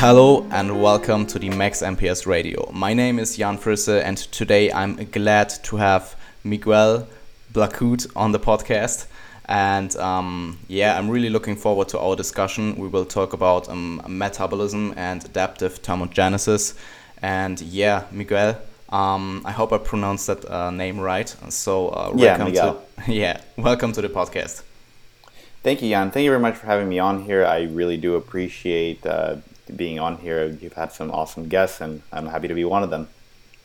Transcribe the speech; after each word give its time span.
Hello 0.00 0.46
and 0.50 0.80
welcome 0.80 1.26
to 1.26 1.38
the 1.38 1.50
Max 1.50 1.82
MPS 1.82 2.24
Radio. 2.24 2.70
My 2.72 2.94
name 2.94 3.18
is 3.18 3.36
Jan 3.36 3.58
Frisse 3.58 4.02
and 4.02 4.16
today 4.16 4.72
I'm 4.72 4.96
glad 5.10 5.50
to 5.64 5.76
have 5.76 6.16
Miguel 6.42 7.06
Blacut 7.52 8.10
on 8.16 8.32
the 8.32 8.40
podcast. 8.40 9.08
And 9.44 9.94
um, 9.96 10.58
yeah, 10.68 10.96
I'm 10.96 11.10
really 11.10 11.28
looking 11.28 11.54
forward 11.54 11.90
to 11.90 11.98
our 11.98 12.16
discussion. 12.16 12.76
We 12.76 12.88
will 12.88 13.04
talk 13.04 13.34
about 13.34 13.68
um, 13.68 14.00
metabolism 14.08 14.94
and 14.96 15.22
adaptive 15.22 15.82
thermogenesis. 15.82 16.78
And 17.20 17.60
yeah, 17.60 18.04
Miguel, 18.10 18.58
um, 18.88 19.42
I 19.44 19.52
hope 19.52 19.70
I 19.70 19.76
pronounced 19.76 20.28
that 20.28 20.50
uh, 20.50 20.70
name 20.70 20.98
right. 20.98 21.28
So 21.50 21.88
uh, 21.90 22.12
welcome 22.14 22.54
yeah, 22.54 22.62
to 22.62 22.78
yeah, 23.12 23.40
welcome 23.58 23.92
to 23.92 24.00
the 24.00 24.08
podcast. 24.08 24.62
Thank 25.62 25.82
you, 25.82 25.90
Jan. 25.90 26.10
Thank 26.10 26.24
you 26.24 26.30
very 26.30 26.40
much 26.40 26.56
for 26.56 26.64
having 26.64 26.88
me 26.88 26.98
on 26.98 27.22
here. 27.24 27.44
I 27.44 27.64
really 27.64 27.98
do 27.98 28.14
appreciate 28.14 29.04
uh, 29.04 29.36
being 29.76 29.98
on 29.98 30.18
here. 30.18 30.46
You've 30.46 30.74
had 30.74 30.92
some 30.92 31.10
awesome 31.10 31.48
guests, 31.48 31.80
and 31.80 32.02
I'm 32.12 32.26
happy 32.26 32.48
to 32.48 32.54
be 32.54 32.64
one 32.64 32.82
of 32.82 32.90
them. 32.90 33.08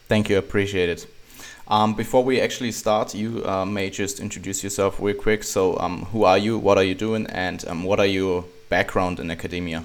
Thank 0.07 0.29
you, 0.29 0.37
appreciate 0.37 0.89
it. 0.89 1.07
Um, 1.67 1.95
before 1.95 2.23
we 2.23 2.39
actually 2.39 2.71
start, 2.71 3.15
you 3.15 3.43
uh, 3.45 3.65
may 3.65 3.89
just 3.89 4.19
introduce 4.19 4.63
yourself 4.63 4.99
real 4.99 5.15
quick. 5.15 5.43
So, 5.43 5.79
um, 5.79 6.05
who 6.05 6.23
are 6.23 6.37
you? 6.37 6.59
What 6.59 6.77
are 6.77 6.83
you 6.83 6.93
doing? 6.93 7.25
And 7.27 7.65
um, 7.67 7.83
what 7.83 7.99
are 7.99 8.05
your 8.05 8.45
background 8.69 9.19
in 9.19 9.31
academia? 9.31 9.83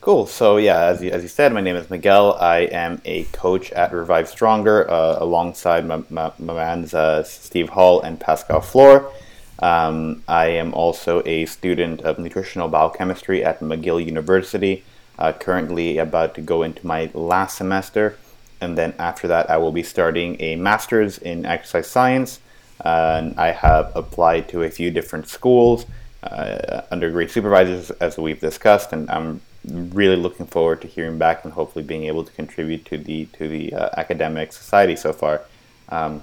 Cool. 0.00 0.26
So, 0.26 0.56
yeah, 0.56 0.84
as 0.84 1.02
you, 1.02 1.10
as 1.10 1.22
you 1.22 1.28
said, 1.28 1.52
my 1.52 1.60
name 1.60 1.76
is 1.76 1.90
Miguel. 1.90 2.36
I 2.40 2.58
am 2.58 3.00
a 3.04 3.24
coach 3.32 3.72
at 3.72 3.92
Revive 3.92 4.28
Stronger 4.28 4.88
uh, 4.90 5.18
alongside 5.20 5.86
my, 5.86 6.02
my, 6.10 6.32
my 6.38 6.54
mans 6.54 6.94
uh, 6.94 7.22
Steve 7.22 7.68
Hall 7.70 8.00
and 8.00 8.18
Pascal 8.18 8.60
Floor. 8.60 9.12
Um, 9.60 10.22
I 10.28 10.46
am 10.48 10.74
also 10.74 11.22
a 11.24 11.46
student 11.46 12.02
of 12.02 12.18
nutritional 12.18 12.68
biochemistry 12.68 13.44
at 13.44 13.60
McGill 13.60 14.04
University, 14.04 14.84
uh, 15.18 15.32
currently 15.32 15.98
about 15.98 16.34
to 16.34 16.40
go 16.40 16.62
into 16.62 16.86
my 16.86 17.10
last 17.14 17.56
semester. 17.56 18.18
And 18.60 18.76
then 18.76 18.94
after 18.98 19.28
that, 19.28 19.50
I 19.50 19.56
will 19.58 19.72
be 19.72 19.82
starting 19.82 20.40
a 20.40 20.56
master's 20.56 21.18
in 21.18 21.46
exercise 21.46 21.86
science. 21.86 22.40
Uh, 22.84 23.16
and 23.18 23.40
I 23.40 23.52
have 23.52 23.92
applied 23.96 24.48
to 24.50 24.62
a 24.62 24.70
few 24.70 24.90
different 24.90 25.28
schools 25.28 25.86
uh, 26.22 26.82
under 26.90 27.10
great 27.10 27.30
supervisors, 27.30 27.90
as 27.92 28.18
we've 28.18 28.40
discussed, 28.40 28.92
and 28.92 29.10
I'm 29.10 29.40
really 29.64 30.16
looking 30.16 30.46
forward 30.46 30.80
to 30.82 30.88
hearing 30.88 31.18
back 31.18 31.44
and 31.44 31.52
hopefully 31.52 31.84
being 31.84 32.04
able 32.04 32.24
to 32.24 32.32
contribute 32.32 32.84
to 32.86 32.98
the 32.98 33.26
to 33.38 33.48
the 33.48 33.72
uh, 33.72 33.90
academic 33.96 34.52
society 34.52 34.96
so 34.96 35.12
far. 35.12 35.42
Um, 35.88 36.20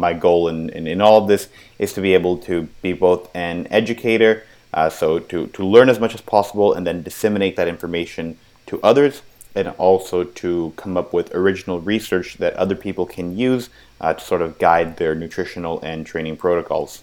my 0.00 0.14
goal 0.14 0.48
in, 0.48 0.70
in, 0.70 0.86
in, 0.86 1.00
all 1.02 1.18
of 1.20 1.28
this 1.28 1.48
is 1.78 1.92
to 1.92 2.00
be 2.00 2.14
able 2.14 2.38
to 2.38 2.62
be 2.80 2.94
both 2.94 3.28
an 3.34 3.66
educator, 3.70 4.44
uh, 4.72 4.88
so 4.88 5.18
to, 5.18 5.48
to 5.48 5.64
learn 5.64 5.90
as 5.90 6.00
much 6.00 6.14
as 6.14 6.22
possible 6.22 6.72
and 6.72 6.86
then 6.86 7.02
disseminate 7.02 7.56
that 7.56 7.68
information 7.68 8.38
to 8.66 8.80
others, 8.82 9.20
and 9.54 9.68
also 9.76 10.24
to 10.24 10.72
come 10.76 10.96
up 10.96 11.12
with 11.12 11.34
original 11.34 11.78
research 11.80 12.38
that 12.38 12.54
other 12.54 12.74
people 12.74 13.04
can 13.04 13.36
use 13.36 13.68
uh, 14.00 14.14
to 14.14 14.24
sort 14.24 14.40
of 14.40 14.58
guide 14.58 14.96
their 14.96 15.14
nutritional 15.14 15.78
and 15.82 16.06
training 16.06 16.36
protocols. 16.38 17.02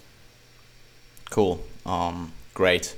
Cool. 1.30 1.62
Um, 1.86 2.32
great. 2.54 2.96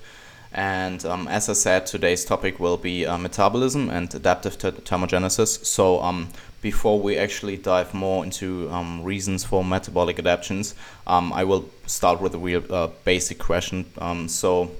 And 0.55 1.05
um, 1.06 1.28
as 1.28 1.48
I 1.48 1.55
said, 1.55 1.86
today's 1.86 2.25
topic 2.25 2.61
will 2.61 2.77
be 2.77 3.06
uh, 3.06 3.17
metabolism 3.17 3.88
and 3.88 4.15
adaptive 4.15 4.59
thermogenesis. 4.59 5.65
So, 5.65 6.03
um, 6.03 6.28
before 6.60 7.00
we 7.00 7.16
actually 7.16 7.56
dive 7.56 7.93
more 7.93 8.22
into 8.22 8.71
um, 8.71 9.03
reasons 9.03 9.44
for 9.44 9.65
metabolic 9.65 10.19
adaptations, 10.19 10.75
um, 11.06 11.32
I 11.32 11.43
will 11.43 11.69
start 11.87 12.21
with 12.21 12.34
a 12.34 12.38
real 12.38 12.62
uh, 12.71 12.88
basic 13.04 13.38
question. 13.38 13.87
Um, 13.99 14.28
so, 14.28 14.71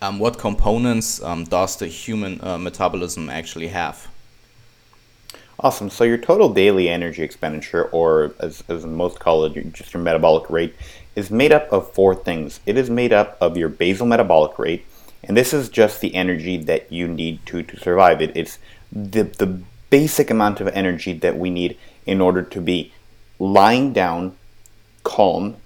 um, 0.00 0.18
what 0.18 0.38
components 0.38 1.18
does 1.18 1.76
the 1.76 1.88
human 1.88 2.40
uh, 2.42 2.56
metabolism 2.56 3.28
actually 3.28 3.68
have? 3.68 4.08
Awesome. 5.58 5.90
So, 5.90 6.04
your 6.04 6.16
total 6.16 6.54
daily 6.54 6.88
energy 6.88 7.22
expenditure, 7.22 7.84
or 7.90 8.32
as, 8.38 8.64
as 8.68 8.86
most 8.86 9.18
call 9.18 9.44
it, 9.44 9.72
just 9.74 9.92
your 9.92 10.02
metabolic 10.02 10.48
rate, 10.48 10.74
is 11.16 11.30
made 11.30 11.52
up 11.52 11.70
of 11.70 11.92
four 11.92 12.14
things. 12.14 12.60
It 12.64 12.78
is 12.78 12.88
made 12.88 13.12
up 13.12 13.36
of 13.42 13.58
your 13.58 13.68
basal 13.68 14.06
metabolic 14.06 14.58
rate, 14.58 14.86
and 15.22 15.36
this 15.36 15.52
is 15.52 15.68
just 15.68 16.00
the 16.00 16.14
energy 16.14 16.56
that 16.56 16.90
you 16.90 17.06
need 17.06 17.44
to, 17.46 17.62
to 17.62 17.78
survive. 17.78 18.22
It, 18.22 18.36
it's 18.36 18.58
the, 18.90 19.24
the 19.24 19.60
basic 19.90 20.30
amount 20.30 20.60
of 20.60 20.68
energy 20.68 21.12
that 21.12 21.36
we 21.36 21.50
need 21.50 21.76
in 22.06 22.20
order 22.20 22.42
to 22.42 22.60
be 22.60 22.92
lying 23.38 23.92
down, 23.92 24.36
calm, 25.02 25.56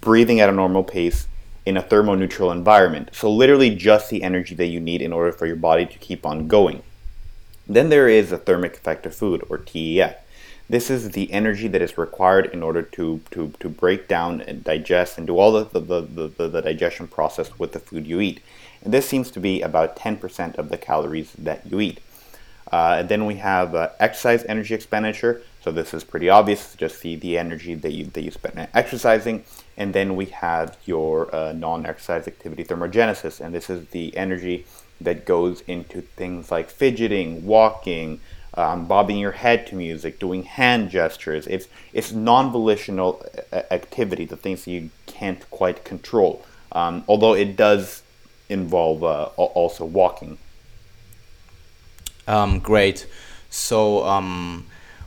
breathing 0.00 0.40
at 0.40 0.48
a 0.48 0.52
normal 0.52 0.84
pace 0.84 1.28
in 1.64 1.76
a 1.76 1.82
thermoneutral 1.82 2.52
environment. 2.52 3.10
So, 3.12 3.30
literally, 3.30 3.74
just 3.74 4.08
the 4.08 4.22
energy 4.22 4.54
that 4.54 4.66
you 4.66 4.80
need 4.80 5.02
in 5.02 5.12
order 5.12 5.32
for 5.32 5.46
your 5.46 5.56
body 5.56 5.84
to 5.86 5.98
keep 5.98 6.24
on 6.24 6.46
going. 6.46 6.82
Then 7.66 7.88
there 7.88 8.08
is 8.08 8.30
a 8.30 8.38
thermic 8.38 8.74
effect 8.74 9.04
of 9.06 9.14
food, 9.14 9.44
or 9.50 9.58
TEF. 9.58 10.16
This 10.68 10.90
is 10.90 11.10
the 11.10 11.32
energy 11.32 11.68
that 11.68 11.82
is 11.82 11.98
required 11.98 12.46
in 12.46 12.62
order 12.62 12.82
to, 12.82 13.20
to, 13.32 13.52
to 13.60 13.68
break 13.68 14.08
down 14.08 14.40
and 14.40 14.64
digest 14.64 15.16
and 15.16 15.26
do 15.26 15.38
all 15.38 15.52
the, 15.52 15.64
the, 15.78 16.00
the, 16.00 16.28
the, 16.28 16.48
the 16.48 16.62
digestion 16.62 17.06
process 17.06 17.56
with 17.58 17.72
the 17.72 17.78
food 17.78 18.06
you 18.06 18.20
eat. 18.20 18.40
And 18.86 18.94
this 18.94 19.08
seems 19.08 19.32
to 19.32 19.40
be 19.40 19.62
about 19.62 19.96
10% 19.96 20.58
of 20.58 20.68
the 20.68 20.78
calories 20.78 21.32
that 21.38 21.66
you 21.68 21.80
eat. 21.80 21.98
Uh, 22.70 23.02
then 23.02 23.26
we 23.26 23.34
have 23.34 23.74
uh, 23.74 23.88
exercise 23.98 24.44
energy 24.48 24.74
expenditure. 24.74 25.42
So 25.60 25.72
this 25.72 25.92
is 25.92 26.04
pretty 26.04 26.28
obvious, 26.28 26.76
just 26.76 27.00
see 27.00 27.16
the 27.16 27.36
energy 27.36 27.74
that 27.74 27.90
you, 27.90 28.04
that 28.04 28.22
you 28.22 28.30
spend 28.30 28.68
exercising. 28.74 29.42
And 29.76 29.92
then 29.92 30.14
we 30.14 30.26
have 30.26 30.76
your 30.84 31.34
uh, 31.34 31.52
non-exercise 31.52 32.28
activity 32.28 32.62
thermogenesis. 32.62 33.40
And 33.40 33.52
this 33.52 33.68
is 33.68 33.88
the 33.88 34.16
energy 34.16 34.66
that 35.00 35.24
goes 35.24 35.62
into 35.62 36.02
things 36.02 36.52
like 36.52 36.70
fidgeting, 36.70 37.44
walking, 37.44 38.20
um, 38.54 38.86
bobbing 38.86 39.18
your 39.18 39.32
head 39.32 39.66
to 39.66 39.74
music, 39.74 40.20
doing 40.20 40.44
hand 40.44 40.90
gestures. 40.90 41.48
It's, 41.48 41.66
it's 41.92 42.12
non-volitional 42.12 43.26
uh, 43.52 43.62
activity, 43.72 44.26
the 44.26 44.36
things 44.36 44.64
that 44.64 44.70
you 44.70 44.90
can't 45.06 45.50
quite 45.50 45.84
control. 45.84 46.44
Um, 46.70 47.02
although 47.08 47.34
it 47.34 47.56
does 47.56 48.04
involve 48.48 49.02
uh, 49.04 49.24
also 49.36 49.84
walking. 49.84 50.38
Um, 52.26 52.58
great. 52.58 53.06
So 53.50 54.04
um, 54.04 54.66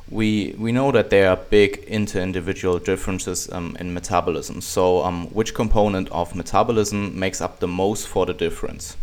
we 0.10 0.56
we 0.58 0.72
know 0.72 0.92
that 0.92 1.10
there 1.10 1.30
are 1.30 1.36
big 1.36 1.84
inter-individual 1.88 2.80
differences 2.80 3.52
um, 3.52 3.76
in 3.80 3.94
metabolism. 3.94 4.62
So 4.62 5.04
um, 5.04 5.28
which 5.28 5.54
component 5.54 6.10
of 6.12 6.36
metabolism 6.36 7.18
makes 7.20 7.42
up 7.42 7.60
the 7.60 7.68
most 7.68 8.08
for 8.08 8.26
the 8.26 8.34
difference? 8.34 8.98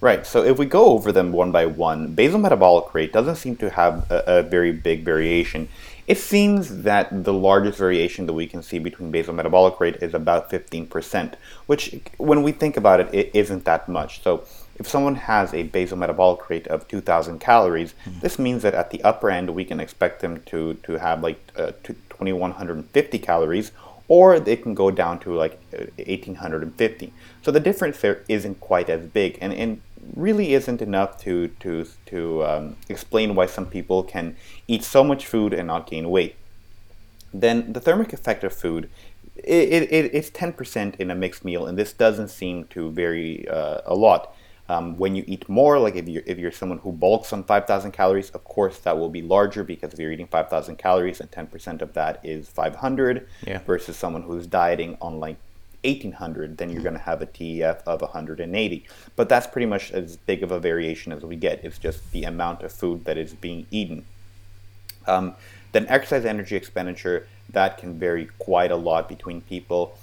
Right. 0.00 0.26
So 0.26 0.44
if 0.44 0.58
we 0.58 0.66
go 0.66 0.86
over 0.86 1.12
them 1.12 1.32
one 1.32 1.50
by 1.50 1.66
one, 1.66 2.14
basal 2.14 2.38
metabolic 2.38 2.94
rate 2.94 3.12
doesn't 3.12 3.36
seem 3.36 3.56
to 3.56 3.70
have 3.70 4.10
a, 4.10 4.38
a 4.38 4.42
very 4.42 4.72
big 4.72 5.02
variation. 5.04 5.68
It 6.06 6.18
seems 6.18 6.82
that 6.82 7.24
the 7.24 7.32
largest 7.32 7.78
variation 7.78 8.26
that 8.26 8.34
we 8.34 8.46
can 8.46 8.62
see 8.62 8.78
between 8.78 9.10
basal 9.10 9.32
metabolic 9.32 9.80
rate 9.80 9.96
is 10.02 10.12
about 10.12 10.50
15%, 10.50 11.34
which, 11.66 11.98
when 12.18 12.42
we 12.42 12.52
think 12.52 12.76
about 12.76 13.00
it, 13.00 13.14
it 13.14 13.30
isn't 13.32 13.64
that 13.64 13.88
much. 13.88 14.22
So 14.22 14.44
if 14.76 14.86
someone 14.86 15.14
has 15.14 15.54
a 15.54 15.62
basal 15.62 15.96
metabolic 15.96 16.48
rate 16.50 16.66
of 16.66 16.86
2,000 16.88 17.38
calories, 17.38 17.94
mm-hmm. 18.04 18.20
this 18.20 18.38
means 18.38 18.62
that 18.62 18.74
at 18.74 18.90
the 18.90 19.02
upper 19.02 19.30
end, 19.30 19.50
we 19.50 19.64
can 19.64 19.80
expect 19.80 20.20
them 20.20 20.42
to, 20.46 20.74
to 20.74 20.98
have 20.98 21.22
like 21.22 21.40
uh, 21.56 21.72
2,150 21.82 23.18
calories, 23.20 23.72
or 24.08 24.38
they 24.38 24.56
can 24.56 24.74
go 24.74 24.90
down 24.90 25.18
to 25.20 25.34
like 25.34 25.58
1,850. 25.70 27.12
So 27.42 27.50
the 27.50 27.60
difference 27.60 28.00
there 28.00 28.22
isn't 28.28 28.60
quite 28.60 28.90
as 28.90 29.06
big, 29.06 29.38
and, 29.40 29.54
and 29.54 29.80
really 30.14 30.54
isn't 30.54 30.82
enough 30.82 31.20
to, 31.22 31.48
to, 31.60 31.86
to 32.06 32.44
um, 32.44 32.76
explain 32.88 33.34
why 33.34 33.46
some 33.46 33.66
people 33.66 34.02
can 34.02 34.36
eat 34.68 34.82
so 34.84 35.04
much 35.04 35.26
food 35.26 35.52
and 35.52 35.68
not 35.68 35.88
gain 35.88 36.10
weight. 36.10 36.36
Then 37.32 37.72
the 37.72 37.80
thermic 37.80 38.12
effect 38.12 38.44
of 38.44 38.52
food 38.52 38.88
it, 39.36 39.92
it, 39.92 40.14
it's 40.14 40.30
10% 40.30 40.96
in 40.96 41.10
a 41.10 41.14
mixed 41.14 41.44
meal, 41.44 41.66
and 41.66 41.78
this 41.78 41.92
doesn't 41.92 42.28
seem 42.28 42.64
to 42.68 42.90
vary 42.90 43.48
uh, 43.48 43.80
a 43.84 43.94
lot. 43.94 44.34
Um, 44.66 44.96
when 44.96 45.14
you 45.14 45.24
eat 45.26 45.46
more, 45.46 45.78
like 45.78 45.94
if 45.94 46.08
you're, 46.08 46.22
if 46.24 46.38
you're 46.38 46.50
someone 46.50 46.78
who 46.78 46.92
bulks 46.92 47.34
on 47.34 47.44
5,000 47.44 47.92
calories, 47.92 48.30
of 48.30 48.44
course 48.44 48.78
that 48.78 48.96
will 48.96 49.10
be 49.10 49.20
larger 49.20 49.62
because 49.62 49.92
if 49.92 49.98
you're 49.98 50.10
eating 50.10 50.26
5,000 50.26 50.76
calories 50.76 51.20
and 51.20 51.30
10% 51.30 51.82
of 51.82 51.92
that 51.92 52.20
is 52.22 52.48
500 52.48 53.28
yeah. 53.46 53.58
versus 53.58 53.98
someone 53.98 54.22
who's 54.22 54.46
dieting 54.46 54.96
on 55.02 55.20
like 55.20 55.36
1800, 55.84 56.58
then 56.58 56.70
you're 56.70 56.82
going 56.82 56.94
to 56.94 57.00
have 57.00 57.22
a 57.22 57.26
TEF 57.26 57.82
of 57.86 58.00
180. 58.00 58.86
But 59.16 59.28
that's 59.28 59.46
pretty 59.46 59.66
much 59.66 59.92
as 59.92 60.16
big 60.16 60.42
of 60.42 60.50
a 60.50 60.58
variation 60.58 61.12
as 61.12 61.22
we 61.22 61.36
get. 61.36 61.64
It's 61.64 61.78
just 61.78 62.10
the 62.12 62.24
amount 62.24 62.62
of 62.62 62.72
food 62.72 63.04
that 63.04 63.18
is 63.18 63.34
being 63.34 63.66
eaten. 63.70 64.04
Um, 65.06 65.34
then 65.72 65.86
exercise 65.88 66.24
energy 66.24 66.56
expenditure, 66.56 67.26
that 67.50 67.78
can 67.78 67.98
vary 67.98 68.28
quite 68.38 68.70
a 68.70 68.76
lot 68.76 69.08
between 69.08 69.42
people 69.42 69.98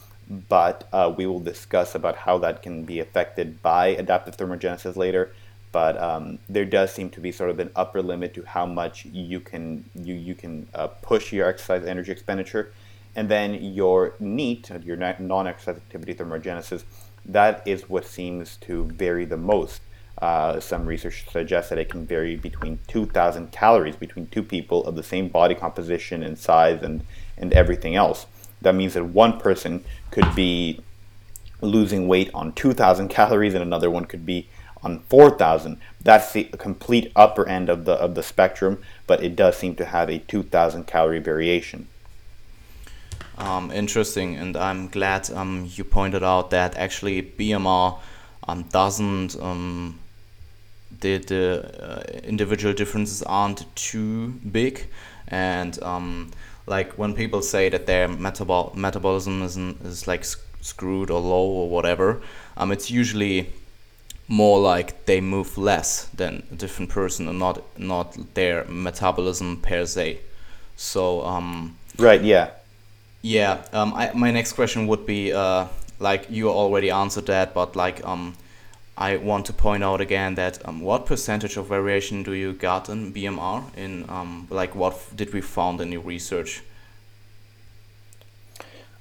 but 0.50 0.88
uh, 0.94 1.13
we 1.16 1.25
will 1.25 1.39
discuss 1.39 1.94
about 1.94 2.16
how 2.16 2.38
that 2.38 2.63
can 2.63 2.86
be 2.86 3.00
affected 3.00 3.62
by 3.62 3.88
adaptive 3.88 4.38
thermogenesis 4.38 4.95
later. 4.95 5.33
But 5.72 5.98
um, 6.01 6.39
there 6.50 6.66
does 6.66 6.92
seem 6.92 7.10
to 7.12 7.22
be 7.22 7.31
sort 7.31 7.50
of 7.50 7.60
an 7.60 7.72
upper 7.75 8.01
limit 8.01 8.33
to 8.36 8.44
how 8.44 8.66
much 8.66 9.06
you 9.06 9.39
can 9.39 9.86
you 9.95 10.13
you 10.13 10.36
can 10.36 10.68
uh, 10.74 10.88
push 10.88 11.31
your 11.31 11.48
exercise 11.48 11.86
energy 11.86 12.12
expenditure, 12.12 12.74
and 13.16 13.30
then 13.30 13.54
your 13.56 14.16
NEAT, 14.19 14.72
your 14.84 14.98
non-exercise 14.98 15.78
activity 15.78 16.13
thermogenesis, 16.13 16.84
that 17.25 17.62
is 17.68 17.90
what 17.90 18.06
seems 18.06 18.58
to 18.58 18.86
vary 18.86 19.25
the 19.25 19.38
most. 19.38 19.81
Uh, 20.22 20.60
some 20.60 20.86
research 20.86 21.25
suggests 21.31 21.69
that 21.69 21.80
it 21.80 21.90
can 21.90 22.06
vary 22.06 22.36
between 22.36 22.80
2,000 22.88 23.52
calories 23.52 23.96
between 23.96 24.28
two 24.28 24.44
people 24.44 24.86
of 24.86 24.96
the 24.96 25.04
same 25.04 25.28
body 25.28 25.56
composition 25.56 26.22
and 26.22 26.38
size 26.38 26.84
and, 26.84 27.04
and 27.38 27.52
everything 27.54 27.96
else. 27.96 28.28
That 28.62 28.75
means 28.75 28.94
that 28.94 29.06
one 29.06 29.40
person 29.40 29.84
could 30.12 30.36
be 30.36 30.81
losing 31.62 32.07
weight 32.07 32.30
on 32.34 32.54
2,000 32.54 33.07
calories 33.07 33.54
and 33.54 33.64
another 33.64 33.90
one 33.90 34.06
could 34.06 34.25
be 34.25 34.48
on 34.84 35.00
4,000. 35.10 35.78
That's 36.04 36.34
the 36.34 36.46
complete 36.46 37.12
upper 37.16 37.48
end 37.48 37.69
of 37.69 37.86
the 37.86 37.94
of 37.94 38.16
the 38.16 38.24
spectrum, 38.24 38.81
but 39.07 39.24
it 39.24 39.36
does 39.36 39.57
seem 39.57 39.75
to 39.75 39.86
have 39.86 40.10
a 40.10 40.19
2,000 40.19 40.88
calorie 40.88 41.19
variation. 41.19 41.88
Um, 43.38 43.72
interesting, 43.72 44.36
and 44.36 44.56
I'm 44.57 44.88
glad 44.88 45.31
um, 45.31 45.69
you 45.75 45.83
pointed 45.83 46.24
out 46.24 46.51
that 46.51 46.75
actually 46.78 47.22
BMR 47.22 47.98
um, 48.48 48.63
doesn't 48.63 49.39
um, 49.42 50.00
the 51.00 51.18
the 51.18 51.72
uh, 51.81 52.04
individual 52.24 52.74
differences 52.74 53.24
aren't 53.24 53.66
too 53.75 54.30
big, 54.51 54.88
and 55.28 55.81
um, 55.81 56.31
like 56.68 56.94
when 56.94 57.13
people 57.13 57.42
say 57.42 57.69
that 57.69 57.86
their 57.86 58.07
metabol 58.07 58.75
metabolism 58.75 59.42
is 59.42 59.57
is 59.57 60.07
like 60.07 60.25
screwed 60.62 61.10
or 61.10 61.19
low 61.19 61.45
or 61.45 61.69
whatever, 61.69 62.22
um, 62.57 62.72
it's 62.72 62.92
usually 62.92 63.50
more 64.28 64.60
like 64.60 65.06
they 65.06 65.19
move 65.19 65.57
less 65.57 66.06
than 66.16 66.44
a 66.51 66.56
different 66.56 66.89
person 66.89 67.28
and 67.28 67.39
not 67.39 67.62
not 67.78 68.18
their 68.33 68.66
metabolism 68.66 69.57
per 69.57 69.86
se. 69.86 70.19
So 70.75 71.22
right, 71.98 72.22
yeah, 72.24 72.51
yeah. 73.21 73.63
Um, 73.71 73.94
I, 73.94 74.12
my 74.13 74.31
next 74.31 74.53
question 74.53 74.88
would 74.88 75.06
be 75.06 75.31
uh, 75.33 75.68
like 76.00 76.27
you 76.29 76.50
already 76.50 76.89
answered 76.89 77.27
that, 77.27 77.53
but 77.53 77.75
like 77.75 78.06
um, 78.06 78.35
I 78.97 79.18
want 79.18 79.45
to 79.47 79.53
point 79.53 79.83
out 79.83 80.01
again 80.01 80.35
that 80.35 80.68
um, 80.68 80.81
what 80.81 81.06
percentage 81.06 81.57
of 81.57 81.68
variation 81.68 82.23
do 82.23 82.33
you 82.33 82.53
got 82.53 82.89
in 82.89 83.13
BMR? 83.13 83.75
In 83.77 84.09
um, 84.09 84.47
like 84.50 84.75
what 84.75 85.00
did 85.15 85.33
we 85.33 85.41
found 85.41 85.81
in 85.81 85.91
your 85.91 86.01
research? 86.01 86.63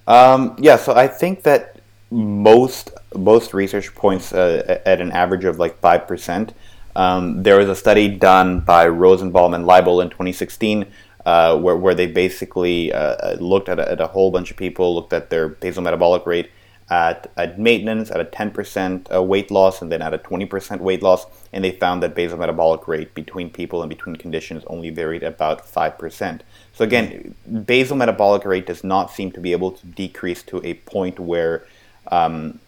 Um, 0.06 0.56
yeah, 0.58 0.76
so 0.76 0.94
I 0.94 1.06
think 1.06 1.43
that 1.43 1.81
most 2.11 2.93
most 3.14 3.55
research 3.55 3.94
points 3.94 4.32
uh, 4.32 4.81
at 4.84 5.00
an 5.00 5.12
average 5.12 5.44
of 5.44 5.58
like 5.58 5.78
five 5.81 6.06
percent. 6.06 6.52
Um, 6.96 7.43
there 7.43 7.56
was 7.56 7.69
a 7.69 7.76
study 7.76 8.08
done 8.08 8.61
by 8.61 8.88
Rosenbaum 8.88 9.55
and 9.55 9.64
Leibel 9.64 10.02
in 10.02 10.11
2016 10.11 10.87
uh, 11.26 11.56
where, 11.58 11.76
where 11.76 11.94
they 11.94 12.06
basically 12.06 12.93
uh, 12.93 13.34
looked 13.37 13.69
at 13.69 13.78
a, 13.78 13.93
at 13.93 14.00
a, 14.00 14.06
whole 14.06 14.31
bunch 14.31 14.50
of 14.50 14.56
people, 14.56 14.94
looked 14.94 15.12
at 15.12 15.31
their 15.31 15.49
basal 15.49 15.82
metabolic 15.82 16.25
rate 16.26 16.50
at, 16.88 17.31
at 17.37 17.58
maintenance, 17.58 18.11
at 18.11 18.20
a 18.20 18.25
10% 18.25 19.14
uh, 19.14 19.22
weight 19.22 19.50
loss, 19.50 19.82
and 19.82 19.93
then 19.93 20.02
at 20.02 20.14
a 20.14 20.19
20% 20.19 20.81
weight 20.81 21.02
loss, 21.02 21.26
and 21.52 21.62
they 21.62 21.70
found 21.70 22.02
that 22.02 22.14
basal 22.14 22.38
metabolic 22.38 22.88
rate 22.88 23.14
between 23.14 23.50
people 23.50 23.82
and 23.82 23.88
between 23.90 24.17
conditions 24.17 24.64
only 24.67 24.90
varied 24.90 25.22
about 25.22 25.67
5%. 25.67 26.40
So 26.72 26.84
again, 26.84 27.34
basal 27.67 27.96
metabolic 27.96 28.44
rate 28.44 28.67
does 28.67 28.82
not 28.82 29.11
seem 29.11 29.31
to 29.32 29.40
be 29.40 29.52
able 29.52 29.72
to 29.72 29.87
decrease 29.87 30.43
to 30.44 30.64
a 30.64 30.75
point 30.75 31.20
where 31.20 31.64
um, 32.11 32.58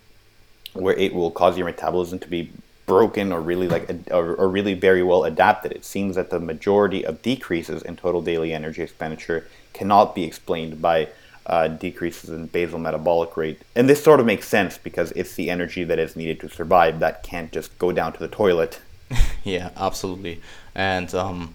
where 0.75 0.95
it 0.95 1.15
will 1.15 1.31
cause 1.31 1.57
your 1.57 1.67
metabolism 1.67 2.19
to 2.19 2.29
be 2.29 2.51
broken 2.87 3.33
or 3.33 3.41
really 3.41 3.69
like 3.69 3.89
or, 4.11 4.35
or 4.35 4.49
really 4.49 4.75
very 4.75 5.03
well 5.03 5.25
adapted. 5.25 5.73
It 5.73 5.85
seems 5.85 6.17
that 6.17 6.31
the 6.31 6.41
majority 6.41 7.05
of 7.05 7.23
decreases 7.23 7.83
in 7.83 7.97
total 7.97 8.23
daily 8.23 8.53
energy 8.53 8.83
expenditure 8.83 9.47
cannot 9.73 10.15
be 10.15 10.25
explained 10.25 10.83
by 10.83 11.09
uh, 11.47 11.69
decreases 11.69 12.31
in 12.31 12.47
basal 12.47 12.79
metabolic 12.79 13.37
rate. 13.37 13.63
And 13.75 13.89
this 13.89 14.03
sort 14.03 14.21
of 14.21 14.27
makes 14.27 14.49
sense 14.49 14.79
because 14.79 15.13
it's 15.13 15.35
the 15.35 15.51
energy 15.51 15.85
that 15.85 15.99
is 15.99 16.17
needed 16.17 16.41
to 16.41 16.49
survive 16.49 17.01
that 17.01 17.23
can't 17.23 17.53
just 17.53 17.77
go 17.79 17.93
down 17.93 18.13
to 18.13 18.19
the 18.19 18.29
toilet. 18.29 18.81
yeah, 19.45 19.71
absolutely. 19.77 20.41
And 20.75 21.15
um, 21.15 21.55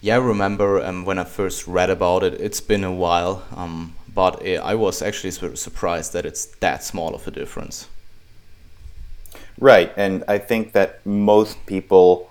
yeah, 0.00 0.14
I 0.14 0.18
remember 0.18 0.84
um, 0.84 1.04
when 1.04 1.18
I 1.18 1.24
first 1.24 1.66
read 1.66 1.90
about 1.90 2.22
it, 2.22 2.34
it's 2.34 2.60
been 2.60 2.84
a 2.84 2.92
while, 2.92 3.44
um, 3.54 3.94
but 4.14 4.44
it, 4.44 4.58
I 4.58 4.74
was 4.74 5.02
actually 5.02 5.32
surprised 5.32 6.12
that 6.12 6.24
it's 6.24 6.46
that 6.46 6.84
small 6.84 7.14
of 7.14 7.26
a 7.26 7.30
difference. 7.30 7.88
Right, 9.60 9.92
and 9.96 10.24
I 10.28 10.38
think 10.38 10.72
that 10.72 11.04
most 11.04 11.64
people 11.66 12.30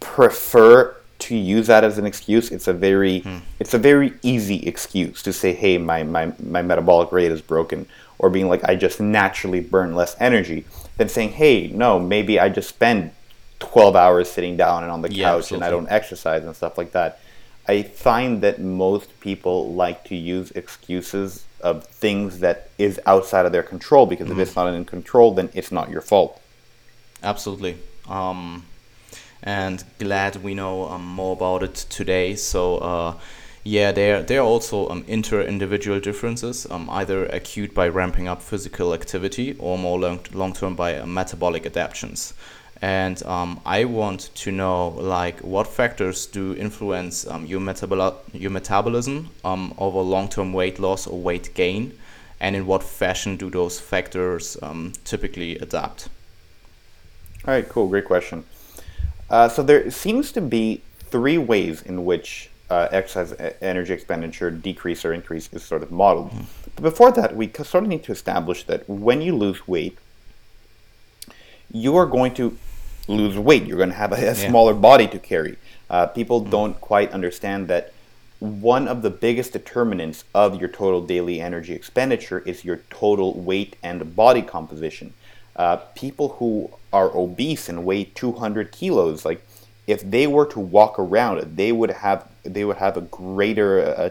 prefer 0.00 0.94
to 1.18 1.36
use 1.36 1.66
that 1.66 1.82
as 1.82 1.98
an 1.98 2.06
excuse. 2.06 2.50
It's 2.50 2.68
a 2.68 2.72
very 2.72 3.20
hmm. 3.20 3.38
it's 3.58 3.74
a 3.74 3.78
very 3.78 4.14
easy 4.22 4.66
excuse 4.66 5.22
to 5.22 5.32
say, 5.32 5.52
"Hey, 5.52 5.78
my, 5.78 6.02
my 6.04 6.32
my 6.38 6.62
metabolic 6.62 7.10
rate 7.10 7.32
is 7.32 7.42
broken," 7.42 7.86
or 8.18 8.30
being 8.30 8.48
like, 8.48 8.64
"I 8.64 8.76
just 8.76 9.00
naturally 9.00 9.60
burn 9.60 9.94
less 9.94 10.14
energy," 10.20 10.64
than 10.96 11.08
saying, 11.08 11.30
"Hey, 11.30 11.68
no, 11.68 11.98
maybe 11.98 12.38
I 12.38 12.48
just 12.48 12.68
spend 12.68 13.10
12 13.58 13.96
hours 13.96 14.30
sitting 14.30 14.56
down 14.56 14.84
and 14.84 14.92
on 14.92 15.02
the 15.02 15.12
yeah, 15.12 15.24
couch 15.24 15.38
absolutely. 15.44 15.66
and 15.66 15.74
I 15.74 15.76
don't 15.76 15.90
exercise 15.90 16.44
and 16.44 16.54
stuff 16.54 16.78
like 16.78 16.92
that." 16.92 17.18
I 17.68 17.82
find 17.82 18.42
that 18.42 18.60
most 18.60 19.20
people 19.20 19.74
like 19.74 20.04
to 20.04 20.16
use 20.16 20.50
excuses 20.52 21.44
of 21.60 21.84
things 21.84 22.38
that 22.40 22.70
is 22.78 23.00
outside 23.04 23.44
of 23.44 23.52
their 23.52 23.62
control 23.62 24.06
because 24.06 24.28
mm-hmm. 24.28 24.40
if 24.40 24.48
it's 24.48 24.56
not 24.56 24.72
in 24.72 24.84
control, 24.84 25.34
then 25.34 25.50
it's 25.54 25.70
not 25.70 25.90
your 25.90 26.00
fault. 26.00 26.40
Absolutely. 27.22 27.76
Um, 28.08 28.64
and 29.42 29.84
glad 29.98 30.42
we 30.42 30.54
know 30.54 30.88
um, 30.88 31.04
more 31.04 31.34
about 31.34 31.62
it 31.62 31.74
today. 31.74 32.36
So, 32.36 32.78
uh, 32.78 33.14
yeah, 33.64 33.92
there 33.92 34.22
there 34.22 34.40
are 34.40 34.46
also 34.46 34.88
um, 34.88 35.04
inter-individual 35.06 36.00
differences, 36.00 36.66
um, 36.70 36.88
either 36.90 37.26
acute 37.26 37.74
by 37.74 37.88
ramping 37.88 38.26
up 38.26 38.40
physical 38.40 38.94
activity 38.94 39.56
or 39.58 39.76
more 39.76 39.98
long 39.98 40.20
long 40.32 40.54
term 40.54 40.74
by 40.74 40.96
uh, 40.96 41.06
metabolic 41.06 41.66
adaptations. 41.66 42.34
And 42.80 43.20
um, 43.24 43.60
I 43.66 43.84
want 43.84 44.30
to 44.36 44.52
know 44.52 44.88
like 44.88 45.40
what 45.40 45.66
factors 45.66 46.26
do 46.26 46.54
influence 46.54 47.26
um, 47.26 47.44
your 47.44 47.60
metabol 47.60 48.16
your 48.32 48.52
metabolism 48.52 49.30
um, 49.44 49.74
over 49.78 50.00
long 50.00 50.28
term 50.28 50.52
weight 50.52 50.78
loss 50.78 51.06
or 51.06 51.18
weight 51.18 51.54
gain, 51.54 51.98
and 52.40 52.54
in 52.54 52.66
what 52.66 52.84
fashion 52.84 53.36
do 53.36 53.50
those 53.50 53.80
factors 53.80 54.56
um, 54.62 54.92
typically 55.04 55.58
adapt? 55.58 56.08
All 57.46 57.54
right, 57.54 57.68
cool, 57.68 57.88
great 57.88 58.04
question. 58.04 58.44
Uh, 59.28 59.48
so 59.48 59.62
there 59.62 59.90
seems 59.90 60.30
to 60.32 60.40
be 60.40 60.82
three 61.00 61.38
ways 61.38 61.82
in 61.82 62.04
which 62.04 62.50
uh, 62.70 62.88
exercise 62.90 63.54
energy 63.60 63.92
expenditure 63.92 64.50
decrease 64.50 65.04
or 65.04 65.12
increase 65.12 65.48
is 65.52 65.62
sort 65.62 65.82
of 65.82 65.90
modeled. 65.90 66.30
Mm-hmm. 66.30 66.70
But 66.76 66.82
before 66.82 67.12
that, 67.12 67.34
we 67.34 67.50
sort 67.52 67.84
of 67.84 67.88
need 67.88 68.04
to 68.04 68.12
establish 68.12 68.64
that 68.64 68.88
when 68.88 69.20
you 69.20 69.34
lose 69.34 69.66
weight, 69.66 69.98
you 71.72 71.96
are 71.96 72.06
going 72.06 72.34
to 72.34 72.56
lose 73.08 73.36
weight. 73.38 73.66
You're 73.66 73.78
going 73.78 73.90
to 73.90 73.96
have 73.96 74.12
a, 74.12 74.16
a 74.16 74.20
yeah. 74.20 74.32
smaller 74.34 74.74
body 74.74 75.06
to 75.08 75.18
carry. 75.18 75.56
Uh, 75.90 76.06
people 76.06 76.40
mm-hmm. 76.40 76.50
don't 76.50 76.80
quite 76.80 77.10
understand 77.12 77.68
that 77.68 77.92
one 78.38 78.86
of 78.86 79.02
the 79.02 79.10
biggest 79.10 79.52
determinants 79.52 80.24
of 80.32 80.60
your 80.60 80.68
total 80.68 81.00
daily 81.04 81.40
energy 81.40 81.72
expenditure 81.72 82.38
is 82.40 82.64
your 82.64 82.76
total 82.88 83.34
weight 83.34 83.74
and 83.82 84.14
body 84.14 84.42
composition 84.42 85.12
uh, 85.58 85.76
people 85.94 86.30
who 86.38 86.70
are 86.92 87.14
obese 87.14 87.68
and 87.68 87.84
weigh 87.84 88.04
200 88.04 88.70
kilos, 88.70 89.24
like 89.24 89.44
if 89.86 90.08
they 90.08 90.26
were 90.26 90.46
to 90.46 90.60
walk 90.60 90.98
around, 90.98 91.56
they 91.56 91.72
would 91.72 91.90
have 91.90 92.28
they 92.44 92.64
would 92.64 92.76
have 92.76 92.96
a 92.96 93.02
greater 93.02 93.80
uh, 93.82 94.10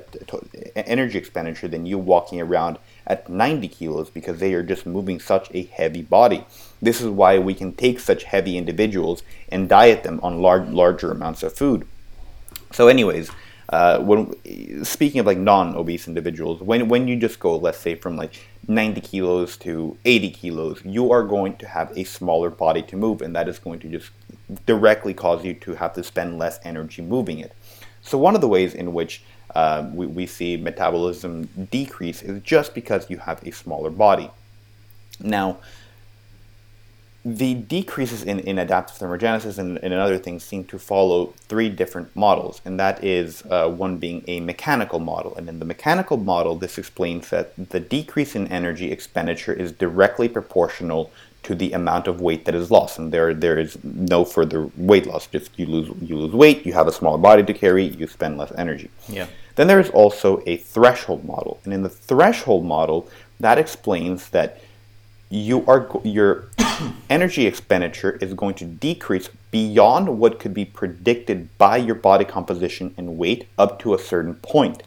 energy 0.75 1.17
expenditure 1.17 1.67
than 1.67 1.85
you 1.85 1.97
walking 1.97 2.39
around 2.39 2.77
at 3.07 3.29
90 3.29 3.67
kilos 3.69 4.09
because 4.11 4.39
they 4.39 4.53
are 4.53 4.61
just 4.61 4.85
moving 4.85 5.19
such 5.19 5.49
a 5.53 5.63
heavy 5.63 6.03
body. 6.03 6.45
This 6.81 7.01
is 7.01 7.07
why 7.07 7.39
we 7.39 7.53
can 7.53 7.73
take 7.73 7.99
such 7.99 8.23
heavy 8.23 8.57
individuals 8.57 9.23
and 9.49 9.67
diet 9.69 10.03
them 10.03 10.19
on 10.23 10.41
large 10.41 10.69
larger 10.69 11.11
amounts 11.11 11.43
of 11.43 11.53
food. 11.53 11.87
So, 12.71 12.87
anyways, 12.87 13.31
uh, 13.69 13.99
when 13.99 14.35
speaking 14.85 15.19
of 15.19 15.25
like 15.25 15.37
non-obese 15.37 16.07
individuals, 16.07 16.61
when 16.61 16.87
when 16.87 17.07
you 17.07 17.15
just 17.15 17.39
go, 17.39 17.57
let's 17.57 17.79
say 17.79 17.95
from 17.95 18.15
like 18.15 18.33
90 18.67 19.01
kilos 19.01 19.57
to 19.57 19.97
80 20.05 20.29
kilos, 20.31 20.81
you 20.85 21.11
are 21.11 21.23
going 21.23 21.55
to 21.57 21.67
have 21.67 21.95
a 21.97 22.03
smaller 22.03 22.49
body 22.49 22.81
to 22.83 22.95
move, 22.95 23.21
and 23.21 23.35
that 23.35 23.47
is 23.47 23.59
going 23.59 23.79
to 23.79 23.89
just 23.89 24.11
directly 24.65 25.13
cause 25.13 25.43
you 25.43 25.53
to 25.53 25.75
have 25.75 25.93
to 25.93 26.03
spend 26.03 26.37
less 26.37 26.59
energy 26.63 27.01
moving 27.01 27.39
it. 27.39 27.53
So 28.01 28.17
one 28.17 28.35
of 28.35 28.41
the 28.41 28.47
ways 28.47 28.73
in 28.73 28.93
which 28.93 29.21
uh, 29.55 29.89
we, 29.93 30.05
we 30.05 30.25
see 30.25 30.55
metabolism 30.57 31.49
decrease 31.71 32.21
is 32.21 32.41
just 32.43 32.73
because 32.73 33.09
you 33.09 33.17
have 33.17 33.45
a 33.45 33.51
smaller 33.51 33.89
body. 33.89 34.29
Now, 35.19 35.57
the 37.35 37.55
decreases 37.55 38.23
in, 38.23 38.39
in 38.39 38.57
adaptive 38.57 38.97
thermogenesis 38.97 39.57
and, 39.57 39.77
and 39.79 39.93
other 39.93 40.17
things 40.17 40.45
seem 40.45 40.63
to 40.63 40.79
follow 40.79 41.33
three 41.49 41.67
different 41.67 42.15
models, 42.15 42.61
and 42.63 42.79
that 42.79 43.03
is 43.03 43.43
uh, 43.49 43.67
one 43.69 43.97
being 43.97 44.23
a 44.27 44.39
mechanical 44.39 44.99
model. 44.99 45.35
And 45.35 45.49
in 45.49 45.59
the 45.59 45.65
mechanical 45.65 46.15
model, 46.15 46.55
this 46.55 46.77
explains 46.77 47.29
that 47.31 47.53
the 47.69 47.81
decrease 47.81 48.33
in 48.33 48.47
energy 48.47 48.91
expenditure 48.91 49.51
is 49.51 49.73
directly 49.73 50.29
proportional 50.29 51.11
to 51.43 51.53
the 51.53 51.73
amount 51.73 52.07
of 52.07 52.21
weight 52.21 52.45
that 52.45 52.55
is 52.55 52.71
lost, 52.71 52.97
and 52.97 53.11
there 53.11 53.33
there 53.33 53.59
is 53.59 53.77
no 53.83 54.23
further 54.23 54.69
weight 54.77 55.05
loss. 55.05 55.27
Just 55.27 55.51
you 55.59 55.65
lose 55.65 55.89
you 56.01 56.17
lose 56.17 56.33
weight, 56.33 56.65
you 56.65 56.73
have 56.73 56.87
a 56.87 56.93
smaller 56.93 57.17
body 57.17 57.43
to 57.43 57.53
carry, 57.53 57.85
you 57.85 58.07
spend 58.07 58.37
less 58.37 58.53
energy. 58.57 58.89
Yeah. 59.07 59.27
Then 59.55 59.67
there 59.67 59.79
is 59.79 59.89
also 59.89 60.41
a 60.45 60.57
threshold 60.57 61.25
model, 61.25 61.59
and 61.65 61.73
in 61.73 61.83
the 61.83 61.89
threshold 61.89 62.65
model, 62.65 63.09
that 63.39 63.57
explains 63.57 64.29
that 64.29 64.61
you 65.29 65.65
are 65.65 65.89
your 66.03 66.45
energy 67.09 67.45
expenditure 67.45 68.17
is 68.21 68.33
going 68.33 68.55
to 68.55 68.65
decrease 68.65 69.29
beyond 69.51 70.19
what 70.19 70.39
could 70.39 70.53
be 70.53 70.65
predicted 70.65 71.55
by 71.57 71.77
your 71.77 71.95
body 71.95 72.25
composition 72.25 72.93
and 72.97 73.17
weight 73.17 73.47
up 73.57 73.79
to 73.79 73.93
a 73.93 73.99
certain 73.99 74.35
point. 74.35 74.83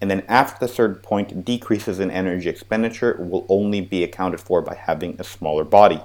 And 0.00 0.10
then 0.10 0.22
after 0.28 0.64
the 0.64 0.72
certain 0.72 0.96
point, 0.96 1.44
decreases 1.44 1.98
in 1.98 2.10
energy 2.10 2.48
expenditure 2.48 3.16
will 3.18 3.46
only 3.48 3.80
be 3.80 4.04
accounted 4.04 4.40
for 4.40 4.62
by 4.62 4.74
having 4.74 5.16
a 5.18 5.24
smaller 5.24 5.64
body. 5.64 6.00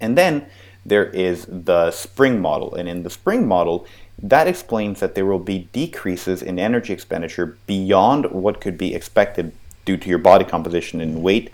And 0.00 0.18
then 0.18 0.46
there 0.84 1.06
is 1.06 1.46
the 1.48 1.90
spring 1.90 2.40
model. 2.40 2.74
And 2.74 2.88
in 2.88 3.02
the 3.02 3.10
spring 3.10 3.48
model, 3.48 3.86
that 4.22 4.46
explains 4.46 5.00
that 5.00 5.14
there 5.14 5.24
will 5.24 5.38
be 5.38 5.68
decreases 5.72 6.42
in 6.42 6.58
energy 6.58 6.92
expenditure 6.92 7.56
beyond 7.66 8.30
what 8.30 8.60
could 8.60 8.76
be 8.76 8.94
expected 8.94 9.52
due 9.84 9.96
to 9.96 10.08
your 10.08 10.18
body 10.18 10.44
composition 10.44 11.00
and 11.00 11.22
weight, 11.22 11.50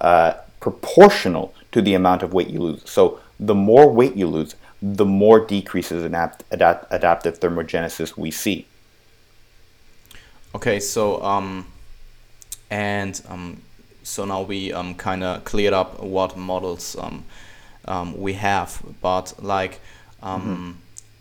uh, 0.00 0.34
proportional 0.62 1.52
to 1.72 1.82
the 1.82 1.92
amount 1.92 2.22
of 2.22 2.32
weight 2.32 2.48
you 2.48 2.60
lose. 2.60 2.82
So 2.88 3.20
the 3.38 3.54
more 3.54 3.92
weight 3.92 4.14
you 4.16 4.26
lose, 4.28 4.54
the 4.80 5.04
more 5.04 5.44
decreases 5.44 6.04
in 6.04 6.14
adapt- 6.14 6.44
adapt- 6.50 6.86
adaptive 6.90 7.38
thermogenesis 7.40 8.16
we 8.16 8.30
see. 8.30 8.66
Okay, 10.54 10.80
so 10.80 11.22
um, 11.22 11.66
and 12.70 13.20
um, 13.28 13.62
so 14.02 14.24
now 14.24 14.42
we 14.42 14.72
um, 14.72 14.94
kind 14.94 15.22
of 15.22 15.44
cleared 15.44 15.74
up 15.74 16.00
what 16.00 16.36
models 16.36 16.96
um, 16.96 17.24
um, 17.86 18.18
we 18.20 18.34
have, 18.34 18.82
but 19.00 19.34
like 19.38 19.80
um, 20.22 20.40
mm-hmm. 20.40 20.72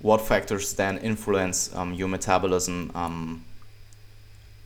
what 0.02 0.22
factors 0.22 0.74
then 0.74 0.98
influence 1.00 1.74
um, 1.76 1.94
your 1.94 2.08
metabolism 2.08 2.92
um, 2.94 3.44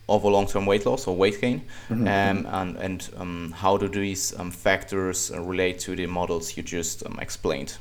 over 0.08 0.28
long-term 0.28 0.66
weight 0.66 0.86
loss 0.86 1.06
or 1.06 1.16
weight 1.16 1.40
gain, 1.40 1.62
mm-hmm. 1.88 2.06
um, 2.06 2.46
and 2.52 2.76
and 2.76 3.08
um, 3.16 3.54
how 3.56 3.76
do 3.76 3.88
these 3.88 4.38
um, 4.38 4.50
factors 4.50 5.32
relate 5.34 5.78
to 5.80 5.96
the 5.96 6.06
models 6.06 6.56
you 6.56 6.62
just 6.62 7.04
um, 7.06 7.18
explained? 7.20 7.76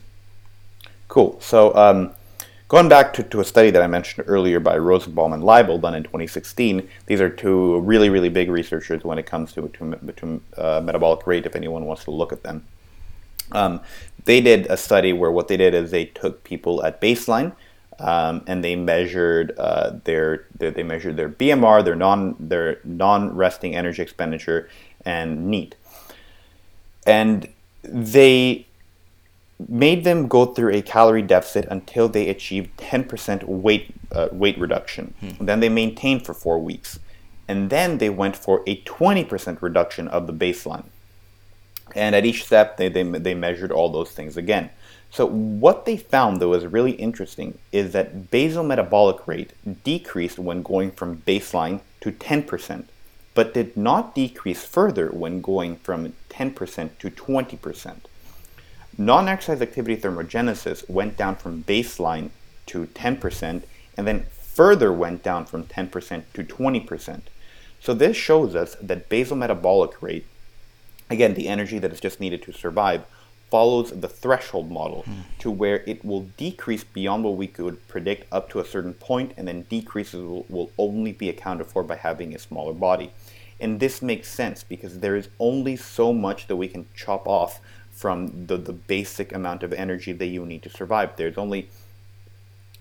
Cool. 1.07 1.37
So 1.39 1.75
um, 1.75 2.11
going 2.67 2.89
back 2.89 3.13
to, 3.13 3.23
to 3.23 3.41
a 3.41 3.45
study 3.45 3.69
that 3.69 3.81
I 3.81 3.87
mentioned 3.87 4.27
earlier 4.27 4.59
by 4.59 4.77
Rosenbaum 4.77 5.33
and 5.33 5.43
Leibel 5.43 5.79
done 5.79 5.93
in 5.93 6.03
2016, 6.03 6.87
these 7.05 7.21
are 7.21 7.29
two 7.29 7.79
really 7.81 8.09
really 8.09 8.29
big 8.29 8.49
researchers 8.49 9.03
when 9.03 9.19
it 9.19 9.25
comes 9.25 9.53
to 9.53 9.67
to, 9.67 10.13
to 10.15 10.41
uh, 10.57 10.81
metabolic 10.83 11.27
rate. 11.27 11.45
If 11.45 11.55
anyone 11.55 11.85
wants 11.85 12.05
to 12.05 12.11
look 12.11 12.33
at 12.33 12.43
them. 12.43 12.65
Um, 13.51 13.81
they 14.25 14.41
did 14.41 14.65
a 14.71 14.77
study 14.77 15.13
where 15.13 15.29
what 15.29 15.47
they 15.47 15.57
did 15.57 15.75
is 15.75 15.91
they 15.91 16.05
took 16.05 16.43
people 16.43 16.83
at 16.83 16.99
baseline 16.99 17.53
um, 17.99 18.43
and 18.47 18.63
they 18.63 18.75
measured 18.75 19.57
uh, 19.57 19.91
their, 20.03 20.45
their, 20.57 20.71
they 20.71 20.83
measured 20.83 21.17
their 21.17 21.29
BMR, 21.29 21.83
their 21.83 21.95
non 21.95 22.35
their 22.39 22.79
non 22.83 23.35
resting 23.35 23.75
energy 23.75 24.01
expenditure, 24.01 24.69
and 25.05 25.47
NEAT, 25.47 25.75
and 27.05 27.47
they 27.83 28.67
made 29.69 30.03
them 30.03 30.27
go 30.27 30.45
through 30.45 30.73
a 30.73 30.81
calorie 30.81 31.21
deficit 31.21 31.65
until 31.69 32.09
they 32.09 32.27
achieved 32.27 32.75
10% 32.77 33.43
weight 33.45 33.93
uh, 34.11 34.27
weight 34.31 34.57
reduction. 34.59 35.13
Hmm. 35.19 35.45
Then 35.45 35.59
they 35.59 35.69
maintained 35.69 36.25
for 36.25 36.33
four 36.33 36.59
weeks, 36.59 36.99
and 37.47 37.69
then 37.69 37.97
they 37.99 38.09
went 38.09 38.35
for 38.35 38.63
a 38.67 38.81
20% 38.81 39.61
reduction 39.61 40.07
of 40.07 40.27
the 40.27 40.33
baseline. 40.33 40.85
And 41.93 42.15
at 42.15 42.25
each 42.25 42.43
step, 42.43 42.77
they, 42.77 42.89
they, 42.89 43.03
they 43.03 43.35
measured 43.35 43.71
all 43.71 43.89
those 43.89 44.11
things 44.11 44.37
again. 44.37 44.69
So 45.15 45.25
what 45.25 45.85
they 45.85 45.95
found 45.95 46.41
though 46.41 46.53
is 46.55 46.65
really 46.65 46.91
interesting 46.91 47.57
is 47.71 47.93
that 47.93 48.31
basal 48.31 48.65
metabolic 48.65 49.25
rate 49.25 49.53
decreased 49.85 50.37
when 50.37 50.61
going 50.61 50.91
from 50.91 51.19
baseline 51.25 51.79
to 52.01 52.11
10%, 52.11 52.83
but 53.33 53.53
did 53.53 53.77
not 53.77 54.13
decrease 54.13 54.65
further 54.65 55.07
when 55.11 55.39
going 55.39 55.77
from 55.77 56.11
10% 56.29 56.89
to 56.99 57.09
20%. 57.09 57.95
Non-exercise 58.97 59.61
activity 59.61 59.95
thermogenesis 59.95 60.89
went 60.89 61.15
down 61.15 61.37
from 61.37 61.63
baseline 61.63 62.31
to 62.65 62.87
10% 62.87 63.63
and 63.95 64.05
then 64.05 64.25
further 64.33 64.91
went 64.91 65.23
down 65.23 65.45
from 65.45 65.63
10% 65.63 66.23
to 66.33 66.43
20%. 66.43 67.21
So 67.79 67.93
this 67.93 68.17
shows 68.17 68.53
us 68.53 68.75
that 68.81 69.07
basal 69.07 69.37
metabolic 69.37 70.01
rate, 70.01 70.25
again, 71.09 71.35
the 71.35 71.47
energy 71.47 71.79
that 71.79 71.93
is 71.93 72.01
just 72.01 72.19
needed 72.19 72.43
to 72.43 72.51
survive, 72.51 73.05
follows 73.49 73.91
the 73.91 74.07
threshold 74.07 74.71
model 74.71 75.03
mm. 75.07 75.23
to 75.39 75.51
where 75.51 75.83
it 75.85 76.03
will 76.03 76.21
decrease 76.37 76.83
beyond 76.83 77.23
what 77.23 77.35
we 77.35 77.47
could 77.47 77.87
predict 77.87 78.31
up 78.31 78.49
to 78.49 78.59
a 78.59 78.65
certain 78.65 78.93
point, 78.93 79.33
and 79.37 79.47
then 79.47 79.61
decreases 79.63 80.21
will, 80.21 80.45
will 80.49 80.71
only 80.77 81.11
be 81.11 81.29
accounted 81.29 81.67
for 81.67 81.83
by 81.83 81.95
having 81.95 82.33
a 82.33 82.39
smaller 82.39 82.73
body. 82.73 83.11
And 83.59 83.79
this 83.79 84.01
makes 84.01 84.27
sense 84.27 84.63
because 84.63 84.99
there 84.99 85.15
is 85.15 85.29
only 85.39 85.75
so 85.75 86.11
much 86.11 86.47
that 86.47 86.55
we 86.55 86.67
can 86.67 86.87
chop 86.93 87.27
off 87.27 87.61
from 87.91 88.47
the, 88.47 88.57
the 88.57 88.73
basic 88.73 89.31
amount 89.31 89.63
of 89.63 89.71
energy 89.71 90.11
that 90.11 90.25
you 90.25 90.45
need 90.45 90.63
to 90.63 90.69
survive. 90.69 91.15
There's 91.15 91.37
only 91.37 91.69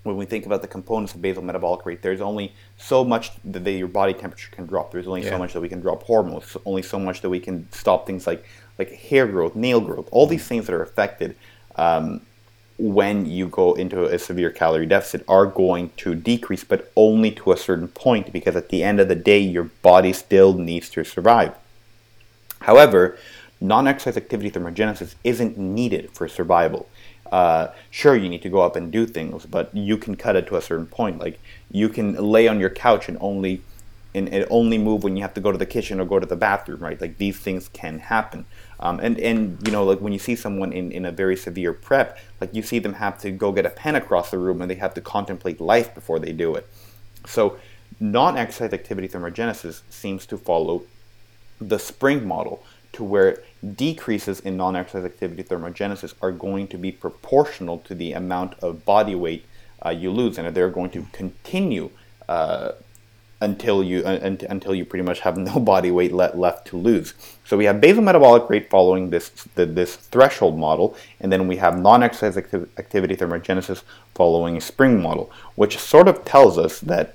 when 0.05 0.17
we 0.17 0.27
think 0.27 0.45
about 0.45 0.61
the 0.61 0.69
components 0.69 1.15
of 1.15 1.23
basal 1.23 1.43
metabolic 1.43 1.85
rate, 1.87 2.03
there's 2.03 2.21
only 2.21 2.53
so 2.77 3.05
much 3.05 3.33
that 3.43 3.69
your 3.71 3.89
body 3.89 4.13
temperature 4.13 4.51
can 4.53 4.67
drop. 4.67 4.93
There's 4.93 5.07
only 5.07 5.25
yeah. 5.25 5.31
so 5.31 5.39
much 5.39 5.55
that 5.55 5.63
we 5.63 5.69
can 5.69 5.81
drop 5.81 6.03
hormones. 6.03 6.57
Only 6.67 6.83
so 6.83 6.99
much 6.99 7.23
that 7.23 7.31
we 7.31 7.41
can 7.41 7.67
stop 7.73 8.07
things 8.07 8.27
like 8.27 8.45
like 8.79 8.93
hair 8.93 9.27
growth, 9.27 9.55
nail 9.55 9.81
growth, 9.81 10.09
all 10.11 10.27
these 10.27 10.47
things 10.47 10.67
that 10.67 10.75
are 10.75 10.83
affected 10.83 11.37
um, 11.77 12.21
when 12.77 13.25
you 13.27 13.47
go 13.49 13.75
into 13.75 14.05
a 14.05 14.19
severe 14.19 14.51
calorie 14.51 14.87
deficit 14.87 15.25
are 15.29 15.47
going 15.47 15.91
to 15.97 16.15
decrease, 16.15 16.65
but 16.65 16.91
only 16.97 17.31
to 17.31 17.53
a 17.53 17.57
certain 17.57 17.89
point 17.89 18.33
because 18.33 18.57
at 18.57 18.69
the 18.71 18.83
end 18.83 18.99
of 19.01 19.09
the 19.09 19.15
day, 19.15 19.39
your 19.39 19.65
body 19.65 20.13
still 20.13 20.55
needs 20.55 20.91
to 20.91 21.05
survive. 21.05 21.55
However, 22.61 23.17
non 23.61 23.87
exercise 23.87 24.17
activity 24.17 24.51
thermogenesis 24.51 25.15
isn't 25.23 25.57
needed 25.57 26.11
for 26.13 26.27
survival. 26.29 26.89
Uh, 27.31 27.69
sure, 27.91 28.17
you 28.17 28.29
need 28.29 28.43
to 28.43 28.49
go 28.49 28.61
up 28.61 28.77
and 28.77 28.93
do 28.93 29.07
things, 29.07 29.47
but 29.47 29.75
you 29.75 29.97
can 29.97 30.17
cut 30.17 30.37
it 30.37 30.47
to 30.47 30.57
a 30.57 30.63
certain 30.63 30.87
point. 30.87 31.19
Like 31.19 31.41
you 31.71 31.89
can 31.89 32.15
lay 32.15 32.49
on 32.49 32.61
your 32.61 32.71
couch 32.71 33.09
and 33.09 33.19
only 33.21 33.63
and, 34.15 34.29
it 34.29 34.47
only 34.51 34.79
move 34.79 35.03
when 35.03 35.17
you 35.17 35.23
have 35.23 35.35
to 35.35 35.41
go 35.41 35.51
to 35.51 35.59
the 35.59 35.67
kitchen 35.67 36.01
or 36.01 36.05
go 36.05 36.19
to 36.19 36.27
the 36.27 36.37
bathroom, 36.37 36.81
right? 36.81 37.01
Like 37.01 37.19
these 37.19 37.39
things 37.39 37.69
can 37.69 37.99
happen. 37.99 38.47
Um, 38.81 39.01
and, 39.01 39.19
and 39.19 39.59
you 39.67 39.73
know, 39.73 39.85
like 39.85 40.01
when 40.01 40.13
you 40.13 40.19
see 40.19 40.37
someone 40.37 40.73
in, 40.73 40.93
in 40.93 41.05
a 41.05 41.13
very 41.13 41.37
severe 41.37 41.73
prep, 41.73 42.19
like 42.41 42.55
you 42.55 42.63
see 42.63 42.79
them 42.79 42.95
have 42.95 43.19
to 43.19 43.31
go 43.31 43.53
get 43.53 43.67
a 43.67 43.71
pen 43.71 43.97
across 43.97 44.31
the 44.31 44.39
room 44.39 44.61
and 44.61 44.71
they 44.71 44.77
have 44.77 44.95
to 44.95 45.01
contemplate 45.01 45.61
life 45.61 45.95
before 45.95 46.19
they 46.19 46.33
do 46.33 46.55
it. 46.55 46.69
So 47.27 47.59
non-exercise 48.01 48.73
activity 48.73 49.09
thermogenesis 49.09 49.83
seems 49.91 50.27
to 50.27 50.39
follow 50.39 50.83
the 51.61 51.79
spring 51.79 52.27
model 52.27 52.65
to 52.93 53.05
where 53.05 53.43
decreases 53.75 54.41
in 54.41 54.57
non-exercise 54.57 55.05
activity 55.05 55.43
thermogenesis 55.43 56.15
are 56.21 56.33
going 56.33 56.69
to 56.69 56.79
be 56.79 56.93
proportional 56.93 57.79
to 57.79 57.95
the 57.95 58.13
amount 58.13 58.55
of 58.61 58.85
body 58.85 59.15
weight 59.15 59.45
uh, 59.85 59.91
you 59.91 60.11
lose 60.11 60.39
and 60.39 60.55
they're 60.55 60.71
going 60.71 60.91
to 60.91 61.07
continue 61.13 61.91
uh, 62.29 62.73
until 63.45 63.85
you 63.85 64.03
uh, 64.05 64.37
until 64.49 64.75
you 64.75 64.85
pretty 64.85 65.05
much 65.05 65.21
have 65.21 65.37
no 65.51 65.61
body 65.61 65.91
weight 65.91 66.13
le- 66.13 66.33
left 66.35 66.67
to 66.69 66.77
lose. 66.77 67.15
So 67.45 67.57
we 67.57 67.67
have 67.67 67.81
basal 67.81 68.03
metabolic 68.03 68.49
rate 68.49 68.71
following 68.71 69.11
this 69.11 69.29
the, 69.55 69.67
this 69.67 69.97
threshold 69.97 70.59
model, 70.59 70.97
and 71.21 71.31
then 71.31 71.47
we 71.47 71.57
have 71.57 71.79
non-exercise 71.79 72.37
acti- 72.37 72.67
activity 72.79 73.17
thermogenesis 73.17 73.83
following 74.15 74.57
a 74.57 74.61
spring 74.61 75.01
model, 75.01 75.31
which 75.55 75.79
sort 75.79 76.09
of 76.09 76.25
tells 76.25 76.59
us 76.59 76.81
that 76.81 77.15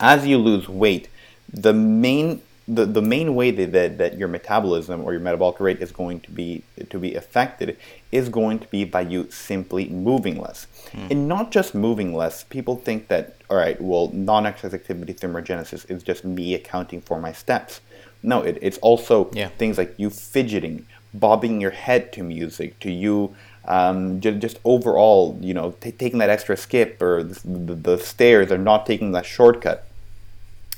as 0.00 0.26
you 0.26 0.38
lose 0.38 0.68
weight, 0.68 1.08
the 1.52 1.72
main 1.72 2.42
the, 2.68 2.84
the 2.84 3.02
main 3.02 3.34
way 3.36 3.52
that, 3.52 3.72
that, 3.72 3.98
that 3.98 4.18
your 4.18 4.26
metabolism 4.26 5.04
or 5.04 5.12
your 5.12 5.20
metabolic 5.20 5.60
rate 5.60 5.80
is 5.80 5.92
going 5.92 6.20
to 6.20 6.30
be 6.32 6.64
to 6.90 6.98
be 6.98 7.14
affected 7.14 7.76
is 8.10 8.28
going 8.28 8.58
to 8.58 8.66
be 8.68 8.84
by 8.84 9.02
you 9.02 9.30
simply 9.30 9.88
moving 9.88 10.40
less. 10.40 10.66
Mm. 10.90 11.10
And 11.10 11.28
not 11.28 11.52
just 11.52 11.74
moving 11.74 12.12
less, 12.12 12.42
people 12.44 12.76
think 12.76 13.08
that, 13.08 13.36
all 13.48 13.56
right, 13.56 13.80
well, 13.80 14.10
non-exercise 14.12 14.74
activity 14.74 15.14
thermogenesis 15.14 15.88
is 15.90 16.02
just 16.02 16.24
me 16.24 16.54
accounting 16.54 17.00
for 17.00 17.20
my 17.20 17.32
steps. 17.32 17.80
No, 18.22 18.42
it, 18.42 18.58
it's 18.60 18.78
also 18.78 19.30
yeah. 19.32 19.48
things 19.48 19.78
like 19.78 19.94
you 19.96 20.10
fidgeting, 20.10 20.86
bobbing 21.14 21.60
your 21.60 21.70
head 21.70 22.12
to 22.14 22.24
music, 22.24 22.80
to 22.80 22.90
you 22.90 23.36
um, 23.66 24.20
just, 24.20 24.38
just, 24.38 24.58
overall, 24.64 25.38
you 25.40 25.52
know, 25.52 25.74
t- 25.80 25.92
taking 25.92 26.18
that 26.20 26.30
extra 26.30 26.56
skip 26.56 27.02
or 27.02 27.24
the, 27.24 27.40
the, 27.44 27.74
the 27.74 27.98
stairs 27.98 28.50
or 28.50 28.58
not 28.58 28.86
taking 28.86 29.12
that 29.12 29.26
shortcut. 29.26 29.86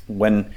When 0.07 0.55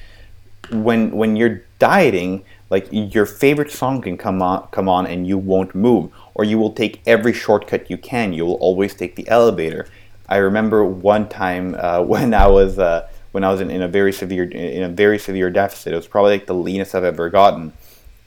when 0.69 1.11
when 1.11 1.35
you're 1.35 1.63
dieting, 1.79 2.43
like 2.69 2.87
your 2.91 3.25
favorite 3.25 3.71
song 3.71 4.01
can 4.01 4.17
come 4.17 4.41
on 4.41 4.67
come 4.71 4.87
on 4.87 5.07
and 5.07 5.27
you 5.27 5.37
won't 5.37 5.73
move, 5.75 6.11
or 6.33 6.43
you 6.43 6.57
will 6.57 6.73
take 6.73 7.01
every 7.05 7.33
shortcut 7.33 7.89
you 7.89 7.97
can. 7.97 8.33
You 8.33 8.45
will 8.45 8.55
always 8.55 8.93
take 8.93 9.15
the 9.15 9.27
elevator. 9.27 9.87
I 10.29 10.37
remember 10.37 10.85
one 10.85 11.27
time 11.27 11.75
uh, 11.77 12.01
when 12.13 12.33
I 12.33 12.47
was 12.47 12.79
uh, 12.79 13.09
when 13.31 13.43
I 13.43 13.51
was 13.51 13.61
in, 13.61 13.71
in, 13.71 13.81
a 13.81 13.87
very 13.87 14.11
severe 14.11 14.43
in 14.43 14.83
a 14.83 14.89
very 14.89 15.19
severe 15.19 15.49
deficit. 15.49 15.93
It 15.93 15.95
was 15.95 16.07
probably 16.07 16.33
like 16.33 16.47
the 16.47 16.55
leanest 16.55 16.95
I've 16.95 17.03
ever 17.03 17.29
gotten. 17.29 17.73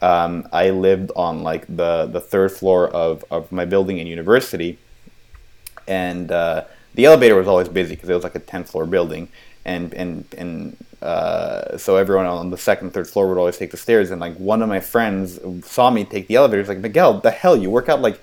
Um, 0.01 0.47
I 0.51 0.71
lived 0.71 1.11
on 1.15 1.41
like 1.43 1.65
the 1.67 2.05
the 2.05 2.21
third 2.21 2.51
floor 2.51 2.89
of, 2.89 3.23
of 3.31 3.51
my 3.51 3.65
building 3.65 3.97
in 3.97 4.07
university, 4.07 4.77
and 5.87 6.31
uh, 6.31 6.65
the 6.95 7.05
elevator 7.05 7.35
was 7.35 7.47
always 7.47 7.69
busy 7.69 7.95
because 7.95 8.09
it 8.09 8.13
was 8.13 8.23
like 8.23 8.35
a 8.35 8.39
10 8.39 8.65
floor 8.65 8.85
building 8.85 9.29
and 9.65 9.93
and 9.93 10.25
and 10.37 10.77
uh, 11.01 11.77
so 11.77 11.97
everyone 11.97 12.25
on 12.25 12.49
the 12.49 12.57
second, 12.57 12.91
third 12.91 13.07
floor 13.07 13.27
would 13.27 13.37
always 13.37 13.57
take 13.57 13.71
the 13.71 13.77
stairs. 13.77 14.11
And 14.11 14.21
like 14.21 14.35
one 14.37 14.61
of 14.61 14.69
my 14.69 14.79
friends 14.79 15.39
saw 15.65 15.89
me 15.89 16.05
take 16.05 16.27
the 16.27 16.35
elevator. 16.35 16.61
He's 16.61 16.69
like, 16.69 16.79
Miguel, 16.79 17.19
the 17.19 17.31
hell, 17.31 17.55
you 17.55 17.69
work 17.69 17.89
out 17.89 18.01
like 18.01 18.19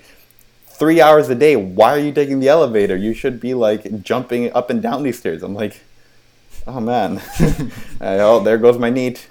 three 0.65 0.99
hours 1.01 1.29
a 1.29 1.35
day. 1.35 1.55
Why 1.55 1.91
are 1.91 1.99
you 1.99 2.11
taking 2.11 2.39
the 2.39 2.49
elevator? 2.49 2.95
You 2.95 3.13
should 3.13 3.39
be 3.39 3.53
like 3.53 4.01
jumping 4.01 4.51
up 4.53 4.69
and 4.69 4.81
down 4.81 5.03
these 5.03 5.19
stairs. 5.19 5.43
I'm 5.43 5.53
like, 5.53 5.81
oh 6.67 6.79
man, 6.79 7.21
oh 8.01 8.43
there 8.43 8.57
goes 8.57 8.77
my 8.77 8.89
NEAT. 8.89 9.27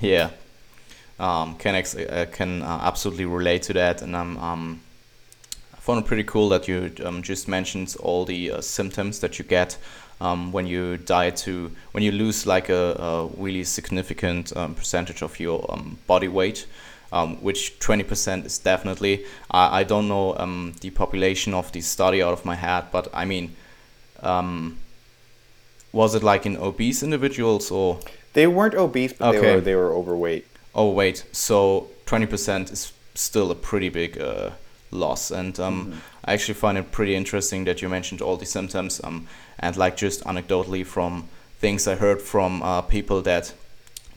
Yeah, 0.00 0.30
um, 1.18 1.56
can 1.56 1.74
ex- 1.74 1.96
uh, 1.96 2.26
can 2.32 2.62
uh, 2.62 2.80
absolutely 2.82 3.24
relate 3.24 3.62
to 3.64 3.72
that, 3.74 4.02
and 4.02 4.16
I'm 4.16 4.36
um, 4.38 4.80
I 5.74 5.78
found 5.78 6.04
it 6.04 6.06
pretty 6.06 6.24
cool 6.24 6.48
that 6.50 6.68
you 6.68 6.92
um, 7.04 7.22
just 7.22 7.48
mentioned 7.48 7.96
all 8.00 8.24
the 8.24 8.52
uh, 8.52 8.60
symptoms 8.60 9.20
that 9.20 9.38
you 9.38 9.44
get 9.44 9.78
um, 10.20 10.52
when 10.52 10.66
you 10.66 10.96
diet 10.96 11.36
to 11.36 11.70
when 11.92 12.02
you 12.02 12.12
lose 12.12 12.46
like 12.46 12.68
a, 12.68 12.94
a 12.98 13.26
really 13.36 13.64
significant 13.64 14.56
um, 14.56 14.74
percentage 14.74 15.22
of 15.22 15.38
your 15.40 15.66
um, 15.72 15.98
body 16.06 16.28
weight. 16.28 16.66
Um, 17.12 17.36
which 17.36 17.78
20% 17.78 18.44
is 18.46 18.58
definitely. 18.58 19.24
I, 19.48 19.80
I 19.80 19.84
don't 19.84 20.08
know 20.08 20.36
um, 20.36 20.74
the 20.80 20.90
population 20.90 21.54
of 21.54 21.70
the 21.70 21.80
study 21.80 22.20
out 22.20 22.32
of 22.32 22.44
my 22.44 22.56
head, 22.56 22.86
but 22.90 23.08
I 23.14 23.24
mean, 23.24 23.54
um, 24.24 24.78
was 25.92 26.16
it 26.16 26.24
like 26.24 26.46
in 26.46 26.56
obese 26.56 27.04
individuals 27.04 27.70
or? 27.70 28.00
They 28.32 28.48
weren't 28.48 28.74
obese, 28.74 29.12
but 29.12 29.36
okay. 29.36 29.40
they 29.40 29.54
were 29.54 29.60
they 29.60 29.74
were 29.76 29.94
overweight. 29.94 30.46
Overweight. 30.74 31.26
So 31.32 31.88
20% 32.06 32.72
is 32.72 32.92
still 33.14 33.50
a 33.50 33.54
pretty 33.54 33.88
big 33.88 34.20
uh, 34.20 34.50
loss, 34.90 35.30
and 35.30 35.58
um, 35.58 35.86
mm-hmm. 35.86 35.98
I 36.26 36.34
actually 36.34 36.54
find 36.54 36.76
it 36.76 36.90
pretty 36.92 37.14
interesting 37.14 37.64
that 37.64 37.82
you 37.82 37.88
mentioned 37.88 38.20
all 38.20 38.36
the 38.36 38.46
symptoms. 38.46 39.00
Um, 39.02 39.28
and 39.58 39.76
like 39.76 39.96
just 39.96 40.24
anecdotally 40.24 40.84
from 40.84 41.28
things 41.58 41.86
I 41.86 41.94
heard 41.94 42.20
from 42.20 42.62
uh, 42.62 42.82
people 42.82 43.22
that, 43.22 43.54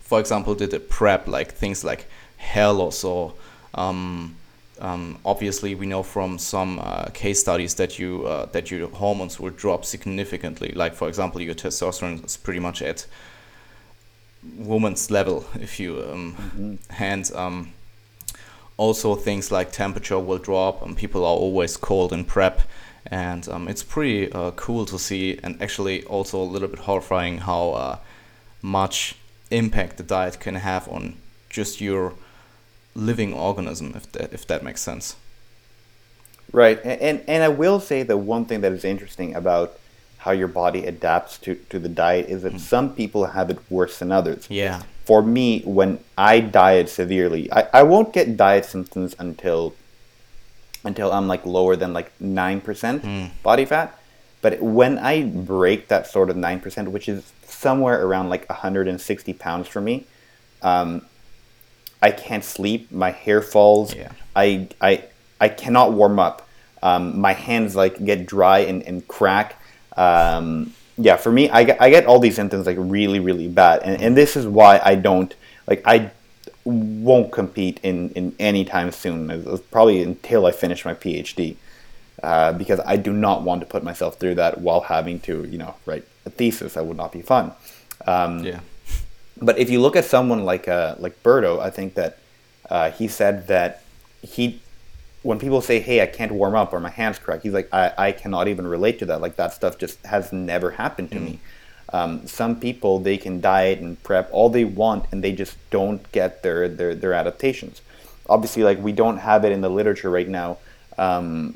for 0.01 0.19
example, 0.19 0.55
did 0.55 0.73
a 0.73 0.79
prep, 0.79 1.27
like 1.27 1.53
things 1.53 1.83
like 1.83 2.07
hair 2.37 2.71
loss 2.71 3.03
or 3.03 3.33
um, 3.75 4.35
um, 4.79 5.19
obviously 5.25 5.75
we 5.75 5.85
know 5.85 6.03
from 6.03 6.37
some 6.39 6.79
uh, 6.79 7.05
case 7.13 7.39
studies 7.39 7.75
that 7.75 7.99
you 7.99 8.25
uh, 8.25 8.45
that 8.47 8.71
your 8.71 8.87
hormones 8.89 9.39
will 9.39 9.51
drop 9.51 9.85
significantly. 9.85 10.71
Like 10.71 10.93
for 10.93 11.07
example, 11.07 11.41
your 11.41 11.55
testosterone 11.55 12.25
is 12.25 12.37
pretty 12.37 12.59
much 12.59 12.81
at 12.81 13.05
woman's 14.57 15.11
level, 15.11 15.45
if 15.55 15.79
you 15.79 16.01
um, 16.01 16.35
mm-hmm. 16.35 17.03
and 17.03 17.31
um, 17.35 17.73
also 18.79 19.13
things 19.13 19.51
like 19.51 19.73
temperature 19.73 20.17
will 20.17 20.37
drop 20.37 20.81
and 20.81 20.95
people 20.95 21.25
are 21.25 21.35
always 21.35 21.75
cold 21.75 22.13
in 22.13 22.23
prep 22.23 22.61
and 23.05 23.49
um, 23.49 23.67
it's 23.67 23.83
pretty 23.83 24.31
uh, 24.31 24.51
cool 24.51 24.85
to 24.85 24.97
see 24.97 25.37
and 25.43 25.61
actually 25.61 26.01
also 26.05 26.41
a 26.41 26.49
little 26.53 26.69
bit 26.69 26.79
horrifying 26.79 27.39
how 27.39 27.71
uh, 27.71 27.97
much 28.61 29.17
impact 29.51 29.97
the 29.97 30.03
diet 30.03 30.39
can 30.39 30.55
have 30.55 30.87
on 30.87 31.17
just 31.49 31.81
your 31.81 32.13
living 32.95 33.33
organism 33.33 33.91
if 33.95 34.09
that 34.13 34.31
if 34.31 34.47
that 34.47 34.63
makes 34.63 34.81
sense. 34.81 35.17
Right 36.53 36.79
and 36.85 37.21
and 37.27 37.43
i 37.43 37.49
will 37.49 37.79
say 37.79 38.01
that 38.03 38.17
one 38.17 38.45
thing 38.45 38.61
that 38.61 38.71
is 38.71 38.85
interesting 38.85 39.35
about 39.35 39.77
how 40.19 40.31
your 40.31 40.47
body 40.47 40.85
adapts 40.85 41.37
to, 41.37 41.55
to 41.69 41.79
the 41.79 41.89
diet 41.89 42.27
is 42.27 42.43
that 42.43 42.53
mm. 42.53 42.59
some 42.59 42.93
people 42.93 43.25
have 43.25 43.49
it 43.49 43.59
worse 43.69 43.99
than 43.99 44.11
others. 44.11 44.47
Yeah 44.49 44.83
for 45.09 45.21
me 45.35 45.47
when 45.77 45.99
i 46.17 46.39
diet 46.39 46.87
severely 46.87 47.43
i, 47.51 47.61
I 47.79 47.83
won't 47.91 48.13
get 48.13 48.37
diet 48.37 48.65
symptoms 48.73 49.15
until 49.25 49.73
until 50.83 51.11
I'm 51.11 51.27
like 51.27 51.45
lower 51.45 51.75
than 51.75 51.93
like 51.93 52.17
9% 52.19 52.61
mm. 52.61 53.29
body 53.43 53.65
fat. 53.65 53.97
But 54.41 54.61
when 54.61 54.97
I 54.97 55.23
break 55.23 55.89
that 55.89 56.07
sort 56.07 56.29
of 56.29 56.37
9%, 56.37 56.87
which 56.89 57.09
is 57.09 57.31
somewhere 57.43 58.05
around 58.05 58.29
like 58.29 58.47
160 58.49 59.33
pounds 59.33 59.67
for 59.67 59.81
me, 59.81 60.05
um, 60.61 61.05
I 62.01 62.11
can't 62.11 62.45
sleep. 62.45 62.91
My 62.91 63.11
hair 63.11 63.41
falls. 63.41 63.93
Yeah. 63.93 64.11
I, 64.35 64.69
I, 64.79 65.03
I 65.41 65.49
cannot 65.49 65.91
warm 65.91 66.19
up. 66.19 66.47
Um, 66.81 67.19
my 67.19 67.33
hands 67.33 67.75
like 67.75 68.03
get 68.03 68.25
dry 68.25 68.59
and, 68.59 68.81
and 68.83 69.05
crack. 69.05 69.61
Um, 69.97 70.73
yeah, 70.99 71.15
for 71.15 71.31
me, 71.31 71.49
I 71.49 71.63
get, 71.63 71.81
I 71.81 71.89
get 71.89 72.05
all 72.05 72.19
these 72.19 72.35
symptoms 72.35 72.65
like 72.65 72.77
really, 72.79 73.19
really 73.19 73.47
bad. 73.47 73.81
And, 73.83 74.01
and 74.01 74.17
this 74.17 74.35
is 74.35 74.45
why 74.45 74.81
I 74.83 74.95
don't, 74.95 75.33
like, 75.65 75.81
I 75.85 76.11
won't 76.65 77.31
compete 77.31 77.79
in, 77.83 78.09
in 78.11 78.35
any 78.37 78.65
time 78.65 78.91
soon. 78.91 79.59
probably 79.71 80.03
until 80.03 80.45
I 80.45 80.51
finish 80.51 80.83
my 80.83 80.93
PhD, 80.93 81.55
uh, 82.21 82.51
because 82.53 82.81
I 82.85 82.97
do 82.97 83.13
not 83.13 83.43
want 83.43 83.61
to 83.61 83.65
put 83.65 83.83
myself 83.83 84.19
through 84.19 84.35
that 84.35 84.59
while 84.59 84.81
having 84.81 85.21
to, 85.21 85.45
you 85.45 85.57
know, 85.57 85.75
write 85.85 86.05
a 86.25 86.29
thesis. 86.29 86.73
That 86.73 86.85
would 86.85 86.97
not 86.97 87.13
be 87.13 87.21
fun. 87.21 87.53
Um, 88.05 88.43
yeah. 88.43 88.59
But 89.41 89.57
if 89.57 89.69
you 89.69 89.79
look 89.79 89.95
at 89.95 90.03
someone 90.03 90.43
like 90.43 90.67
uh, 90.67 90.95
like 90.99 91.23
Berto, 91.23 91.61
I 91.61 91.69
think 91.69 91.93
that 91.93 92.17
uh, 92.69 92.91
he 92.91 93.07
said 93.07 93.47
that 93.47 93.83
he, 94.21 94.61
when 95.23 95.39
people 95.39 95.61
say, 95.61 95.79
"Hey, 95.79 96.01
I 96.01 96.05
can't 96.05 96.31
warm 96.31 96.55
up" 96.55 96.73
or 96.73 96.79
"My 96.79 96.89
hands 96.89 97.19
crack," 97.19 97.41
he's 97.41 97.53
like, 97.53 97.69
"I, 97.73 97.93
I 97.97 98.11
cannot 98.11 98.47
even 98.47 98.67
relate 98.67 98.99
to 98.99 99.05
that. 99.07 99.21
Like 99.21 99.35
that 99.35 99.53
stuff 99.53 99.77
just 99.77 100.03
has 100.05 100.31
never 100.31 100.71
happened 100.71 101.11
to 101.11 101.17
mm. 101.17 101.23
me." 101.23 101.39
Um, 101.91 102.27
some 102.27 102.59
people 102.59 102.99
they 102.99 103.17
can 103.17 103.41
diet 103.41 103.79
and 103.79 104.01
prep 104.03 104.29
all 104.31 104.49
they 104.49 104.63
want 104.63 105.05
and 105.11 105.23
they 105.23 105.31
just 105.31 105.57
don't 105.71 106.09
get 106.11 106.43
their, 106.43 106.69
their, 106.69 106.93
their 106.93 107.13
adaptations. 107.13 107.81
Obviously, 108.27 108.63
like 108.63 108.79
we 108.79 108.91
don't 108.91 109.17
have 109.17 109.43
it 109.43 109.51
in 109.51 109.61
the 109.61 109.69
literature 109.69 110.09
right 110.09 110.27
now. 110.27 110.57
Um, 110.97 111.55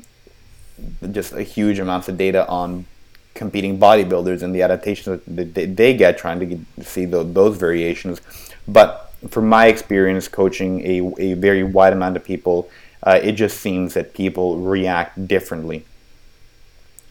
just 1.12 1.32
a 1.32 1.42
huge 1.42 1.78
amounts 1.78 2.08
of 2.08 2.18
data 2.18 2.48
on 2.48 2.86
competing 3.34 3.78
bodybuilders 3.78 4.42
and 4.42 4.54
the 4.54 4.62
adaptations 4.62 5.20
that 5.26 5.54
they, 5.54 5.66
they 5.66 5.94
get 5.94 6.18
trying 6.18 6.40
to 6.40 6.46
get, 6.46 6.58
see 6.82 7.04
the, 7.04 7.22
those 7.22 7.56
variations. 7.56 8.20
But 8.66 9.12
from 9.28 9.48
my 9.48 9.66
experience 9.66 10.26
coaching 10.26 10.80
a, 10.84 11.22
a 11.22 11.34
very 11.34 11.62
wide 11.62 11.92
amount 11.92 12.16
of 12.16 12.24
people, 12.24 12.68
uh, 13.04 13.20
it 13.22 13.32
just 13.32 13.60
seems 13.60 13.94
that 13.94 14.14
people 14.14 14.58
react 14.58 15.28
differently. 15.28 15.84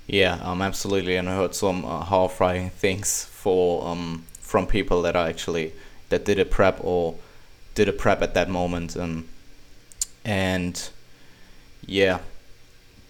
Yeah, 0.08 0.40
um, 0.44 0.62
absolutely, 0.62 1.16
and 1.16 1.30
I 1.30 1.36
heard 1.36 1.56
some 1.56 1.86
uh, 1.86 2.00
horrifying 2.00 2.72
things 2.72 3.26
for 3.26 3.88
um 3.88 4.26
from 4.42 4.68
people 4.68 5.02
that 5.04 5.16
are 5.16 5.28
actually 5.28 5.74
that 6.10 6.26
did 6.26 6.40
a 6.40 6.46
prep 6.46 6.80
or 6.84 7.16
did 7.76 7.88
a 7.88 7.94
prep 7.94 8.22
at 8.22 8.34
that 8.34 8.50
moment, 8.50 8.98
um, 8.98 9.28
and 10.26 10.90
yeah, 11.86 12.20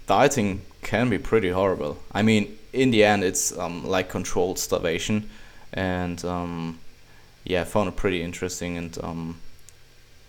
dieting 0.08 0.62
can 0.82 1.10
be 1.10 1.18
pretty 1.18 1.50
horrible. 1.50 1.98
I 2.12 2.22
mean, 2.22 2.58
in 2.74 2.92
the 2.92 3.04
end, 3.04 3.24
it's 3.24 3.58
um 3.58 3.86
like 3.86 4.10
controlled 4.10 4.60
starvation, 4.60 5.30
and 5.74 6.24
um, 6.26 6.80
yeah, 7.44 7.62
I 7.62 7.64
found 7.66 7.90
it 7.90 7.96
pretty 7.96 8.22
interesting 8.22 8.78
and 8.78 8.98
um, 9.04 9.40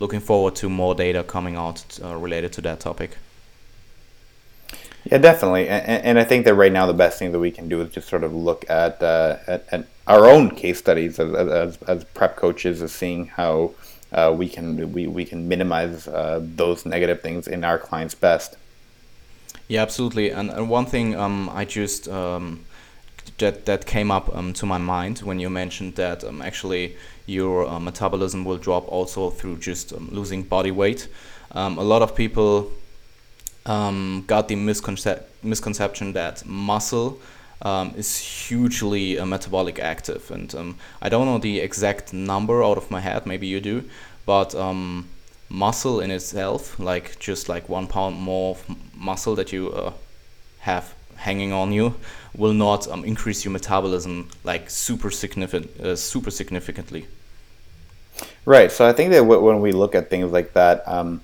looking 0.01 0.21
forward 0.21 0.55
to 0.57 0.69
more 0.69 0.95
data 0.95 1.23
coming 1.23 1.57
out 1.57 1.85
uh, 2.03 2.17
related 2.17 2.53
to 2.55 2.61
that 2.63 2.81
topic. 2.81 3.17
Yeah, 5.05 5.19
definitely, 5.19 5.69
and, 5.69 6.03
and, 6.05 6.19
I 6.19 6.25
think 6.25 6.47
that 6.47 6.55
right 6.55 6.73
now 6.73 6.87
the 6.87 6.95
best 6.95 7.19
thing 7.19 7.33
that 7.33 7.39
we 7.39 7.51
can 7.51 7.69
do 7.69 7.83
is 7.83 7.93
just 7.93 8.09
sort 8.09 8.25
of 8.25 8.33
look 8.33 8.65
at 8.71 9.03
uh, 9.03 9.37
at, 9.47 9.67
at, 9.71 9.87
our 10.07 10.25
own 10.25 10.51
case 10.51 10.79
studies 10.79 11.19
as, 11.19 11.35
as, 11.35 11.79
as 11.83 12.05
prep 12.05 12.37
coaches, 12.37 12.81
as 12.81 12.93
seeing 12.93 13.27
how 13.27 13.73
uh, 14.13 14.35
we 14.35 14.49
can 14.49 14.93
we, 14.93 15.07
we 15.07 15.27
can 15.27 15.47
minimize 15.47 16.09
uh, 16.09 16.41
those 16.43 16.87
negative 16.87 17.21
things 17.21 17.47
in 17.47 17.65
our 17.65 17.79
clients' 17.79 18.15
best. 18.15 18.57
Yeah, 19.69 19.83
absolutely. 19.83 20.31
And, 20.31 20.51
and 20.51 20.71
one 20.71 20.87
thing 20.87 21.17
um, 21.17 21.51
I 21.51 21.65
just 21.65 22.09
um, 22.09 22.65
that 23.39 23.67
that 23.67 23.87
came 23.87 24.11
up 24.11 24.35
um, 24.35 24.53
to 24.55 24.67
my 24.67 24.79
mind 24.79 25.19
when 25.19 25.39
you 25.39 25.51
mentioned 25.51 25.97
that 25.97 26.25
um, 26.25 26.41
actually 26.41 26.97
your 27.27 27.67
uh, 27.67 27.79
metabolism 27.79 28.45
will 28.45 28.59
drop 28.59 28.87
also 28.89 29.31
through 29.31 29.59
just 29.59 29.93
um, 29.93 30.09
losing 30.13 30.43
body 30.43 30.71
weight. 30.71 31.09
Um, 31.53 31.79
a 31.79 31.83
lot 31.83 32.03
of 32.03 32.15
people 32.15 32.71
um, 33.67 34.25
got 34.27 34.49
the 34.49 34.57
misconce- 34.57 35.23
misconception 35.43 36.13
that 36.13 36.45
muscle 36.47 37.21
um, 37.63 37.95
is 37.97 38.19
hugely 38.19 39.19
uh, 39.19 39.27
metabolic 39.27 39.79
active. 39.79 40.31
And 40.31 40.55
um, 40.55 40.77
I 41.01 41.09
don't 41.09 41.27
know 41.27 41.39
the 41.39 41.61
exact 41.61 42.13
number 42.13 42.63
out 42.63 42.77
of 42.77 42.91
my 42.91 43.01
head, 43.01 43.27
maybe 43.27 43.47
you 43.47 43.61
do, 43.61 43.85
but 44.27 44.55
um, 44.55 45.09
muscle 45.49 46.01
in 46.01 46.11
itself, 46.11 46.79
like 46.79 47.19
just 47.19 47.49
like 47.49 47.69
one 47.69 47.87
pound 47.87 48.17
more 48.17 48.57
muscle 48.95 49.35
that 49.37 49.53
you 49.53 49.73
uh, 49.73 49.93
have 50.61 50.95
hanging 51.17 51.53
on 51.53 51.73
you, 51.73 51.95
will 52.37 52.53
not 52.53 52.89
um, 52.89 53.05
increase 53.05 53.45
your 53.45 53.53
metabolism 53.53 54.29
like 54.43 54.69
super 54.69 55.11
significant, 55.11 55.81
uh, 55.81 55.97
super 55.97 56.31
significantly. 56.31 57.07
Right. 58.45 58.71
So 58.71 58.87
I 58.87 58.93
think 58.93 59.11
that 59.13 59.19
w- 59.21 59.41
when 59.41 59.61
we 59.61 59.73
look 59.73 59.95
at 59.95 60.11
things 60.11 60.33
like 60.33 60.53
that, 60.53 60.87
um, 60.87 61.21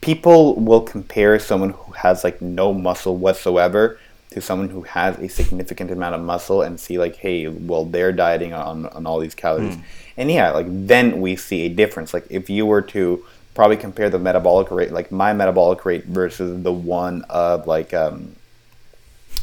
people 0.00 0.54
will 0.56 0.82
compare 0.82 1.38
someone 1.38 1.70
who 1.70 1.92
has 1.92 2.24
like 2.24 2.42
no 2.42 2.74
muscle 2.74 3.16
whatsoever 3.16 3.98
to 4.30 4.40
someone 4.40 4.68
who 4.68 4.82
has 4.82 5.16
a 5.18 5.28
significant 5.28 5.90
amount 5.90 6.14
of 6.14 6.20
muscle 6.20 6.60
and 6.60 6.78
see 6.78 6.98
like 6.98 7.16
hey 7.16 7.48
well 7.48 7.84
they're 7.84 8.12
dieting 8.12 8.52
on, 8.52 8.86
on 8.86 9.06
all 9.06 9.20
these 9.20 9.34
calories 9.34 9.76
mm. 9.76 9.82
and 10.16 10.30
yeah 10.30 10.50
like 10.50 10.66
then 10.68 11.20
we 11.20 11.36
see 11.36 11.66
a 11.66 11.68
difference 11.68 12.12
like 12.12 12.26
if 12.28 12.50
you 12.50 12.66
were 12.66 12.82
to 12.82 13.24
probably 13.54 13.76
compare 13.76 14.10
the 14.10 14.18
metabolic 14.18 14.70
rate 14.70 14.92
like 14.92 15.10
my 15.10 15.32
metabolic 15.32 15.84
rate 15.86 16.04
versus 16.04 16.62
the 16.64 16.72
one 16.72 17.24
of 17.30 17.66
like 17.66 17.94
um 17.94 18.34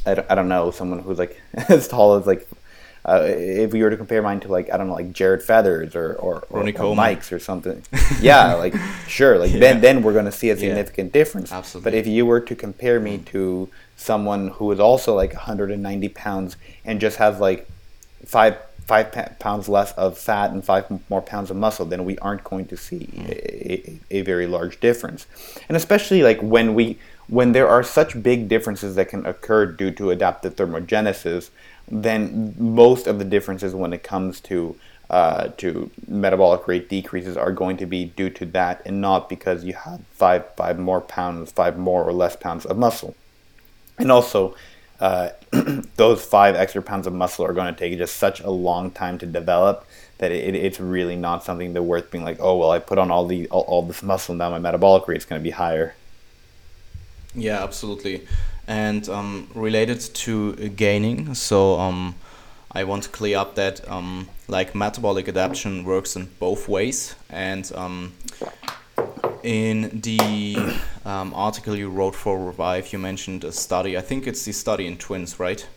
I 0.06 0.16
don't, 0.16 0.32
I 0.32 0.36
don't 0.36 0.48
know 0.50 0.72
someone 0.72 1.00
who's 1.00 1.20
like 1.20 1.40
as 1.70 1.88
tall 1.88 2.16
as 2.16 2.26
like 2.26 2.48
uh, 3.04 3.24
if 3.26 3.74
we 3.74 3.82
were 3.82 3.90
to 3.90 3.98
compare 3.98 4.22
mine 4.22 4.40
to 4.42 4.48
like 4.48 4.72
I 4.72 4.78
don't 4.78 4.88
know, 4.88 4.94
like 4.94 5.12
Jared 5.12 5.42
Feathers 5.42 5.96
or 5.96 6.14
or, 6.14 6.46
or, 6.50 6.70
or 6.80 6.96
Mike's 6.96 7.32
or 7.32 7.40
something, 7.40 7.82
yeah, 8.20 8.54
like 8.66 8.76
sure, 9.08 9.40
like 9.40 9.52
yeah. 9.52 9.60
then 9.60 9.82
then 9.82 10.04
we're 10.04 10.14
gonna 10.14 10.32
see 10.32 10.52
a 10.52 10.58
significant 10.58 11.08
yeah. 11.08 11.20
difference. 11.20 11.52
Absolutely. 11.52 11.92
But 11.92 11.98
if 11.98 12.06
you 12.06 12.26
were 12.26 12.42
to 12.42 12.56
compare 12.56 13.00
me 13.00 13.18
to 13.20 13.70
someone 13.96 14.50
who 14.50 14.72
is 14.72 14.80
also 14.80 15.16
like 15.16 15.34
190 15.34 16.10
pounds 16.10 16.58
and 16.86 17.00
just 17.00 17.18
has 17.18 17.40
like 17.40 17.68
five 18.26 18.58
five 18.86 19.12
pounds 19.40 19.70
less 19.70 19.94
of 19.94 20.18
fat 20.18 20.52
and 20.52 20.64
five 20.64 20.86
more 21.10 21.22
pounds 21.22 21.50
of 21.50 21.58
muscle, 21.58 21.86
then 21.86 22.06
we 22.06 22.18
aren't 22.20 22.44
going 22.44 22.66
to 22.68 22.78
see 22.78 23.10
a, 23.18 23.74
a, 23.74 24.20
a 24.20 24.22
very 24.22 24.46
large 24.46 24.80
difference. 24.80 25.26
And 25.70 25.78
especially 25.78 26.24
like 26.24 26.42
when 26.42 26.76
we 26.76 27.00
when 27.32 27.54
there 27.54 27.70
are 27.70 27.82
such 27.82 28.22
big 28.22 28.50
differences 28.50 28.96
that 28.96 29.08
can 29.08 29.26
occur 29.26 29.66
due 29.66 29.90
to 29.90 30.12
adaptive 30.12 30.58
thermogenesis, 30.58 31.50
then 31.90 32.54
most 32.60 33.08
of 33.08 33.20
the 33.20 33.26
differences 33.26 33.74
when 33.74 33.94
it 33.94 34.04
comes 34.04 34.42
to 34.42 34.76
uh, 35.10 35.48
to 35.58 35.90
metabolic 36.08 36.68
rate 36.68 36.90
decreases 36.90 37.38
are 37.38 37.54
going 37.54 37.78
to 37.78 37.86
be 37.86 38.06
due 38.06 38.30
to 38.30 38.46
that 38.46 38.82
and 38.86 39.00
not 39.00 39.30
because 39.30 39.64
you 39.64 39.74
have 39.74 40.02
five 40.12 40.44
five 40.58 40.78
more 40.78 41.00
pounds, 41.00 41.54
five 41.54 41.78
more 41.78 42.04
or 42.04 42.12
less 42.12 42.36
pounds 42.36 42.66
of 42.66 42.78
muscle. 42.78 43.16
And 43.98 44.12
also, 44.12 44.54
uh, 45.00 45.30
those 45.96 46.26
five 46.26 46.56
extra 46.56 46.82
pounds 46.82 47.08
of 47.08 47.14
muscle 47.14 47.46
are 47.46 47.54
going 47.54 47.74
to 47.74 47.80
take 47.80 47.98
just 47.98 48.18
such 48.18 48.42
a 48.42 48.50
long 48.50 48.92
time 48.92 49.18
to 49.20 49.26
develop 49.26 49.88
that 50.18 50.34
it, 50.34 50.54
it's 50.54 50.82
really 50.82 51.16
not 51.16 51.46
something 51.46 51.72
that 51.74 51.84
worth 51.84 52.12
being 52.12 52.26
like, 52.26 52.40
oh 52.42 52.58
well, 52.58 52.72
I 52.72 52.80
put 52.80 52.98
on 52.98 53.10
all 53.10 53.26
the 53.26 53.48
all, 53.48 53.62
all 53.62 53.84
this 53.84 54.04
muscle 54.04 54.36
now, 54.36 54.50
my 54.50 54.60
metabolic 54.60 55.08
rate 55.08 55.18
is 55.18 55.26
going 55.26 55.40
to 55.40 55.44
be 55.44 55.52
higher. 55.52 55.96
Yeah, 57.34 57.64
absolutely 57.64 58.28
and 58.72 59.10
um, 59.10 59.48
related 59.54 60.00
to 60.00 60.56
gaining. 60.70 61.34
So 61.34 61.80
um, 61.80 62.16
I 62.72 62.84
want 62.86 63.04
to 63.04 63.10
clear 63.10 63.38
up 63.38 63.56
that 63.56 63.88
um, 63.90 64.30
like 64.48 64.74
metabolic 64.74 65.28
adaptation 65.28 65.84
works 65.84 66.16
in 66.16 66.30
both 66.40 66.70
ways. 66.70 67.16
And 67.30 67.70
um, 67.76 68.14
in 69.44 70.00
the 70.02 70.78
um, 71.06 71.34
article 71.34 71.76
you 71.76 71.90
wrote 71.90 72.16
for 72.16 72.44
Revive, 72.44 72.94
you 72.94 73.00
mentioned 73.00 73.44
a 73.44 73.52
study. 73.52 73.98
I 73.98 74.02
think 74.02 74.26
it's 74.26 74.46
the 74.46 74.54
study 74.54 74.88
in 74.88 74.98
twins, 74.98 75.40
right? 75.40 75.68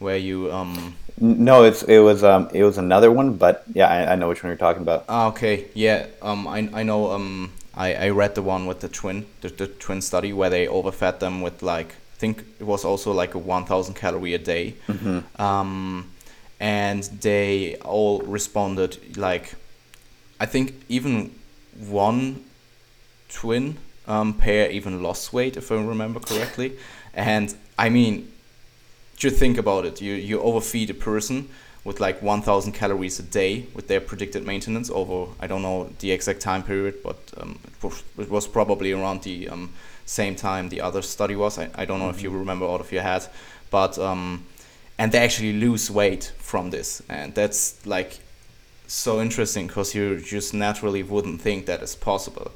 Where 0.00 0.16
you 0.16 0.50
um, 0.50 0.96
no, 1.20 1.64
it's 1.64 1.82
it 1.82 1.98
was 1.98 2.24
um 2.24 2.48
it 2.54 2.64
was 2.64 2.78
another 2.78 3.12
one, 3.12 3.34
but 3.34 3.64
yeah, 3.74 3.86
I, 3.86 4.12
I 4.12 4.14
know 4.16 4.28
which 4.30 4.42
one 4.42 4.48
you're 4.48 4.56
talking 4.56 4.80
about. 4.80 5.04
Ah, 5.10 5.28
okay, 5.28 5.66
yeah, 5.74 6.06
um, 6.22 6.48
I 6.48 6.70
I 6.72 6.82
know 6.82 7.10
um 7.10 7.52
I, 7.80 7.94
I 7.94 8.08
read 8.10 8.34
the 8.34 8.42
one 8.42 8.66
with 8.66 8.80
the 8.80 8.88
twin 8.88 9.26
the, 9.40 9.48
the 9.48 9.66
twin 9.66 10.02
study 10.02 10.32
where 10.34 10.50
they 10.50 10.68
overfed 10.68 11.20
them 11.20 11.40
with 11.40 11.62
like 11.62 11.88
I 12.14 12.16
think 12.18 12.44
it 12.60 12.64
was 12.64 12.84
also 12.84 13.12
like 13.12 13.34
a 13.34 13.38
1000 13.38 13.94
calorie 13.94 14.34
a 14.34 14.38
day 14.38 14.74
mm-hmm. 14.86 15.20
um, 15.40 16.10
and 16.60 17.04
they 17.04 17.76
all 17.76 18.20
responded 18.20 19.16
like 19.16 19.54
i 20.38 20.44
think 20.44 20.74
even 20.90 21.30
one 21.78 22.44
twin 23.30 23.78
um, 24.06 24.34
pair 24.34 24.70
even 24.70 25.02
lost 25.02 25.32
weight 25.32 25.56
if 25.56 25.72
i 25.72 25.76
remember 25.76 26.20
correctly 26.20 26.76
and 27.14 27.56
i 27.78 27.88
mean 27.88 28.30
just 29.16 29.36
think 29.36 29.56
about 29.56 29.86
it 29.86 30.02
you 30.02 30.12
you 30.12 30.38
overfeed 30.40 30.90
a 30.90 30.98
person 31.10 31.48
with 31.84 31.98
like 32.00 32.20
1000 32.20 32.72
calories 32.72 33.18
a 33.18 33.22
day 33.22 33.66
with 33.74 33.88
their 33.88 34.00
predicted 34.00 34.46
maintenance 34.46 34.90
over 34.90 35.32
i 35.40 35.46
don't 35.46 35.62
know 35.62 35.88
the 36.00 36.10
exact 36.12 36.40
time 36.40 36.62
period 36.62 36.94
but 37.02 37.18
um, 37.38 37.58
it, 37.64 37.82
was, 37.82 38.02
it 38.18 38.30
was 38.30 38.46
probably 38.46 38.92
around 38.92 39.22
the 39.22 39.48
um, 39.48 39.70
same 40.10 40.34
time 40.34 40.68
the 40.68 40.80
other 40.80 41.02
study 41.02 41.36
was. 41.36 41.58
I, 41.58 41.70
I 41.74 41.84
don't 41.84 42.00
know 42.00 42.06
mm-hmm. 42.06 42.16
if 42.16 42.22
you 42.22 42.30
mm-hmm. 42.30 42.38
remember 42.40 42.66
out 42.66 42.80
of 42.80 42.92
your 42.92 43.02
head, 43.02 43.26
but 43.70 43.98
um, 43.98 44.44
and 44.98 45.12
they 45.12 45.18
actually 45.18 45.52
lose 45.52 45.90
weight 45.90 46.32
from 46.38 46.70
this, 46.70 47.02
and 47.08 47.34
that's 47.34 47.86
like 47.86 48.18
so 48.86 49.20
interesting 49.20 49.68
because 49.68 49.94
you 49.94 50.20
just 50.20 50.52
naturally 50.52 51.02
wouldn't 51.02 51.40
think 51.40 51.66
that 51.66 51.80
is 51.82 51.94
possible, 51.94 52.50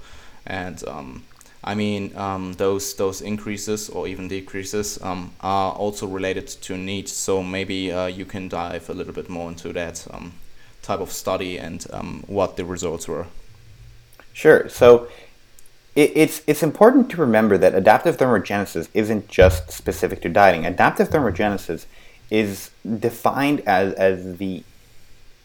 and 0.44 0.82
um, 0.88 1.24
I 1.64 1.74
mean 1.74 2.14
um, 2.16 2.52
those 2.54 2.94
those 2.94 3.22
increases 3.22 3.88
or 3.88 4.06
even 4.06 4.28
decreases 4.28 5.02
um, 5.02 5.32
are 5.40 5.72
also 5.72 6.06
related 6.06 6.46
to 6.46 6.76
NEAT. 6.76 7.08
So 7.08 7.42
maybe 7.42 7.90
uh, 7.90 8.06
you 8.06 8.26
can 8.26 8.48
dive 8.48 8.90
a 8.90 8.94
little 8.94 9.14
bit 9.14 9.30
more 9.30 9.48
into 9.48 9.72
that 9.72 10.06
um, 10.12 10.34
type 10.82 11.00
of 11.00 11.10
study 11.10 11.58
and 11.58 11.86
um, 11.90 12.22
what 12.26 12.56
the 12.56 12.64
results 12.64 13.08
were. 13.08 13.26
Sure. 14.34 14.68
So 14.68 15.08
it, 15.96 16.12
it's 16.14 16.42
it's 16.46 16.62
important 16.62 17.10
to 17.10 17.16
remember 17.16 17.56
that 17.56 17.74
adaptive 17.74 18.18
thermogenesis 18.18 18.88
isn't 18.92 19.28
just 19.28 19.70
specific 19.70 20.20
to 20.22 20.28
dieting. 20.28 20.66
Adaptive 20.66 21.08
thermogenesis 21.08 21.86
is 22.30 22.70
defined 22.84 23.60
as 23.66 23.94
as 23.94 24.36
the 24.36 24.62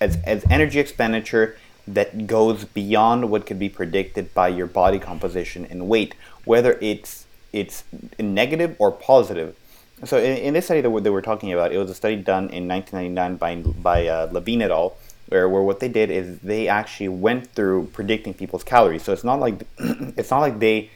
as, 0.02 0.18
as 0.26 0.46
energy 0.50 0.80
expenditure 0.80 1.58
that 1.88 2.28
goes 2.28 2.66
beyond 2.66 3.30
what 3.30 3.46
could 3.46 3.60
be 3.60 3.70
predicted 3.70 4.34
by 4.34 4.48
your 4.48 4.68
body 4.68 5.00
composition 5.00 5.66
and 5.66 5.88
weight, 5.88 6.16
whether 6.46 6.78
it's 6.82 7.26
it's 7.52 7.84
negative 8.20 8.76
or 8.80 8.92
positive. 8.92 9.56
So 10.06 10.18
in, 10.18 10.38
in 10.38 10.54
this 10.54 10.66
study 10.66 10.82
that 10.82 10.90
we're, 10.90 11.02
that 11.02 11.12
we're 11.12 11.22
talking 11.22 11.52
about, 11.52 11.72
it 11.72 11.78
was 11.78 11.90
a 11.90 11.96
study 11.96 12.16
done 12.16 12.50
in 12.50 12.68
1999 12.68 13.36
by 13.38 13.56
by 13.82 14.08
uh, 14.08 14.30
Levine 14.32 14.62
et 14.62 14.72
al 14.72 14.96
where, 15.30 15.48
where 15.48 15.62
what 15.62 15.80
they 15.80 15.88
did 15.88 16.10
is 16.10 16.40
they 16.40 16.68
actually 16.68 17.10
went 17.10 17.48
through 17.54 17.88
predicting 17.94 18.34
people's 18.34 18.64
calories. 18.64 19.04
So 19.04 19.14
it's 19.14 19.24
not 19.24 19.40
like 19.40 19.66
it's 19.80 20.32
not 20.32 20.40
like 20.40 20.60
they 20.60 20.90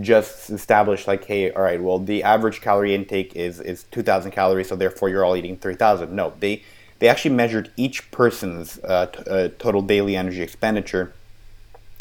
just 0.00 0.50
established 0.50 1.06
like, 1.06 1.24
hey, 1.24 1.50
all 1.52 1.62
right, 1.62 1.80
well 1.80 1.98
the 1.98 2.22
average 2.22 2.60
calorie 2.60 2.94
intake 2.94 3.34
is 3.34 3.60
is 3.60 3.84
2,000 3.84 4.32
calories, 4.32 4.68
so 4.68 4.76
therefore 4.76 5.08
you're 5.08 5.24
all 5.24 5.36
eating 5.36 5.56
3,000. 5.56 6.14
No, 6.14 6.34
they 6.40 6.62
they 6.98 7.08
actually 7.08 7.34
measured 7.34 7.70
each 7.76 8.10
person's 8.10 8.78
uh, 8.78 9.06
t- 9.06 9.22
uh, 9.30 9.48
total 9.58 9.82
daily 9.82 10.16
energy 10.16 10.42
expenditure, 10.42 11.12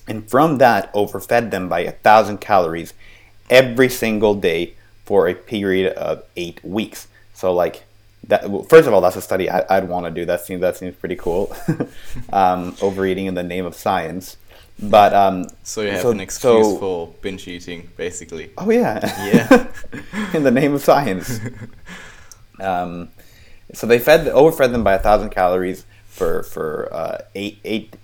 and 0.08 0.29
from 0.29 0.58
that 0.60 0.91
overfed 0.93 1.51
them 1.51 1.69
by 1.69 1.81
a 1.81 1.91
thousand 1.91 2.39
calories 2.39 2.93
every 3.49 3.89
single 3.89 4.36
day 4.36 4.73
for 5.05 5.27
a 5.27 5.36
period 5.36 5.93
of 5.93 6.23
eight 6.36 6.63
weeks. 6.63 7.08
So 7.34 7.53
like 7.53 7.84
that 8.27 8.49
well, 8.49 8.63
first 8.63 8.88
of 8.88 8.93
all, 8.93 9.01
that's 9.01 9.15
a 9.15 9.21
study 9.21 9.49
I, 9.49 9.79
would 9.79 9.89
want 9.89 10.05
to 10.05 10.12
do. 10.12 10.25
That 10.25 10.41
seems 10.41 10.62
that 10.62 10.77
seems 10.77 10.95
pretty 10.95 11.15
cool. 11.15 11.55
um, 12.34 12.75
overeating 12.81 13.27
in 13.27 13.36
the 13.36 13.43
name 13.43 13.65
of 13.65 13.75
science, 13.75 14.38
but 14.81 15.13
um, 15.13 15.47
so 15.63 15.81
you 15.81 15.91
have 15.91 16.01
so, 16.01 16.12
an 16.12 16.19
excuse 16.19 16.65
so, 16.65 16.77
for 16.77 17.13
binge 17.21 17.47
eating, 17.47 17.89
basically. 17.95 18.51
Oh 18.58 18.69
yeah, 18.69 18.99
yeah, 19.25 19.67
in 20.34 20.43
the 20.43 20.51
name 20.51 20.73
of 20.73 20.81
science. 20.81 21.39
um, 22.60 23.10
so 23.73 23.88
they 23.88 23.99
fed 23.99 24.28
overfed 24.28 24.71
them 24.71 24.84
by 24.84 24.93
a 24.93 24.99
thousand 24.99 25.30
calories 25.30 25.86
for 26.06 26.43
for 26.43 26.93
uh, 26.93 27.17
eight 27.34 27.60
eight 27.63 27.95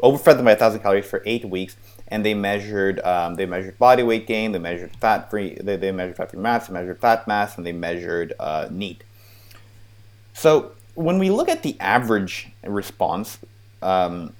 overfed 0.00 0.36
them 0.36 0.44
by 0.44 0.52
a 0.52 0.56
thousand 0.56 0.80
calories 0.80 1.06
for 1.06 1.22
eight 1.24 1.44
weeks 1.44 1.76
and 2.12 2.26
they 2.26 2.34
measured 2.34 3.00
um, 3.00 3.36
they 3.36 3.46
measured 3.46 3.78
body 3.78 4.02
weight 4.02 4.26
gain, 4.26 4.52
they 4.52 4.58
measured 4.58 4.94
fat 4.96 5.30
free, 5.30 5.56
they, 5.58 5.76
they 5.76 5.90
measured 5.90 6.14
fat 6.14 6.30
free 6.30 6.38
mass, 6.38 6.66
they 6.66 6.74
measured 6.74 7.00
fat 7.00 7.26
mass, 7.26 7.56
and 7.56 7.64
they 7.64 7.72
measured 7.72 8.34
uh, 8.38 8.68
NEAT. 8.70 9.02
So 10.34 10.72
when 10.94 11.18
we 11.18 11.30
look 11.30 11.48
at 11.48 11.62
the 11.62 11.74
average 11.80 12.50
response, 12.62 13.38
um, 13.80 14.34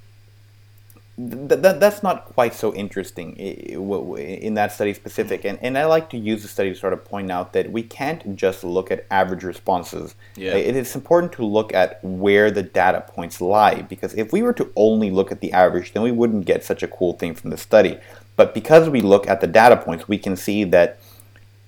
th- 1.17 1.49
th- 1.49 1.79
that's 1.79 2.03
not 2.03 2.25
quite 2.27 2.55
so 2.55 2.75
interesting 2.75 3.37
in 3.37 4.55
that 4.55 4.73
study 4.73 4.95
specific. 4.95 5.43
Mm. 5.43 5.51
And, 5.51 5.59
and 5.63 5.79
I 5.79 5.85
like 5.85 6.11
to 6.11 6.19
use 6.19 6.43
the 6.43 6.49
study 6.49 6.71
to 6.71 6.77
sort 6.77 6.93
of 6.93 7.05
point 7.05 7.31
out 7.31 7.53
that 7.53 7.71
we 7.71 7.83
can't 7.83 8.37
just 8.37 8.65
look 8.65 8.91
at 8.91 9.07
average 9.11 9.45
responses. 9.45 10.15
Yeah. 10.37 10.55
It 10.55 10.77
is 10.77 10.95
important 10.95 11.33
to 11.35 11.45
look 11.45 11.75
at 11.75 12.03
where 12.03 12.51
the 12.51 12.63
data 12.63 13.05
points 13.07 13.41
lie 13.41 13.83
because 13.83 14.15
if 14.15 14.33
we 14.33 14.43
were 14.43 14.55
to 14.55 14.73
only 14.77 15.11
look 15.11 15.31
at 15.31 15.41
the 15.41 15.53
average, 15.53 15.93
then 15.93 16.03
we 16.03 16.13
wouldn't 16.13 16.47
get 16.47 16.65
such 16.65 16.83
a 16.83 16.89
cool 16.89 17.15
thing 17.15 17.35
from 17.35 17.51
the 17.51 17.59
study. 17.59 17.99
But 18.37 18.55
because 18.55 18.89
we 18.89 19.03
look 19.03 19.29
at 19.29 19.41
the 19.41 19.47
data 19.47 19.77
points, 19.77 20.09
we 20.09 20.19
can 20.19 20.37
see 20.37 20.65
that 20.65 20.99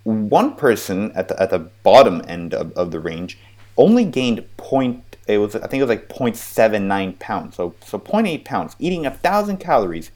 one 0.04 0.54
person 0.54 1.12
at 1.12 1.28
the, 1.28 1.42
at 1.42 1.50
the 1.50 1.58
bottom 1.58 2.22
end 2.26 2.54
of, 2.54 2.72
of 2.72 2.90
the 2.90 3.00
range 3.00 3.38
only 3.76 4.04
gained 4.04 4.44
point 4.56 5.13
it 5.26 5.38
was 5.38 5.56
I 5.56 5.66
think 5.66 5.80
it 5.80 5.86
was 5.86 5.88
like 5.88 6.08
0.79 6.08 7.18
pounds. 7.18 7.56
So 7.56 7.74
so 7.84 7.98
0.8 7.98 8.44
pounds, 8.44 8.76
eating 8.78 9.06
a 9.06 9.10
thousand 9.10 9.58
calories 9.58 10.10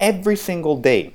every 0.00 0.36
single 0.36 0.76
day, 0.76 1.14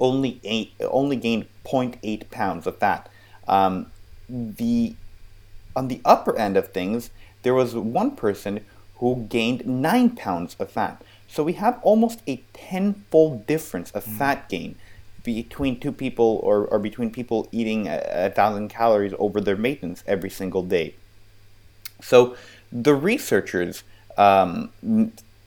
only 0.00 0.40
eight, 0.44 0.72
only 0.80 1.16
gained 1.16 1.46
0.8 1.64 2.30
pounds 2.30 2.66
of 2.66 2.78
fat. 2.78 3.08
Um, 3.46 3.90
the 4.28 4.94
on 5.76 5.88
the 5.88 6.00
upper 6.04 6.36
end 6.36 6.56
of 6.56 6.68
things, 6.68 7.10
there 7.42 7.54
was 7.54 7.74
one 7.74 8.12
person 8.12 8.64
who 8.96 9.26
gained 9.28 9.66
nine 9.66 10.10
pounds 10.10 10.56
of 10.58 10.70
fat. 10.70 11.02
So 11.28 11.42
we 11.42 11.54
have 11.54 11.80
almost 11.82 12.22
a 12.28 12.42
tenfold 12.52 13.46
difference 13.46 13.90
of 13.90 14.04
mm. 14.04 14.16
fat 14.16 14.48
gain 14.48 14.76
between 15.24 15.80
two 15.80 15.90
people 15.90 16.40
or, 16.42 16.66
or 16.66 16.78
between 16.78 17.10
people 17.10 17.48
eating 17.50 17.88
a, 17.88 18.00
a 18.12 18.30
thousand 18.30 18.68
calories 18.68 19.14
over 19.18 19.40
their 19.40 19.56
maintenance 19.56 20.04
every 20.06 20.30
single 20.30 20.62
day. 20.62 20.94
So 22.04 22.36
the 22.70 22.94
researchers 22.94 23.82
um, 24.18 24.70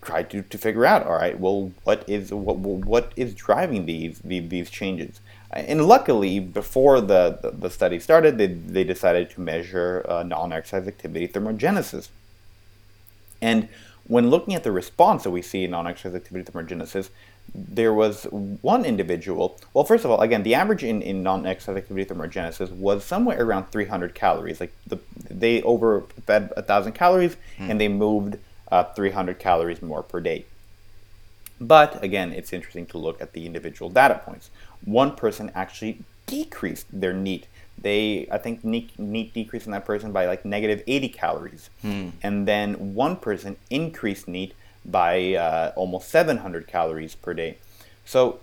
try 0.01 0.23
to, 0.23 0.41
to 0.41 0.57
figure 0.57 0.85
out 0.85 1.05
all 1.05 1.13
right 1.13 1.39
well 1.39 1.71
what 1.83 2.07
is 2.07 2.31
what 2.31 2.57
what 2.57 3.11
is 3.15 3.33
driving 3.33 3.85
these 3.85 4.19
these, 4.19 4.49
these 4.49 4.69
changes? 4.69 5.19
And 5.51 5.87
luckily 5.87 6.39
before 6.39 6.99
the, 6.99 7.39
the, 7.41 7.51
the, 7.51 7.69
study 7.69 7.99
started 7.99 8.37
they, 8.37 8.47
they 8.47 8.83
decided 8.83 9.29
to 9.31 9.41
measure 9.41 10.05
uh, 10.07 10.23
non-exercise 10.23 10.87
activity 10.87 11.27
thermogenesis. 11.27 12.09
And 13.41 13.69
when 14.07 14.29
looking 14.29 14.55
at 14.55 14.63
the 14.63 14.71
response 14.71 15.23
that 15.23 15.31
we 15.31 15.41
see 15.41 15.63
in 15.63 15.71
non-exercise 15.71 16.15
activity 16.15 16.51
thermogenesis 16.51 17.09
there 17.55 17.93
was 17.93 18.25
one 18.61 18.85
individual 18.85 19.59
well 19.73 19.83
first 19.83 20.05
of 20.05 20.11
all 20.11 20.21
again 20.21 20.43
the 20.43 20.53
average 20.53 20.83
in, 20.83 21.01
in 21.01 21.23
non-exercise 21.23 21.77
activity 21.77 22.05
thermogenesis 22.05 22.71
was 22.71 23.03
somewhere 23.03 23.41
around 23.41 23.65
300 23.71 24.13
calories 24.13 24.59
like 24.59 24.73
the, 24.85 24.99
they 25.29 25.61
overfed 25.63 26.51
a 26.55 26.61
thousand 26.61 26.93
calories 26.93 27.35
mm. 27.57 27.69
and 27.69 27.81
they 27.81 27.87
moved 27.87 28.37
uh, 28.71 28.83
300 28.83 29.39
calories 29.39 29.81
more 29.81 30.03
per 30.03 30.19
day. 30.19 30.45
But 31.59 32.03
again, 32.03 32.31
it's 32.33 32.53
interesting 32.53 32.85
to 32.87 32.97
look 32.97 33.21
at 33.21 33.33
the 33.33 33.45
individual 33.45 33.89
data 33.89 34.21
points. 34.23 34.49
One 34.85 35.15
person 35.15 35.51
actually 35.55 35.99
decreased 36.27 36.85
their 36.91 37.13
NEAT. 37.13 37.47
They, 37.79 38.27
I 38.31 38.37
think, 38.37 38.63
NEAT, 38.63 38.97
NEAT 38.99 39.33
decreased 39.33 39.65
in 39.65 39.71
that 39.71 39.85
person 39.85 40.11
by 40.11 40.25
like 40.25 40.45
negative 40.45 40.83
80 40.85 41.09
calories. 41.09 41.69
Hmm. 41.81 42.09
And 42.21 42.47
then 42.47 42.93
one 42.93 43.15
person 43.15 43.57
increased 43.69 44.27
NEAT 44.27 44.53
by 44.87 45.33
uh, 45.33 45.73
almost 45.75 46.09
700 46.09 46.67
calories 46.67 47.15
per 47.15 47.33
day. 47.33 47.57
So 48.05 48.39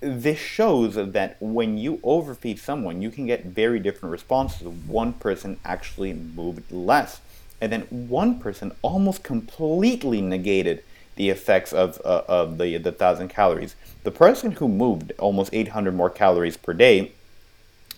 this 0.00 0.38
shows 0.38 0.94
that 0.94 1.36
when 1.40 1.76
you 1.78 2.00
overfeed 2.04 2.58
someone, 2.58 3.02
you 3.02 3.10
can 3.10 3.26
get 3.26 3.44
very 3.44 3.80
different 3.80 4.12
responses. 4.12 4.68
One 4.68 5.14
person 5.14 5.58
actually 5.64 6.12
moved 6.12 6.70
less 6.70 7.20
and 7.60 7.72
then 7.72 7.82
one 7.90 8.38
person 8.38 8.72
almost 8.82 9.22
completely 9.22 10.20
negated 10.20 10.82
the 11.16 11.30
effects 11.30 11.72
of, 11.72 12.00
uh, 12.04 12.22
of 12.28 12.58
the, 12.58 12.76
the 12.76 12.90
1,000 12.90 13.28
calories. 13.28 13.74
The 14.02 14.10
person 14.10 14.52
who 14.52 14.68
moved 14.68 15.12
almost 15.18 15.54
800 15.54 15.94
more 15.94 16.10
calories 16.10 16.56
per 16.56 16.74
day, 16.74 17.12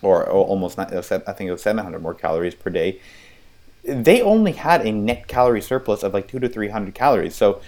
or, 0.01 0.23
or 0.23 0.45
almost, 0.45 0.79
uh, 0.79 0.85
I 0.85 1.33
think 1.33 1.49
it 1.49 1.51
was 1.51 1.61
700 1.61 2.01
more 2.01 2.13
calories 2.13 2.55
per 2.55 2.69
day, 2.69 3.01
they 3.89 4.21
only 4.21 4.53
had 4.53 4.85
a 4.85 4.91
net 4.91 5.27
calorie 5.27 5.61
surplus 5.61 6.03
of 6.03 6.13
like 6.13 6.27
two 6.27 6.39
to 6.39 6.49
300 6.49 6.93
calories. 6.93 7.35
So 7.35 7.61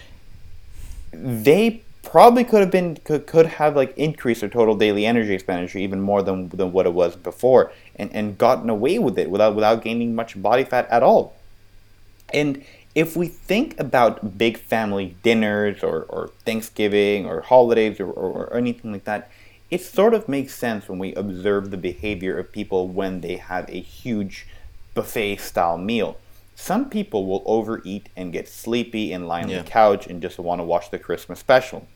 they 1.12 1.84
probably 2.04 2.44
could 2.44 2.62
have 2.62 2.72
been 2.72 2.96
could, 3.04 3.28
could 3.28 3.46
have 3.46 3.76
like 3.76 3.96
increased 3.98 4.42
their 4.42 4.50
total 4.50 4.76
daily 4.76 5.06
energy 5.06 5.34
expenditure 5.34 5.78
even 5.80 6.02
more 6.02 6.22
than, 6.22 6.50
than 6.50 6.72
what 6.72 6.86
it 6.86 6.94
was 6.94 7.16
before 7.16 7.72
and, 7.96 8.14
and 8.14 8.38
gotten 8.38 8.70
away 8.70 8.98
with 8.98 9.18
it 9.20 9.30
without 9.30 9.56
without 9.56 9.84
gaining 9.84 10.16
much 10.16 10.42
body 10.42 10.64
fat 10.64 10.88
at 10.90 11.04
all. 11.04 11.36
And 12.34 12.64
if 12.96 13.16
we 13.16 13.28
think 13.28 13.80
about 13.80 14.38
big 14.38 14.58
family 14.58 15.16
dinners 15.24 15.84
or, 15.84 16.04
or 16.04 16.30
Thanksgiving 16.46 17.26
or 17.26 17.42
holidays 17.42 18.00
or, 18.00 18.08
or, 18.08 18.48
or, 18.48 18.58
anything 18.58 18.92
like 18.92 19.06
that, 19.06 19.30
it 19.70 19.82
sort 19.82 20.14
of 20.14 20.28
makes 20.28 20.54
sense 20.54 20.90
when 20.90 21.00
we 21.00 21.14
observe 21.16 21.72
the 21.72 21.78
behavior 21.78 22.38
of 22.38 22.52
people 22.52 22.90
when 22.90 23.22
they 23.22 23.38
have 23.38 23.70
a 23.70 23.80
huge 23.80 24.46
buffet 24.94 25.38
style 25.38 25.78
meal. 25.78 26.18
Some 26.56 26.90
people 26.90 27.26
will 27.26 27.44
overeat 27.46 28.10
and 28.16 28.32
get 28.32 28.48
sleepy 28.48 29.12
and 29.14 29.28
lie 29.28 29.42
on 29.42 29.50
yeah. 29.50 29.62
the 29.62 29.70
couch 29.70 30.06
and 30.08 30.22
just 30.22 30.38
want 30.38 30.60
to 30.60 30.64
watch 30.64 30.92
the 30.92 31.00
Christmas 31.00 31.40
special. 31.40 31.88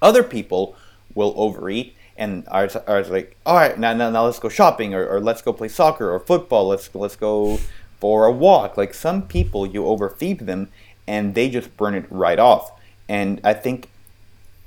Other 0.00 0.22
people 0.22 0.76
will 1.14 1.34
overeat 1.36 1.96
and 2.16 2.44
are, 2.48 2.68
are 2.86 3.02
like, 3.04 3.36
all 3.44 3.56
right, 3.56 3.78
now, 3.78 3.92
now, 3.92 4.10
now 4.10 4.24
let's 4.24 4.38
go 4.38 4.48
shopping 4.48 4.94
or, 4.94 5.06
or 5.06 5.20
let's 5.20 5.42
go 5.42 5.52
play 5.52 5.68
soccer 5.68 6.10
or 6.10 6.20
football. 6.20 6.68
Let's 6.68 6.94
let's 6.94 7.16
go 7.16 7.58
for 7.98 8.26
a 8.26 8.32
walk. 8.32 8.76
Like 8.76 8.94
some 8.94 9.22
people, 9.22 9.66
you 9.66 9.86
overfeed 9.86 10.40
them 10.40 10.68
and 11.06 11.34
they 11.34 11.48
just 11.48 11.76
burn 11.76 11.94
it 11.94 12.06
right 12.10 12.38
off. 12.38 12.72
And 13.08 13.40
I 13.44 13.54
think 13.54 13.88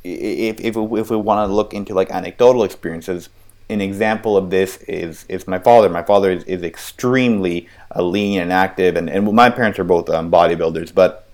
if, 0.03 0.59
if, 0.59 0.75
if 0.77 1.09
we 1.09 1.17
want 1.17 1.47
to 1.47 1.53
look 1.53 1.73
into 1.73 1.93
like 1.93 2.11
anecdotal 2.11 2.63
experiences, 2.63 3.29
an 3.69 3.81
example 3.81 4.35
of 4.35 4.49
this 4.49 4.77
is 4.87 5.25
is 5.29 5.47
my 5.47 5.59
father. 5.59 5.89
My 5.89 6.03
father 6.03 6.31
is, 6.31 6.43
is 6.45 6.63
extremely 6.63 7.67
uh, 7.95 8.01
lean 8.01 8.39
and 8.39 8.51
active, 8.51 8.95
and, 8.95 9.09
and 9.09 9.31
my 9.33 9.49
parents 9.49 9.79
are 9.79 9.83
both 9.83 10.09
um, 10.09 10.31
bodybuilders. 10.31 10.93
But 10.93 11.27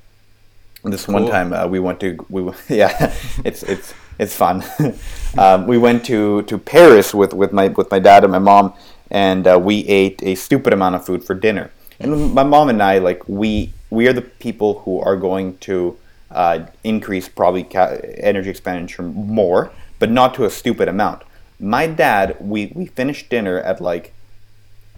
this 0.84 1.06
cool. 1.06 1.16
one 1.16 1.28
time 1.28 1.54
uh, 1.54 1.68
we 1.68 1.80
went 1.80 2.00
to 2.02 2.18
we 2.30 2.44
yeah, 2.70 3.14
it's 3.44 3.64
it's 3.64 3.94
it's 4.20 4.36
fun. 4.36 4.64
um, 5.38 5.68
we 5.68 5.78
went 5.78 6.06
to, 6.06 6.44
to 6.44 6.58
Paris 6.58 7.14
with, 7.14 7.34
with 7.34 7.52
my 7.52 7.68
with 7.70 7.92
my 7.92 8.00
dad 8.00 8.24
and 8.24 8.32
my 8.32 8.40
mom, 8.40 8.74
and 9.12 9.48
uh, 9.48 9.60
we 9.62 9.86
ate 9.88 10.22
a 10.24 10.36
stupid 10.36 10.74
amount 10.74 10.96
of 10.96 11.06
food 11.06 11.24
for 11.24 11.34
dinner. 11.34 11.72
And 12.00 12.34
my 12.34 12.44
mom 12.44 12.70
and 12.70 12.82
I, 12.82 13.00
like 13.00 13.28
we 13.28 13.74
we 13.90 14.08
are 14.08 14.14
the 14.14 14.22
people 14.22 14.80
who 14.80 15.00
are 15.00 15.16
going 15.16 15.58
to 15.60 15.98
uh, 16.32 16.66
increase 16.84 17.30
probably 17.30 17.64
ca- 17.64 18.00
energy 18.18 18.50
expenditure 18.50 19.04
more, 19.04 19.72
but 20.00 20.12
not 20.12 20.34
to 20.36 20.46
a 20.46 20.50
stupid 20.50 20.88
amount. 20.88 21.24
My 21.60 21.88
dad, 21.88 22.38
we 22.40 22.72
we 22.76 22.86
finished 22.86 23.30
dinner 23.30 23.60
at 23.60 23.82
like, 23.82 24.14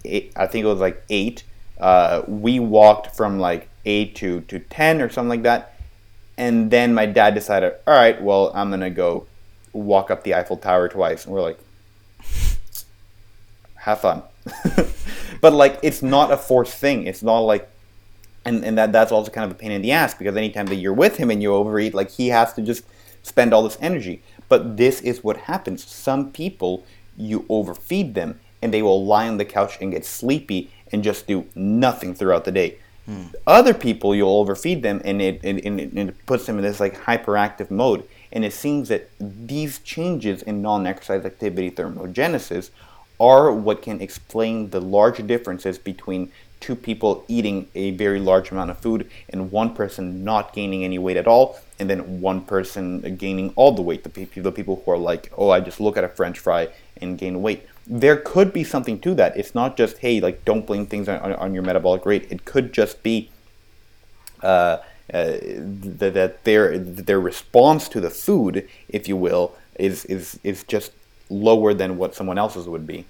eight, 0.05 0.31
I 0.35 0.47
think 0.47 0.63
it 0.63 0.67
was 0.67 0.79
like 0.79 1.03
eight. 1.09 1.43
Uh, 1.79 2.23
we 2.27 2.59
walked 2.59 3.15
from 3.15 3.39
like 3.39 3.69
eight 3.85 4.15
to 4.15 4.41
to 4.41 4.59
ten 4.59 5.01
or 5.01 5.09
something 5.09 5.29
like 5.29 5.43
that, 5.43 5.75
and 6.37 6.71
then 6.71 6.93
my 6.93 7.05
dad 7.05 7.33
decided, 7.33 7.73
all 7.85 7.93
right, 7.93 8.21
well 8.21 8.51
I'm 8.55 8.69
gonna 8.69 8.89
go 8.89 9.27
walk 9.73 10.09
up 10.09 10.23
the 10.23 10.33
Eiffel 10.33 10.57
Tower 10.57 10.89
twice, 10.89 11.25
and 11.25 11.33
we're 11.33 11.41
like, 11.41 11.59
have 13.75 14.01
fun. 14.01 14.23
but 15.41 15.53
like 15.53 15.79
it's 15.83 16.01
not 16.01 16.31
a 16.31 16.37
forced 16.37 16.77
thing. 16.77 17.05
It's 17.05 17.23
not 17.23 17.39
like 17.39 17.69
and, 18.47 18.63
and 18.63 18.77
that 18.77 18.91
that's 18.91 19.11
also 19.11 19.29
kind 19.29 19.45
of 19.45 19.51
a 19.51 19.59
pain 19.59 19.71
in 19.71 19.81
the 19.81 19.91
ass 19.91 20.13
because 20.13 20.35
anytime 20.37 20.67
that 20.67 20.75
you're 20.75 20.93
with 20.93 21.17
him 21.17 21.29
and 21.29 21.41
you 21.41 21.53
overeat, 21.53 21.93
like 21.93 22.09
he 22.09 22.29
has 22.29 22.53
to 22.53 22.61
just 22.61 22.83
spend 23.21 23.53
all 23.53 23.61
this 23.61 23.77
energy. 23.81 24.23
But 24.49 24.77
this 24.77 25.01
is 25.01 25.23
what 25.23 25.37
happens. 25.37 25.85
Some 25.85 26.31
people 26.31 26.85
you 27.17 27.45
overfeed 27.49 28.13
them 28.13 28.39
and 28.61 28.73
they 28.73 28.81
will 28.81 29.05
lie 29.05 29.27
on 29.27 29.37
the 29.37 29.45
couch 29.45 29.77
and 29.81 29.91
get 29.91 30.05
sleepy 30.05 30.71
and 30.91 31.03
just 31.03 31.27
do 31.27 31.45
nothing 31.55 32.13
throughout 32.13 32.45
the 32.45 32.51
day. 32.51 32.77
Hmm. 33.05 33.25
Other 33.45 33.73
people 33.73 34.15
you'll 34.15 34.29
overfeed 34.37 34.83
them 34.83 35.01
and 35.05 35.21
it, 35.21 35.41
and, 35.43 35.59
and 35.59 35.97
it 35.97 36.25
puts 36.25 36.45
them 36.45 36.57
in 36.57 36.63
this 36.63 36.79
like 36.79 37.01
hyperactive 37.01 37.71
mode. 37.71 38.07
And 38.31 38.43
it 38.43 38.53
seems 38.53 38.89
that 38.89 39.09
these 39.19 39.79
changes 39.79 40.41
in 40.41 40.61
non-exercise 40.61 41.25
activity 41.25 41.71
thermogenesis 41.71 42.71
are 43.19 43.51
what 43.51 43.81
can 43.81 44.01
explain 44.01 44.69
the 44.69 44.81
large 44.81 45.25
differences 45.25 45.77
between 45.77 46.31
two 46.59 46.75
people 46.75 47.23
eating 47.27 47.67
a 47.75 47.91
very 47.91 48.19
large 48.19 48.51
amount 48.51 48.71
of 48.71 48.77
food 48.79 49.09
and 49.29 49.51
one 49.51 49.73
person 49.73 50.23
not 50.23 50.53
gaining 50.53 50.83
any 50.83 50.97
weight 50.97 51.17
at 51.17 51.27
all 51.27 51.59
and 51.79 51.89
then 51.89 52.21
one 52.21 52.41
person 52.41 53.15
gaining 53.17 53.53
all 53.55 53.71
the 53.71 53.81
weight 53.81 54.03
the 54.03 54.09
people, 54.09 54.41
the 54.41 54.51
people 54.51 54.81
who 54.83 54.91
are 54.91 54.97
like 54.97 55.31
oh 55.37 55.49
i 55.49 55.59
just 55.59 55.79
look 55.79 55.97
at 55.97 56.03
a 56.03 56.09
french 56.09 56.39
fry 56.39 56.67
and 57.01 57.17
gain 57.17 57.41
weight. 57.41 57.65
There 57.85 58.17
could 58.17 58.51
be 58.51 58.63
something 58.63 58.99
to 59.01 59.15
that. 59.15 59.37
It's 59.37 59.55
not 59.55 59.77
just 59.77 59.97
hey 59.99 60.19
like 60.19 60.43
don't 60.45 60.65
blame 60.65 60.85
things 60.85 61.07
on, 61.07 61.33
on 61.33 61.53
your 61.53 61.63
metabolic 61.63 62.05
rate. 62.05 62.27
It 62.29 62.45
could 62.45 62.73
just 62.73 63.03
be 63.03 63.29
uh, 64.43 64.77
uh, 65.13 65.37
that, 65.41 66.13
that 66.13 66.43
their 66.43 66.77
their 66.77 67.19
response 67.19 67.87
to 67.89 68.01
the 68.01 68.09
food 68.09 68.67
if 68.89 69.07
you 69.07 69.15
will 69.15 69.55
is 69.75 70.05
is 70.05 70.39
is 70.43 70.63
just 70.63 70.91
lower 71.29 71.73
than 71.73 71.97
what 71.97 72.15
someone 72.15 72.37
else's 72.37 72.67
would 72.67 72.85
be. 72.85 73.05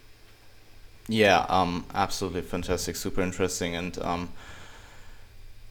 Yeah, 1.10 1.46
um, 1.48 1.86
absolutely 1.94 2.42
fantastic, 2.42 2.98
super 2.98 3.22
interesting, 3.22 3.76
and 3.76 3.98
um, 4.00 4.30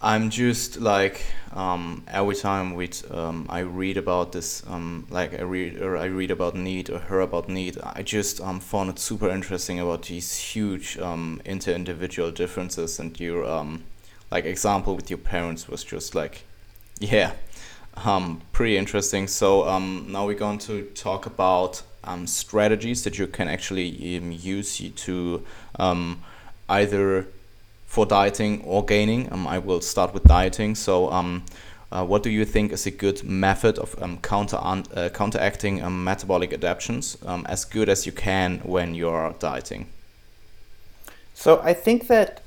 I'm 0.01 0.29
just 0.29 0.79
like 0.79 1.25
um, 1.53 2.05
every 2.07 2.35
time 2.35 2.75
we 2.75 2.91
um, 3.11 3.47
I 3.49 3.61
read 3.61 3.97
about 3.97 4.33
this, 4.33 4.63
um, 4.69 5.07
like 5.09 5.33
I 5.33 5.43
read 5.43 5.81
or 5.81 5.97
I 5.97 6.05
read 6.05 6.31
about 6.31 6.55
NEAT 6.55 6.91
or 6.91 7.01
hear 7.01 7.21
about 7.21 7.49
NEAT, 7.49 7.79
I 7.83 8.03
just 8.03 8.41
um, 8.43 8.61
found 8.61 8.91
it 8.91 8.99
super 8.99 9.31
interesting 9.31 9.81
about 9.81 10.03
these 10.03 10.37
huge 10.37 10.99
um, 10.99 11.41
inter-individual 11.47 12.31
differences, 12.31 12.99
and 13.01 13.19
your 13.19 13.47
um, 13.47 13.85
like 14.31 14.45
example 14.45 14.95
with 14.95 15.09
your 15.09 15.19
parents 15.19 15.67
was 15.67 15.83
just 15.83 16.15
like, 16.15 16.45
yeah, 17.01 17.33
um, 17.97 18.43
pretty 18.53 18.77
interesting. 18.77 19.27
So 19.27 19.67
um, 19.67 20.09
now 20.11 20.27
we're 20.27 20.35
going 20.35 20.59
to 20.59 20.85
talk 20.95 21.25
about 21.25 21.83
um, 22.05 22.27
strategies 22.27 23.03
that 23.05 23.19
you 23.19 23.27
can 23.27 23.49
actually 23.49 24.19
um, 24.19 24.31
use 24.31 24.79
to 24.79 25.43
um, 25.79 26.23
either 26.69 27.29
for 27.87 28.05
dieting 28.07 28.63
or 28.65 28.85
gaining. 28.85 29.33
Um, 29.33 29.47
I 29.47 29.59
will 29.59 29.81
start 29.81 30.13
with 30.13 30.25
dieting. 30.25 30.75
So, 30.75 31.11
um, 31.11 31.45
uh, 31.91 32.05
what 32.05 32.23
do 32.23 32.31
you 32.31 32.45
think 32.45 32.73
is 32.73 32.85
a 32.87 32.91
good 32.91 33.23
method 33.25 33.79
of 33.79 33.95
um, 34.03 34.19
counter 34.19 34.57
uh, 34.57 35.09
counteracting 35.15 35.83
um, 35.83 36.05
metabolic 36.05 36.53
adaptations 36.53 37.17
um, 37.25 37.47
as 37.49 37.65
good 37.65 37.89
as 37.89 38.05
you 38.07 38.13
can 38.13 38.59
when 38.59 38.95
you're 38.95 39.35
dieting? 39.39 39.87
So 41.33 41.61
I 41.63 41.75
think 41.75 42.09
that 42.09 42.43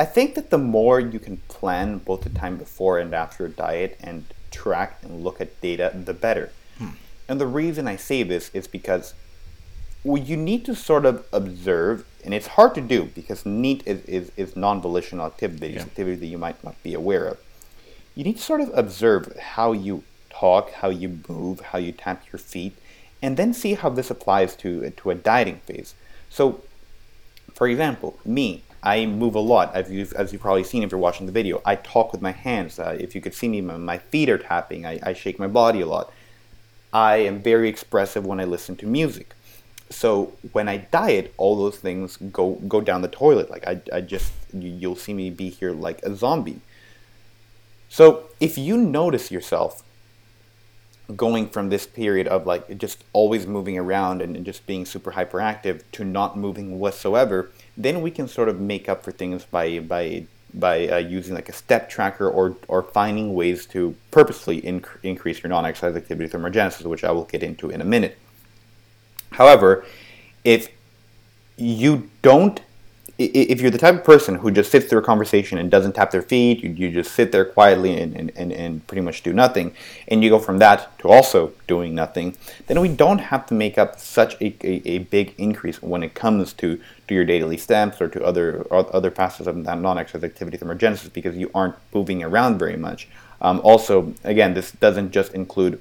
I 0.00 0.06
think 0.06 0.34
that 0.34 0.50
the 0.50 0.58
more 0.58 0.98
you 0.98 1.18
can 1.18 1.38
plan 1.48 1.98
both 1.98 2.22
the 2.22 2.30
time 2.30 2.56
before 2.56 2.98
and 2.98 3.12
after 3.14 3.44
a 3.44 3.48
diet 3.48 3.98
and 4.00 4.24
track 4.50 4.98
and 5.02 5.22
look 5.22 5.40
at 5.40 5.60
data, 5.60 5.92
the 5.94 6.14
better. 6.14 6.50
And 7.28 7.38
the 7.38 7.46
reason 7.46 7.86
I 7.86 7.96
say 7.96 8.22
this 8.22 8.50
is 8.54 8.66
because 8.66 9.12
well, 10.08 10.22
you 10.22 10.38
need 10.38 10.64
to 10.64 10.74
sort 10.74 11.04
of 11.04 11.22
observe, 11.34 12.06
and 12.24 12.32
it's 12.32 12.46
hard 12.46 12.74
to 12.76 12.80
do 12.80 13.04
because 13.14 13.44
NEAT 13.44 13.82
is, 13.84 14.02
is, 14.06 14.32
is 14.38 14.56
non 14.56 14.80
volitional 14.80 15.26
activity, 15.26 15.74
yeah. 15.74 15.82
activity 15.82 16.16
that 16.16 16.26
you 16.26 16.38
might 16.38 16.62
not 16.64 16.82
be 16.82 16.94
aware 16.94 17.26
of. 17.26 17.38
you 18.14 18.24
need 18.24 18.38
to 18.38 18.42
sort 18.42 18.62
of 18.62 18.70
observe 18.74 19.36
how 19.38 19.72
you 19.72 20.02
talk, 20.30 20.72
how 20.72 20.88
you 20.88 21.20
move, 21.28 21.60
how 21.60 21.78
you 21.78 21.92
tap 21.92 22.24
your 22.32 22.38
feet, 22.38 22.74
and 23.20 23.36
then 23.36 23.52
see 23.52 23.74
how 23.74 23.90
this 23.90 24.10
applies 24.10 24.56
to 24.56 24.88
to 24.90 25.10
a 25.10 25.14
dieting 25.14 25.60
phase. 25.66 25.94
So, 26.30 26.62
for 27.52 27.68
example, 27.68 28.18
me, 28.24 28.62
I 28.82 29.04
move 29.04 29.34
a 29.34 29.44
lot, 29.54 29.74
as 29.74 29.90
you've, 29.90 30.14
as 30.14 30.32
you've 30.32 30.40
probably 30.40 30.64
seen 30.64 30.82
if 30.82 30.90
you're 30.90 31.06
watching 31.08 31.26
the 31.26 31.32
video. 31.32 31.60
I 31.66 31.74
talk 31.76 32.12
with 32.12 32.22
my 32.22 32.32
hands. 32.32 32.78
Uh, 32.78 32.96
if 32.98 33.14
you 33.14 33.20
could 33.20 33.34
see 33.34 33.48
me, 33.48 33.60
my, 33.60 33.76
my 33.76 33.98
feet 33.98 34.30
are 34.30 34.38
tapping. 34.38 34.86
I, 34.86 35.00
I 35.02 35.12
shake 35.12 35.38
my 35.38 35.48
body 35.48 35.82
a 35.82 35.86
lot. 35.86 36.10
I 36.92 37.16
am 37.16 37.42
very 37.42 37.68
expressive 37.68 38.24
when 38.24 38.40
I 38.40 38.44
listen 38.44 38.74
to 38.76 38.86
music. 38.86 39.34
So 39.90 40.34
when 40.52 40.68
I 40.68 40.78
diet, 40.78 41.32
all 41.36 41.56
those 41.56 41.78
things 41.78 42.16
go 42.16 42.54
go 42.68 42.80
down 42.80 43.02
the 43.02 43.08
toilet. 43.08 43.50
Like 43.50 43.66
I, 43.66 43.80
I 43.92 44.00
just 44.00 44.32
you, 44.52 44.70
you'll 44.70 44.96
see 44.96 45.14
me 45.14 45.30
be 45.30 45.48
here 45.48 45.72
like 45.72 46.02
a 46.02 46.14
zombie. 46.14 46.60
So 47.88 48.24
if 48.38 48.58
you 48.58 48.76
notice 48.76 49.30
yourself 49.30 49.82
going 51.16 51.48
from 51.48 51.70
this 51.70 51.86
period 51.86 52.28
of 52.28 52.46
like 52.46 52.76
just 52.76 53.02
always 53.14 53.46
moving 53.46 53.78
around 53.78 54.20
and 54.20 54.44
just 54.44 54.66
being 54.66 54.84
super 54.84 55.12
hyperactive 55.12 55.82
to 55.92 56.04
not 56.04 56.36
moving 56.36 56.78
whatsoever, 56.78 57.50
then 57.76 58.02
we 58.02 58.10
can 58.10 58.28
sort 58.28 58.48
of 58.48 58.60
make 58.60 58.88
up 58.88 59.02
for 59.02 59.12
things 59.12 59.44
by 59.44 59.78
by 59.78 60.26
by 60.52 60.88
uh, 60.88 60.96
using 60.96 61.34
like 61.34 61.48
a 61.48 61.52
step 61.52 61.88
tracker 61.88 62.28
or 62.28 62.56
or 62.68 62.82
finding 62.82 63.34
ways 63.34 63.64
to 63.66 63.94
purposely 64.10 64.60
inc- 64.62 64.86
increase 65.02 65.42
your 65.42 65.48
non-exercise 65.48 65.96
activity 65.96 66.28
thermogenesis, 66.28 66.84
which 66.84 67.04
I 67.04 67.10
will 67.10 67.24
get 67.24 67.42
into 67.42 67.70
in 67.70 67.80
a 67.80 67.84
minute. 67.84 68.18
However, 69.32 69.84
if 70.44 70.68
you 71.56 72.08
don't 72.22 72.60
if 73.18 73.60
you're 73.60 73.72
the 73.72 73.78
type 73.78 73.96
of 73.96 74.04
person 74.04 74.36
who 74.36 74.50
just 74.52 74.70
sits 74.70 74.86
through 74.86 75.00
a 75.00 75.02
conversation 75.02 75.58
and 75.58 75.68
doesn't 75.72 75.94
tap 75.94 76.12
their 76.12 76.22
feet, 76.22 76.62
you, 76.62 76.70
you 76.70 76.92
just 76.92 77.12
sit 77.12 77.32
there 77.32 77.44
quietly 77.44 78.00
and, 78.00 78.14
and, 78.14 78.52
and, 78.52 78.86
pretty 78.86 79.00
much 79.00 79.24
do 79.24 79.32
nothing, 79.32 79.74
and 80.06 80.22
you 80.22 80.30
go 80.30 80.38
from 80.38 80.58
that 80.58 80.96
to 81.00 81.08
also 81.08 81.52
doing 81.66 81.96
nothing, 81.96 82.36
then 82.68 82.80
we 82.80 82.88
don't 82.88 83.18
have 83.18 83.44
to 83.46 83.54
make 83.54 83.76
up 83.76 83.98
such 83.98 84.40
a, 84.40 84.54
a, 84.64 84.88
a 84.88 84.98
big 84.98 85.34
increase 85.36 85.82
when 85.82 86.04
it 86.04 86.14
comes 86.14 86.52
to, 86.52 86.80
to 87.08 87.14
your 87.14 87.24
daily 87.24 87.56
steps 87.56 88.00
or 88.00 88.06
to 88.08 88.24
other 88.24 88.62
or 88.70 88.94
other 88.94 89.10
facets 89.10 89.48
of 89.48 89.56
non-exercise 89.56 90.22
activity 90.22 90.56
thermogenesis 90.56 91.12
because 91.12 91.36
you 91.36 91.50
aren't 91.52 91.74
moving 91.92 92.22
around 92.22 92.56
very 92.56 92.76
much. 92.76 93.08
Um, 93.40 93.60
also, 93.64 94.14
again, 94.22 94.54
this 94.54 94.70
doesn't 94.70 95.10
just 95.10 95.34
include 95.34 95.80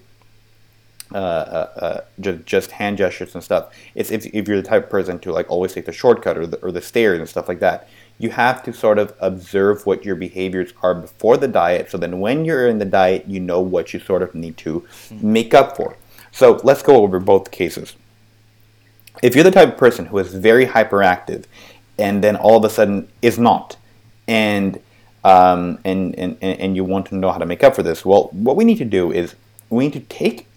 uh, 1.14 1.18
uh, 1.18 1.70
uh, 1.78 2.02
just, 2.20 2.46
just 2.46 2.72
hand 2.72 2.98
gestures 2.98 3.34
and 3.34 3.44
stuff. 3.44 3.74
It's 3.96 4.12
if, 4.12 4.26
if 4.26 4.48
you're 4.48 4.62
the 4.62 4.68
type 4.68 4.86
of 4.86 4.90
person 4.90 5.20
to 5.20 5.32
like 5.32 5.50
always 5.50 5.74
take 5.74 5.86
the 5.86 5.94
shortcut 5.94 6.38
or 6.38 6.46
the, 6.46 6.58
or 6.58 6.72
the 6.72 6.82
stairs 6.82 7.20
and 7.20 7.30
stuff 7.30 7.48
like 7.48 7.60
that. 7.60 7.88
You 8.20 8.32
have 8.32 8.64
to 8.64 8.74
sort 8.74 8.98
of 8.98 9.14
observe 9.20 9.86
what 9.86 10.04
your 10.04 10.16
behaviors 10.16 10.74
are 10.82 10.96
before 10.96 11.38
the 11.38 11.48
diet, 11.48 11.92
so 11.92 11.98
then 12.00 12.20
when 12.20 12.46
you're 12.46 12.68
in 12.68 12.80
the 12.80 12.86
diet, 12.86 13.28
you 13.28 13.40
know 13.40 13.62
what 13.62 13.94
you 13.94 14.00
sort 14.00 14.24
of 14.24 14.34
need 14.34 14.58
to 14.58 14.88
make 15.12 15.54
up 15.54 15.78
for. 15.78 15.96
So 16.32 16.60
let's 16.64 16.82
go 16.82 17.04
over 17.04 17.20
both 17.20 17.52
cases. 17.52 17.96
If 19.22 19.36
you're 19.36 19.44
the 19.44 19.52
type 19.52 19.70
of 19.70 19.78
person 19.78 20.08
who 20.08 20.18
is 20.18 20.34
very 20.34 20.66
hyperactive, 20.66 21.46
and 21.98 22.24
then 22.24 22.36
all 22.36 22.58
of 22.58 22.64
a 22.64 22.70
sudden 22.70 23.08
is 23.22 23.38
not, 23.40 23.78
and 24.28 24.82
um, 25.24 25.80
and, 25.86 26.16
and 26.18 26.38
and 26.42 26.76
you 26.76 26.84
want 26.84 27.08
to 27.08 27.16
know 27.16 27.32
how 27.32 27.38
to 27.38 27.46
make 27.46 27.64
up 27.64 27.76
for 27.76 27.84
this, 27.84 28.04
well, 28.04 28.30
what 28.32 28.56
we 28.56 28.66
need 28.66 28.78
to 28.80 28.86
do 28.86 29.12
is 29.12 29.36
we 29.70 29.86
need 29.86 29.94
to 29.94 30.00
take 30.00 30.48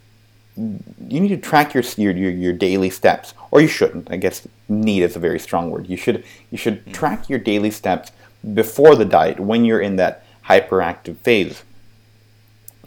you 0.56 1.20
need 1.20 1.28
to 1.28 1.36
track 1.36 1.74
your, 1.74 1.82
your 1.96 2.30
your 2.30 2.52
daily 2.52 2.90
steps, 2.90 3.34
or 3.50 3.60
you 3.60 3.68
shouldn't. 3.68 4.10
I 4.10 4.16
guess 4.16 4.46
need 4.68 5.02
is 5.02 5.16
a 5.16 5.20
very 5.20 5.38
strong 5.38 5.70
word. 5.70 5.88
You 5.88 5.96
should 5.96 6.24
you 6.50 6.58
should 6.58 6.84
mm. 6.84 6.92
track 6.92 7.28
your 7.28 7.38
daily 7.38 7.70
steps 7.70 8.12
before 8.54 8.94
the 8.94 9.04
diet 9.04 9.40
when 9.40 9.64
you're 9.64 9.80
in 9.80 9.96
that 9.96 10.24
hyperactive 10.46 11.16
phase, 11.18 11.62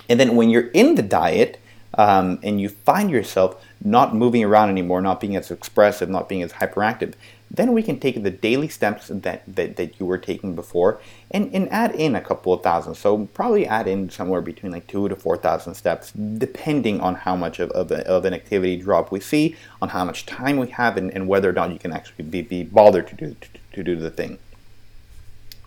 and 0.10 0.19
then 0.19 0.36
when 0.36 0.49
you're 0.49 0.67
in 0.69 0.95
the 0.95 1.02
diet 1.02 1.60
um, 1.95 2.39
and 2.43 2.60
you 2.60 2.69
find 2.69 3.10
yourself 3.10 3.63
not 3.84 4.15
moving 4.15 4.43
around 4.43 4.69
anymore, 4.69 5.02
not 5.02 5.19
being 5.19 5.36
as 5.36 5.52
expressive, 5.52 6.10
not 6.10 6.30
being 6.30 6.41
as 6.41 6.54
hyperactive, 6.54 7.13
then 7.53 7.71
we 7.71 7.83
can 7.83 7.99
take 7.99 8.21
the 8.23 8.31
daily 8.31 8.67
steps 8.67 9.09
that, 9.09 9.43
that, 9.47 9.75
that 9.75 9.99
you 9.99 10.07
were 10.07 10.17
taking 10.17 10.55
before 10.55 10.99
and, 11.29 11.53
and 11.53 11.71
add 11.71 11.93
in 11.93 12.15
a 12.15 12.21
couple 12.21 12.51
of 12.51 12.63
thousand. 12.63 12.95
So 12.95 13.27
probably 13.27 13.67
add 13.67 13.87
in 13.87 14.09
somewhere 14.09 14.41
between 14.41 14.71
like 14.71 14.87
two 14.87 15.07
to 15.07 15.15
4,000 15.15 15.75
steps, 15.75 16.11
depending 16.11 16.99
on 16.99 17.13
how 17.13 17.35
much 17.35 17.59
of, 17.59 17.69
of, 17.71 17.91
of, 17.91 18.25
an 18.25 18.33
activity 18.33 18.77
drop 18.77 19.11
we 19.11 19.19
see, 19.19 19.55
on 19.83 19.89
how 19.89 20.03
much 20.03 20.25
time 20.25 20.57
we 20.57 20.67
have, 20.69 20.97
and, 20.97 21.11
and 21.11 21.27
whether 21.27 21.47
or 21.47 21.53
not 21.53 21.71
you 21.71 21.77
can 21.77 21.93
actually 21.93 22.25
be, 22.25 22.41
be 22.41 22.63
bothered 22.63 23.07
to 23.09 23.15
do, 23.15 23.35
to, 23.39 23.47
to 23.73 23.83
do 23.83 23.95
the 23.95 24.09
thing. 24.09 24.39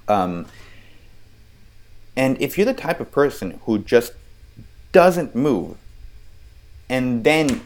Um, 0.09 0.46
and 2.16 2.40
if 2.40 2.59
you're 2.59 2.64
the 2.64 2.75
type 2.75 2.99
of 2.99 3.12
person 3.12 3.61
who 3.64 3.79
just 3.79 4.12
doesn't 4.90 5.37
move, 5.37 5.77
and 6.88 7.22
then 7.22 7.62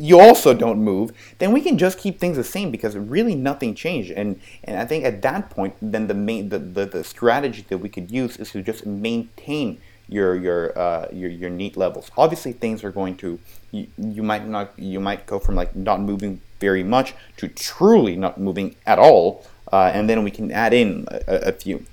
you 0.00 0.18
also 0.18 0.54
don't 0.54 0.82
move, 0.82 1.12
then 1.38 1.52
we 1.52 1.60
can 1.60 1.76
just 1.76 1.98
keep 1.98 2.18
things 2.18 2.36
the 2.36 2.44
same 2.44 2.70
because 2.70 2.96
really 2.96 3.34
nothing 3.34 3.74
changed. 3.74 4.10
And 4.10 4.40
and 4.64 4.78
I 4.78 4.86
think 4.86 5.04
at 5.04 5.20
that 5.22 5.50
point, 5.50 5.74
then 5.82 6.06
the 6.06 6.14
main 6.14 6.48
the, 6.48 6.58
the, 6.58 6.86
the 6.86 7.04
strategy 7.04 7.64
that 7.68 7.78
we 7.78 7.88
could 7.88 8.10
use 8.10 8.36
is 8.38 8.50
to 8.52 8.62
just 8.62 8.86
maintain 8.86 9.78
your 10.08 10.34
your 10.36 10.78
uh, 10.78 11.06
your 11.12 11.30
your 11.30 11.50
NEAT 11.50 11.76
levels. 11.76 12.10
Obviously, 12.16 12.52
things 12.52 12.82
are 12.82 12.90
going 12.90 13.16
to 13.18 13.38
you, 13.70 13.86
you 13.98 14.22
might 14.22 14.46
not 14.46 14.72
you 14.78 15.00
might 15.00 15.26
go 15.26 15.38
from 15.38 15.54
like 15.54 15.76
not 15.76 16.00
moving 16.00 16.40
very 16.60 16.82
much 16.82 17.14
to 17.36 17.48
truly 17.48 18.16
not 18.16 18.40
moving 18.40 18.76
at 18.86 18.98
all. 18.98 19.44
Uh, 19.72 19.88
and 19.94 20.10
then 20.10 20.24
we 20.24 20.32
can 20.32 20.50
add 20.50 20.74
in 20.74 21.06
a, 21.28 21.50
a 21.50 21.52
few, 21.52 21.86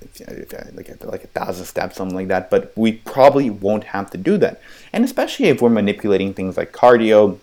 like 0.74 0.90
a, 0.90 0.98
like 1.06 1.24
a 1.24 1.28
thousand 1.28 1.64
steps, 1.66 1.96
something 1.96 2.16
like 2.16 2.28
that. 2.28 2.50
But 2.50 2.74
we 2.76 2.94
probably 2.94 3.52
won't 3.52 3.84
have 3.84 4.10
to 4.12 4.18
do 4.18 4.36
that. 4.38 4.60
And 4.92 5.06
especially 5.06 5.50
if 5.50 5.62
we're 5.62 5.70
manipulating 5.70 6.34
things 6.34 6.58
like 6.58 6.72
cardio, 6.72 7.38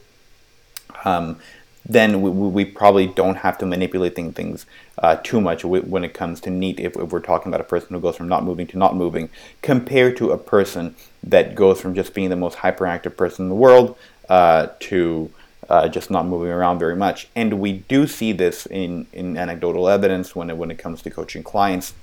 um, 1.04 1.38
then 1.86 2.22
we, 2.22 2.30
we, 2.30 2.64
probably 2.64 3.06
don't 3.06 3.36
have 3.36 3.58
to 3.58 3.66
manipulate 3.66 4.14
things 4.14 4.64
uh, 4.98 5.16
too 5.16 5.40
much 5.40 5.64
when 5.64 6.02
it 6.02 6.14
comes 6.14 6.40
to 6.40 6.50
NEAT 6.50 6.80
if, 6.80 6.96
if, 6.96 7.12
we're 7.12 7.20
talking 7.20 7.50
about 7.50 7.60
a 7.60 7.64
person 7.64 7.90
who 7.90 8.00
goes 8.00 8.16
from 8.16 8.26
not 8.26 8.42
moving 8.42 8.66
to 8.68 8.78
not 8.78 8.96
moving 8.96 9.28
compared 9.60 10.16
to 10.16 10.30
a 10.30 10.38
person 10.38 10.94
that 11.22 11.54
goes 11.54 11.80
from 11.80 11.94
just 11.94 12.14
being 12.14 12.30
the 12.30 12.36
most 12.36 12.58
hyperactive 12.58 13.16
person 13.16 13.44
in 13.44 13.48
the 13.50 13.54
world 13.54 13.98
uh, 14.30 14.68
to 14.80 15.30
uh, 15.68 15.88
just 15.88 16.10
not 16.10 16.26
moving 16.26 16.50
around 16.50 16.78
very 16.78 16.96
much. 16.96 17.28
And 17.34 17.60
we 17.60 17.72
do 17.72 18.06
see 18.06 18.32
this 18.32 18.66
in, 18.66 19.06
in 19.12 19.36
anecdotal 19.36 19.88
evidence 19.88 20.34
when 20.34 20.50
it, 20.50 20.56
when 20.56 20.70
it 20.70 20.78
comes 20.78 21.02
to 21.02 21.10
coaching 21.10 21.42
clients. 21.42 21.94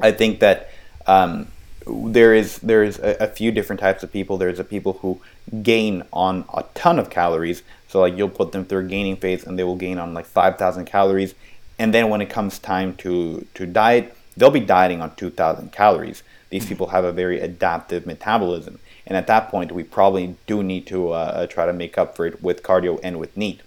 I 0.00 0.10
think 0.10 0.40
that 0.40 0.70
um, 1.06 1.48
there 1.86 2.34
is 2.34 2.58
there 2.58 2.82
is 2.82 2.98
a, 2.98 3.16
a, 3.24 3.26
few 3.26 3.50
different 3.50 3.80
types 3.80 4.02
of 4.02 4.12
people. 4.12 4.38
There's 4.38 4.58
a 4.58 4.64
people 4.64 4.94
who 4.94 5.20
gain 5.62 6.04
on 6.12 6.44
a 6.54 6.64
ton 6.74 6.98
of 6.98 7.10
calories. 7.10 7.62
So 7.92 8.00
like 8.00 8.16
you'll 8.16 8.30
put 8.30 8.52
them 8.52 8.64
through 8.64 8.86
a 8.86 8.88
gaining 8.88 9.16
phase 9.16 9.44
and 9.44 9.58
they 9.58 9.64
will 9.64 9.76
gain 9.76 9.98
on 9.98 10.14
like 10.14 10.24
5,000 10.24 10.86
calories. 10.86 11.34
And 11.78 11.92
then 11.92 12.08
when 12.08 12.22
it 12.22 12.30
comes 12.30 12.58
time 12.58 12.94
to 12.96 13.46
to 13.52 13.66
diet, 13.66 14.16
they'll 14.34 14.50
be 14.50 14.60
dieting 14.60 15.02
on 15.02 15.14
2,000 15.16 15.72
calories. 15.72 16.22
These 16.48 16.64
people 16.64 16.86
have 16.86 17.04
a 17.04 17.12
very 17.12 17.38
adaptive 17.40 18.06
metabolism, 18.06 18.78
and 19.06 19.16
at 19.16 19.26
that 19.26 19.50
point, 19.50 19.72
we 19.72 19.82
probably 19.82 20.36
do 20.46 20.62
need 20.62 20.86
to 20.86 21.10
uh, 21.10 21.16
uh 21.16 21.46
try 21.46 21.66
to 21.66 21.72
make 21.72 21.98
up 21.98 22.16
for 22.16 22.24
it 22.26 22.42
with 22.42 22.62
cardio 22.62 22.98
and 23.02 23.18
with 23.18 23.36
NEAT. 23.36 23.60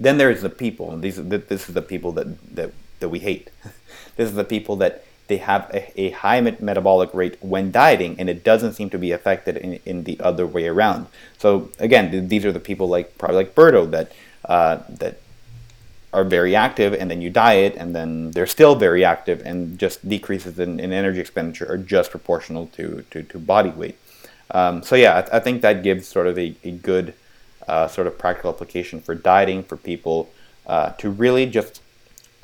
Then 0.00 0.18
there's 0.18 0.42
the 0.42 0.48
people, 0.48 0.96
these 0.96 1.16
this 1.16 1.68
is 1.68 1.74
the 1.74 1.82
people 1.82 2.10
that 2.12 2.28
that 2.56 2.72
that 3.00 3.08
we 3.08 3.20
hate. 3.20 3.50
this 4.16 4.28
is 4.30 4.34
the 4.34 4.50
people 4.54 4.74
that 4.76 5.04
they 5.28 5.38
have 5.38 5.70
a, 5.72 6.00
a 6.00 6.10
high 6.10 6.40
met- 6.40 6.62
metabolic 6.62 7.12
rate 7.12 7.36
when 7.40 7.70
dieting, 7.70 8.16
and 8.18 8.28
it 8.28 8.44
doesn't 8.44 8.74
seem 8.74 8.90
to 8.90 8.98
be 8.98 9.12
affected 9.12 9.56
in, 9.56 9.80
in 9.84 10.04
the 10.04 10.18
other 10.20 10.46
way 10.46 10.66
around. 10.68 11.06
So 11.38 11.70
again, 11.78 12.10
th- 12.10 12.28
these 12.28 12.44
are 12.44 12.52
the 12.52 12.60
people 12.60 12.88
like 12.88 13.18
probably 13.18 13.36
like 13.36 13.54
Berto 13.54 13.90
that 13.90 14.12
uh, 14.44 14.78
that 14.88 15.20
are 16.12 16.24
very 16.24 16.54
active, 16.54 16.94
and 16.94 17.10
then 17.10 17.20
you 17.20 17.30
diet, 17.30 17.74
and 17.76 17.94
then 17.94 18.30
they're 18.30 18.46
still 18.46 18.74
very 18.74 19.04
active, 19.04 19.42
and 19.44 19.78
just 19.78 20.08
decreases 20.08 20.58
in, 20.58 20.80
in 20.80 20.92
energy 20.92 21.20
expenditure 21.20 21.70
are 21.70 21.78
just 21.78 22.10
proportional 22.10 22.68
to 22.68 23.04
to, 23.10 23.22
to 23.22 23.38
body 23.38 23.70
weight. 23.70 23.98
Um, 24.52 24.82
so 24.82 24.94
yeah, 24.94 25.18
I, 25.18 25.20
th- 25.22 25.32
I, 25.32 25.40
think 25.40 25.62
that 25.62 25.82
gives 25.82 26.06
sort 26.06 26.28
of 26.28 26.38
a, 26.38 26.54
a 26.62 26.70
good 26.70 27.14
uh, 27.66 27.88
sort 27.88 28.06
of 28.06 28.16
practical 28.16 28.52
application 28.52 29.00
for 29.00 29.16
dieting 29.16 29.64
for 29.64 29.76
people 29.76 30.30
uh, 30.68 30.90
to 30.90 31.10
really 31.10 31.46
just 31.46 31.82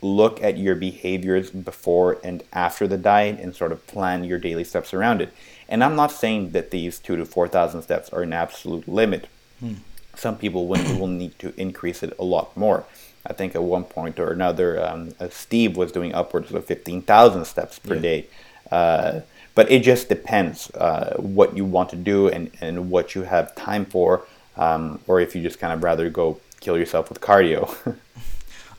look 0.03 0.43
at 0.43 0.59
your 0.59 0.75
behaviors 0.75 1.51
before 1.51 2.19
and 2.25 2.43
after 2.53 2.87
the 2.89 2.99
diet 2.99 3.39
and 3.39 3.55
sort 3.55 3.73
of 3.73 3.87
plan 3.87 4.25
your 4.25 4.39
daily 4.39 4.65
steps 4.65 4.93
around 4.93 5.23
it. 5.23 5.33
And 5.69 5.83
I'm 5.83 5.97
not 5.97 6.11
saying 6.11 6.51
that 6.51 6.71
these 6.71 6.99
two 6.99 7.17
to 7.17 7.25
4,000 7.25 7.83
steps 7.83 8.11
are 8.11 8.23
an 8.23 8.33
absolute 8.33 8.89
limit. 8.89 9.29
Hmm. 9.61 9.75
Some 10.15 10.37
people 10.37 10.67
will, 10.67 10.83
will 10.99 11.07
need 11.07 11.39
to 11.39 11.55
increase 11.59 12.03
it 12.03 12.15
a 12.19 12.25
lot 12.25 12.55
more. 12.57 12.85
I 13.25 13.33
think 13.33 13.55
at 13.55 13.63
one 13.63 13.85
point 13.85 14.19
or 14.19 14.33
another, 14.33 14.85
um, 14.85 15.15
uh, 15.21 15.29
Steve 15.31 15.77
was 15.77 15.93
doing 15.93 16.13
upwards 16.13 16.53
of 16.53 16.65
15,000 16.65 17.45
steps 17.45 17.79
per 17.79 17.95
yeah. 17.95 18.01
day. 18.01 18.27
Uh, 18.71 19.21
but 19.55 19.71
it 19.71 19.83
just 19.83 20.09
depends 20.09 20.71
uh, 20.73 21.15
what 21.19 21.57
you 21.57 21.65
want 21.65 21.91
to 21.91 21.97
do 21.97 22.29
and, 22.29 22.51
and 22.61 22.91
what 22.91 23.15
you 23.15 23.23
have 23.23 23.55
time 23.55 23.85
for, 23.85 24.27
um, 24.57 25.01
or 25.07 25.21
if 25.21 25.37
you 25.37 25.43
just 25.43 25.59
kind 25.59 25.73
of 25.73 25.85
rather 25.85 26.11
go 26.11 26.41
kill 26.61 26.79
yourself 26.79 27.09
with 27.09 27.21
cardio. 27.21 27.97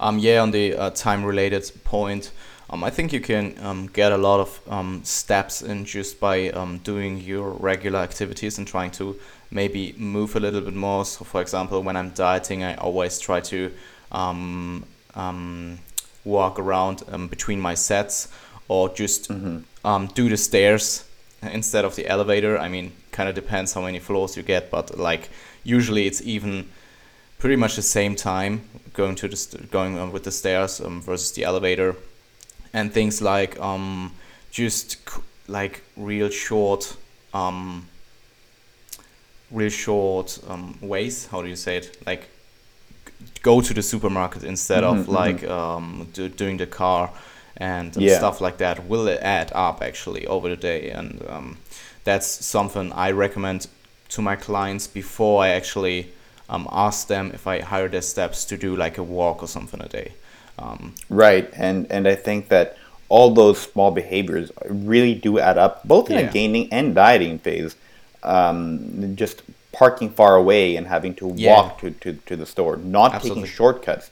Um, 0.03 0.19
yeah, 0.19 0.41
on 0.43 0.51
the 0.51 0.75
uh, 0.75 0.89
time-related 0.89 1.71
point, 1.83 2.31
Um, 2.73 2.83
I 2.83 2.89
think 2.89 3.13
you 3.13 3.21
can 3.21 3.53
um, 3.61 3.89
get 3.93 4.11
a 4.11 4.17
lot 4.17 4.39
of 4.39 4.59
um, 4.67 5.01
steps 5.03 5.61
in 5.61 5.85
just 5.85 6.19
by 6.19 6.49
um, 6.49 6.79
doing 6.83 7.21
your 7.21 7.51
regular 7.51 7.99
activities 7.99 8.57
and 8.57 8.67
trying 8.67 8.91
to 8.91 9.15
maybe 9.51 9.93
move 9.97 10.35
a 10.35 10.39
little 10.39 10.61
bit 10.61 10.73
more. 10.73 11.05
So, 11.05 11.23
for 11.25 11.41
example, 11.41 11.83
when 11.83 11.95
I'm 11.95 12.09
dieting, 12.09 12.63
I 12.63 12.75
always 12.75 13.19
try 13.19 13.41
to 13.41 13.71
um, 14.11 14.85
um, 15.15 15.79
walk 16.23 16.57
around 16.59 17.03
um, 17.11 17.27
between 17.27 17.59
my 17.61 17.75
sets 17.75 18.27
or 18.67 18.89
just 18.89 19.29
Mm-hmm. 19.29 19.57
um, 19.85 20.07
do 20.15 20.29
the 20.29 20.37
stairs 20.37 21.05
instead 21.41 21.85
of 21.85 21.95
the 21.95 22.07
elevator. 22.07 22.57
I 22.57 22.69
mean, 22.69 22.91
kind 23.11 23.29
of 23.29 23.35
depends 23.35 23.73
how 23.73 23.81
many 23.81 23.99
floors 23.99 24.35
you 24.37 24.43
get, 24.43 24.71
but 24.71 24.97
like 24.97 25.29
usually 25.63 26.07
it's 26.07 26.21
even 26.21 26.65
pretty 27.43 27.57
much 27.57 27.75
the 27.75 27.81
same 27.81 28.15
time 28.15 28.61
going 28.93 29.15
to 29.15 29.27
the 29.27 29.35
st- 29.35 29.69
going 29.69 29.99
um, 29.99 30.13
with 30.13 30.23
the 30.23 30.31
stairs 30.31 30.79
um, 30.79 31.01
versus 31.01 31.33
the 31.33 31.43
elevator, 31.43 31.93
and 32.73 32.93
things 32.93 33.21
like 33.21 33.59
um, 33.59 34.13
just 34.49 34.91
c- 35.09 35.21
like 35.49 35.81
real 35.97 36.29
short 36.29 36.95
um, 37.33 37.85
real 39.51 39.69
short 39.69 40.39
um, 40.47 40.77
ways. 40.81 41.27
How 41.27 41.41
do 41.41 41.49
you 41.49 41.57
say 41.57 41.75
it? 41.77 41.97
Like 42.05 42.29
go 43.41 43.61
to 43.61 43.73
the 43.73 43.81
supermarket 43.81 44.43
instead 44.43 44.83
Mhm, 44.83 45.01
of 45.01 45.07
like 45.09 45.43
um, 45.43 46.07
do, 46.13 46.29
doing 46.29 46.57
the 46.57 46.67
car 46.67 47.11
and 47.57 47.95
Yeah. 47.97 48.17
stuff 48.17 48.41
like 48.41 48.57
that 48.57 48.87
will 48.87 49.09
add 49.21 49.51
up 49.53 49.81
actually 49.81 50.25
over 50.27 50.49
the 50.49 50.55
day 50.55 50.89
and 50.91 51.21
um, 51.29 51.57
that's 52.03 52.27
something 52.45 52.91
i 52.93 53.11
recommend 53.11 53.67
to 54.09 54.21
my 54.21 54.35
clients 54.35 54.87
before 54.87 55.43
i 55.43 55.49
actually 55.49 56.07
um, 56.49 56.67
ask 56.71 57.07
them 57.07 57.31
if 57.33 57.47
i 57.47 57.59
hire 57.59 57.87
their 57.87 58.01
steps 58.01 58.45
to 58.45 58.57
do 58.57 58.75
like 58.75 58.97
a 58.97 59.03
walk 59.03 59.41
or 59.43 59.47
something 59.47 59.81
a 59.81 59.87
day 59.89 60.11
um, 60.59 60.93
Right, 61.09 61.49
and 61.55 61.91
and 61.91 62.07
I 62.07 62.13
think 62.15 62.49
that 62.49 62.77
all 63.09 63.31
those 63.33 63.59
small 63.59 63.89
behaviors 63.91 64.51
really 64.69 65.15
do 65.15 65.39
add 65.39 65.57
up, 65.57 65.81
both 65.87 66.11
in 66.11 66.17
Yeah. 66.19 66.29
a 66.29 66.31
gaining 66.31 66.71
and 66.71 66.93
dieting 66.93 67.39
phase. 67.39 67.75
Um, 68.21 69.15
just 69.15 69.41
parking 69.71 70.09
far 70.11 70.35
away 70.35 70.75
and 70.75 70.87
having 70.87 71.13
to 71.15 71.33
Yeah. 71.35 71.49
walk 71.53 71.79
to, 71.81 71.89
to, 71.91 72.13
to 72.27 72.35
the 72.35 72.45
store, 72.45 72.77
not 72.77 73.13
Absolutely. 73.15 73.43
taking 73.43 73.55
shortcuts. 73.55 74.11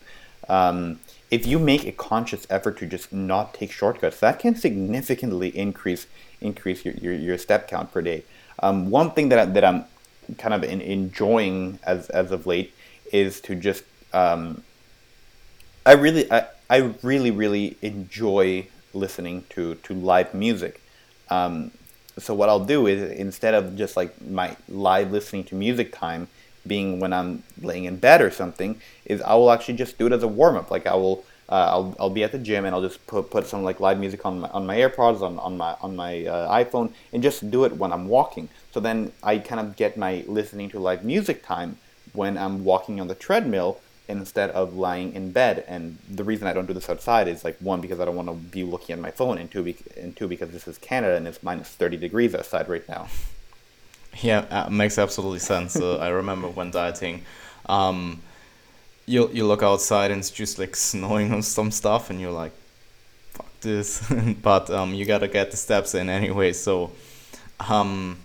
Um, 0.49 0.99
if 1.29 1.45
you 1.45 1.59
make 1.59 1.85
a 1.85 1.91
conscious 1.91 2.45
effort 2.49 2.77
to 2.79 2.85
just 2.85 3.13
not 3.13 3.53
take 3.53 3.71
shortcuts, 3.71 4.19
that 4.19 4.39
can 4.39 4.55
significantly 4.55 5.49
increase 5.55 6.07
increase 6.41 6.83
your, 6.83 6.95
your, 6.95 7.13
your 7.13 7.37
step 7.37 7.67
count 7.67 7.91
per 7.93 8.01
day. 8.01 8.23
Um, 8.63 8.89
one 8.89 9.11
thing 9.11 9.29
that, 9.29 9.39
I, 9.39 9.45
that 9.45 9.63
I'm 9.63 9.85
kind 10.37 10.53
of 10.53 10.63
in, 10.63 10.81
enjoying 10.81 11.79
as, 11.83 12.09
as 12.09 12.31
of 12.31 12.45
late 12.45 12.73
is 13.11 13.41
to 13.41 13.55
just 13.55 13.83
um, 14.13 14.63
I 15.85 15.93
really, 15.93 16.31
I, 16.31 16.45
I 16.69 16.93
really, 17.01 17.31
really 17.31 17.77
enjoy 17.81 18.67
listening 18.93 19.45
to, 19.49 19.75
to 19.75 19.93
live 19.93 20.33
music. 20.33 20.81
Um, 21.29 21.71
so 22.19 22.35
what 22.35 22.49
I'll 22.49 22.65
do 22.65 22.87
is 22.87 23.11
instead 23.11 23.53
of 23.53 23.75
just 23.75 23.97
like 23.97 24.21
my 24.21 24.55
live 24.69 25.11
listening 25.11 25.43
to 25.45 25.55
music 25.55 25.91
time 25.91 26.27
being 26.67 26.99
when 26.99 27.13
I'm 27.13 27.41
laying 27.59 27.85
in 27.85 27.95
bed 27.97 28.21
or 28.21 28.29
something, 28.29 28.79
is 29.05 29.21
I 29.21 29.33
will 29.33 29.49
actually 29.51 29.75
just 29.75 29.97
do 29.97 30.05
it 30.05 30.13
as 30.13 30.21
a 30.21 30.27
warm 30.27 30.55
up. 30.55 30.69
Like 30.69 30.85
I 30.85 30.93
will, 30.93 31.23
uh, 31.49 31.69
I'll, 31.71 31.95
I'll 31.99 32.09
be 32.11 32.23
at 32.23 32.31
the 32.31 32.37
gym 32.37 32.65
and 32.65 32.75
I'll 32.75 32.81
just 32.83 33.05
put, 33.07 33.31
put 33.31 33.47
some 33.47 33.63
like 33.63 33.79
live 33.79 33.99
music 33.99 34.23
on 34.23 34.41
my, 34.41 34.49
on 34.49 34.67
my 34.67 34.77
AirPods 34.77 35.21
on, 35.21 35.39
on 35.39 35.57
my 35.57 35.75
on 35.81 35.95
my 35.95 36.25
uh, 36.25 36.63
iPhone 36.63 36.93
and 37.11 37.23
just 37.23 37.49
do 37.49 37.63
it 37.63 37.75
when 37.75 37.91
I'm 37.91 38.07
walking. 38.07 38.49
So 38.73 38.79
then 38.79 39.11
I 39.21 39.37
kind 39.37 39.59
of 39.59 39.75
get 39.75 39.97
my 39.97 40.23
listening 40.27 40.69
to 40.69 40.79
live 40.79 41.03
music 41.03 41.43
time 41.43 41.77
when 42.13 42.37
I'm 42.37 42.63
walking 42.63 42.99
on 42.99 43.07
the 43.07 43.15
treadmill 43.15 43.79
instead 44.07 44.49
of 44.51 44.75
lying 44.75 45.13
in 45.13 45.31
bed. 45.31 45.63
And 45.67 45.97
the 46.09 46.23
reason 46.23 46.47
I 46.47 46.53
don't 46.53 46.65
do 46.65 46.73
this 46.73 46.89
outside 46.89 47.27
is 47.27 47.43
like 47.43 47.57
one 47.59 47.81
because 47.81 47.99
I 47.99 48.05
don't 48.05 48.15
want 48.15 48.29
to 48.29 48.33
be 48.33 48.63
looking 48.63 48.93
at 48.93 48.99
my 48.99 49.11
phone, 49.11 49.37
and 49.37 49.49
two, 49.49 49.73
and 49.97 50.15
two 50.15 50.27
because 50.27 50.51
this 50.51 50.67
is 50.67 50.77
Canada 50.77 51.15
and 51.15 51.27
it's 51.27 51.41
minus 51.43 51.69
thirty 51.69 51.97
degrees 51.97 52.33
outside 52.35 52.67
right 52.67 52.87
now. 52.87 53.07
yeah 54.21 54.45
uh, 54.49 54.69
makes 54.69 54.97
absolutely 54.97 55.39
sense 55.39 55.75
uh, 55.77 55.97
i 55.97 56.09
remember 56.09 56.47
when 56.47 56.71
dieting 56.71 57.23
um, 57.67 58.21
you, 59.05 59.29
you 59.31 59.45
look 59.45 59.63
outside 59.63 60.11
and 60.11 60.19
it's 60.19 60.31
just 60.31 60.59
like 60.59 60.75
snowing 60.75 61.31
on 61.31 61.41
some 61.41 61.71
stuff 61.71 62.09
and 62.09 62.19
you're 62.19 62.31
like 62.31 62.51
fuck 63.29 63.59
this 63.61 64.11
but 64.41 64.69
um, 64.69 64.93
you 64.93 65.05
gotta 65.05 65.27
get 65.27 65.51
the 65.51 65.57
steps 65.57 65.95
in 65.95 66.09
anyway 66.09 66.51
so 66.51 66.91
um, 67.69 68.17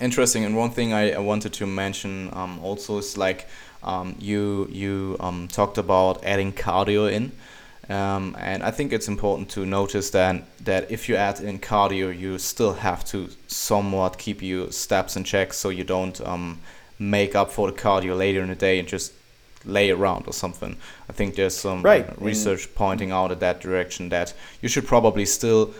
interesting 0.00 0.44
and 0.44 0.56
one 0.56 0.70
thing 0.70 0.92
I, 0.92 1.12
I 1.12 1.18
wanted 1.18 1.52
to 1.54 1.66
mention 1.66 2.30
um, 2.32 2.58
also 2.60 2.98
is 2.98 3.16
like 3.16 3.46
um, 3.82 4.16
you 4.18 4.68
you 4.70 5.16
um, 5.20 5.48
talked 5.48 5.78
about 5.78 6.24
adding 6.24 6.52
cardio 6.52 7.10
in. 7.10 7.32
Um, 7.88 8.34
and 8.40 8.62
I 8.62 8.70
think 8.70 8.94
it's 8.94 9.08
important 9.08 9.50
to 9.50 9.66
notice 9.66 10.08
that 10.10 10.42
that 10.64 10.90
if 10.90 11.08
you 11.08 11.16
add 11.16 11.40
in 11.40 11.58
cardio 11.58 12.18
you 12.18 12.38
still 12.38 12.72
have 12.74 13.04
to 13.06 13.28
somewhat 13.46 14.16
keep 14.16 14.40
your 14.40 14.72
steps 14.72 15.16
in 15.16 15.24
check 15.24 15.52
so 15.52 15.68
you 15.68 15.84
don't 15.84 16.18
um, 16.22 16.60
make 16.98 17.34
up 17.34 17.50
for 17.50 17.70
the 17.70 17.76
cardio 17.76 18.16
later 18.16 18.40
in 18.40 18.48
the 18.48 18.54
day 18.54 18.78
and 18.78 18.88
just 18.88 19.12
lay 19.66 19.90
around 19.90 20.26
or 20.26 20.32
something. 20.32 20.76
I 21.08 21.12
think 21.12 21.34
there's 21.34 21.56
some 21.56 21.82
Right, 21.82 22.08
uh, 22.08 22.14
research 22.18 22.74
pointing 22.74 23.10
out 23.10 23.32
in 23.32 23.38
that 23.40 23.60
direction 23.60 24.08
that 24.10 24.34
you 24.60 24.68
should 24.68 24.86
probably 24.86 25.26
still 25.26 25.74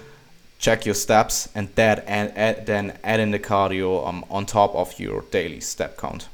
check 0.64 0.86
your 0.86 0.94
steps 0.94 1.48
and 1.54 1.68
that 1.74 2.02
and 2.06 2.32
add, 2.36 2.64
then 2.64 2.96
add 3.04 3.20
in 3.20 3.30
the 3.32 3.38
cardio 3.38 4.06
um, 4.08 4.24
on 4.30 4.46
top 4.46 4.74
of 4.74 4.98
your 4.98 5.20
daily 5.30 5.60
step 5.60 5.98
count. 5.98 6.28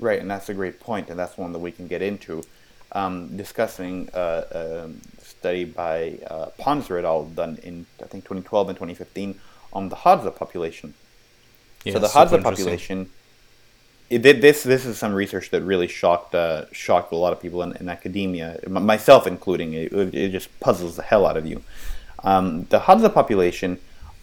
Right, 0.00 0.20
and 0.20 0.28
that's 0.28 0.48
a 0.48 0.54
great 0.54 0.80
point, 0.80 1.08
and 1.10 1.16
that's 1.16 1.38
one 1.38 1.52
that 1.52 1.60
we 1.60 1.70
can 1.70 1.86
get 1.86 2.02
into. 2.02 2.42
Um, 2.90 3.36
discussing 3.36 4.08
uh, 4.10 4.42
a 4.50 5.22
study 5.22 5.64
by 5.64 6.18
uh, 6.28 6.46
Pontzer 6.58 6.98
et 6.98 7.04
al. 7.04 7.24
done 7.26 7.58
in 7.62 7.86
I 8.02 8.06
think 8.06 8.24
2012 8.24 8.68
and 8.70 8.76
2015 8.76 9.40
on 9.72 9.88
the 9.88 9.96
Hadza 9.96 10.34
population. 10.34 10.94
Yeah, 11.84 11.94
so 11.94 11.98
the 12.00 12.08
Hadza 12.08 12.42
population, 12.42 13.10
it 14.10 14.22
this. 14.22 14.64
This 14.64 14.84
is 14.86 14.98
some 14.98 15.12
research 15.12 15.50
that 15.50 15.62
really 15.62 15.88
shocked 15.88 16.34
uh, 16.34 16.66
shocked 16.72 17.12
a 17.12 17.16
lot 17.16 17.32
of 17.32 17.40
people 17.40 17.62
in, 17.62 17.76
in 17.76 17.88
academia, 17.88 18.58
myself 18.68 19.26
including. 19.26 19.72
It, 19.74 19.92
it 19.92 20.30
just 20.30 20.48
puzzles 20.58 20.96
the 20.96 21.02
hell 21.02 21.26
out 21.26 21.36
of 21.36 21.46
you. 21.46 21.62
Um, 22.24 22.64
the 22.70 22.80
Hadza 22.80 23.12
population 23.12 23.78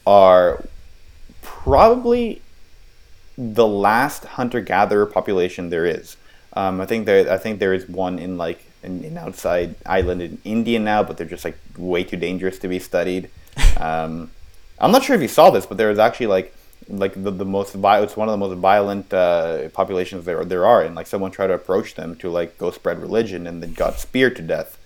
are 0.06 0.64
probably 1.42 2.42
the 3.38 3.66
last 3.68 4.26
hunter 4.26 4.60
gatherer 4.60 5.06
population 5.06 5.70
there 5.70 5.86
is. 5.86 6.18
Um, 6.54 6.82
I 6.82 6.86
think 6.86 7.06
there 7.06 7.32
I 7.32 7.38
think 7.38 7.60
there 7.60 7.74
is 7.74 7.88
one 7.88 8.20
in 8.20 8.38
like 8.38 8.66
an, 8.84 9.06
an 9.06 9.18
outside 9.18 9.76
island 9.86 10.22
in 10.22 10.42
India 10.44 10.80
now, 10.80 11.04
but 11.04 11.18
they're 11.18 11.28
just 11.28 11.46
like 11.46 11.58
way 11.78 12.04
too 12.04 12.18
dangerous 12.18 12.60
to 12.60 12.68
be 12.68 12.80
studied. 12.80 13.30
Um, 13.78 14.30
I'm 14.80 14.92
not 14.92 15.04
sure 15.04 15.16
if 15.16 15.22
you 15.22 15.28
saw 15.28 15.50
this, 15.50 15.66
but 15.66 15.78
there 15.78 15.90
is 15.90 15.98
actually 15.98 16.28
like 16.28 16.54
like 16.88 17.14
the, 17.22 17.32
the 17.32 17.46
most 17.46 17.74
violent, 17.74 18.10
it's 18.10 18.18
one 18.18 18.28
of 18.28 18.34
the 18.34 18.38
most 18.38 18.58
violent 18.58 19.14
uh, 19.14 19.70
populations 19.70 20.26
there 20.26 20.44
there 20.44 20.66
are, 20.66 20.84
and 20.84 20.96
like 20.96 21.08
someone 21.08 21.32
tried 21.32 21.48
to 21.48 21.54
approach 21.54 21.96
them 21.96 22.16
to 22.18 22.30
like 22.30 22.58
go 22.58 22.72
spread 22.72 23.00
religion, 23.00 23.48
and 23.48 23.62
then 23.62 23.74
got 23.74 24.00
speared 24.00 24.36
to 24.36 24.42
death. 24.42 24.78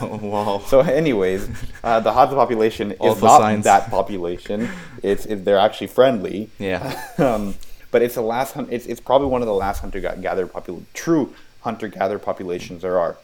Oh, 0.00 0.18
wow. 0.22 0.62
So, 0.66 0.80
anyways, 0.80 1.48
uh, 1.82 2.00
the 2.00 2.10
Hadza 2.10 2.34
population 2.34 2.92
is 2.92 3.22
not 3.22 3.62
that 3.62 3.90
population. 3.90 4.68
It's, 5.02 5.26
it, 5.26 5.44
they're 5.44 5.58
actually 5.58 5.88
friendly. 5.88 6.50
Yeah. 6.58 7.00
um, 7.18 7.54
but 7.90 8.02
it's 8.02 8.14
the 8.14 8.22
last. 8.22 8.56
It's, 8.70 8.86
it's 8.86 9.00
probably 9.00 9.28
one 9.28 9.42
of 9.42 9.46
the 9.46 9.54
last 9.54 9.80
hunter 9.80 10.00
gatherer 10.00 10.46
popul 10.46 10.82
true 10.94 11.34
hunter 11.60 11.88
gatherer 11.88 12.18
populations 12.18 12.82
there 12.82 12.98
are. 12.98 13.18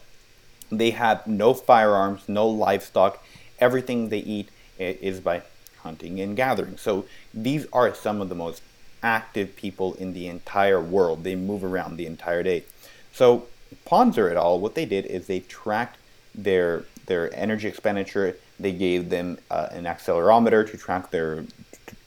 They 0.71 0.91
have 0.91 1.27
no 1.27 1.55
firearms, 1.55 2.29
no 2.29 2.47
livestock. 2.47 3.25
Everything 3.59 4.11
they 4.11 4.19
eat 4.19 4.51
is 4.79 5.21
by 5.21 5.43
hunting 5.79 6.21
and 6.21 6.37
gathering. 6.37 6.77
So 6.77 7.07
these 7.33 7.66
are 7.73 7.95
some 7.95 8.21
of 8.21 8.29
the 8.29 8.35
most 8.35 8.62
active 9.03 9.57
people 9.57 9.95
in 9.95 10.12
the 10.12 10.27
entire 10.27 10.81
world. 10.81 11.25
They 11.25 11.35
move 11.35 11.64
around 11.64 11.97
the 11.97 12.07
entire 12.07 12.43
day. 12.43 12.64
So 13.12 13.47
Pontzer 13.87 14.31
et 14.31 14.37
al. 14.37 14.61
What 14.61 14.75
they 14.75 14.85
did 14.85 15.07
is 15.07 15.27
they 15.27 15.41
tracked 15.41 15.98
their 16.43 16.84
their 17.07 17.34
energy 17.34 17.68
expenditure. 17.68 18.36
They 18.61 18.72
gave 18.72 19.11
them 19.11 19.39
uh, 19.51 19.68
an 19.70 19.84
accelerometer 19.84 20.68
to 20.70 20.76
track 20.76 21.11
their 21.11 21.45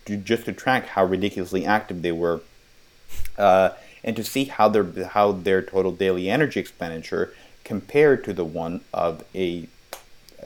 to, 0.06 0.18
just 0.18 0.46
to 0.46 0.54
track 0.54 0.88
how 0.88 1.06
ridiculously 1.06 1.66
active 1.66 2.02
they 2.02 2.12
were 2.12 2.42
uh, 3.38 3.70
and 4.04 4.16
to 4.16 4.24
see 4.24 4.46
how 4.46 4.70
their 4.70 5.08
how 5.08 5.32
their 5.32 5.62
total 5.62 5.92
daily 5.92 6.30
energy 6.30 6.60
expenditure 6.60 7.34
compared 7.64 8.24
to 8.24 8.34
the 8.34 8.46
one 8.46 8.82
of 8.94 9.24
a 9.36 9.68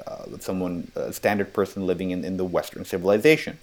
uh, 0.05 0.25
someone 0.39 0.91
a 0.95 1.13
standard 1.13 1.53
person 1.53 1.85
living 1.85 2.11
in, 2.11 2.25
in 2.25 2.37
the 2.37 2.45
Western 2.45 2.85
civilization. 2.85 3.57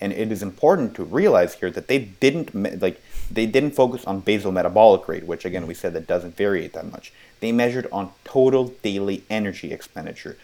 And 0.00 0.12
it 0.12 0.30
is 0.30 0.42
important 0.42 0.94
to 0.96 1.04
realize 1.04 1.54
here 1.54 1.70
that 1.70 1.88
they 1.88 1.98
didn't 1.98 2.82
like 2.82 3.00
they 3.30 3.46
didn't 3.46 3.72
focus 3.72 4.04
on 4.04 4.20
basal 4.20 4.52
metabolic 4.52 5.08
rate, 5.08 5.26
which 5.26 5.44
again 5.44 5.66
we 5.66 5.74
said 5.74 5.92
that 5.94 6.06
doesn't 6.06 6.36
vary 6.36 6.66
that 6.68 6.90
much. 6.90 7.12
They 7.40 7.52
measured 7.52 7.88
on 7.92 8.12
total 8.24 8.68
daily 8.82 9.24
energy 9.28 9.72
expenditure, 9.72 10.36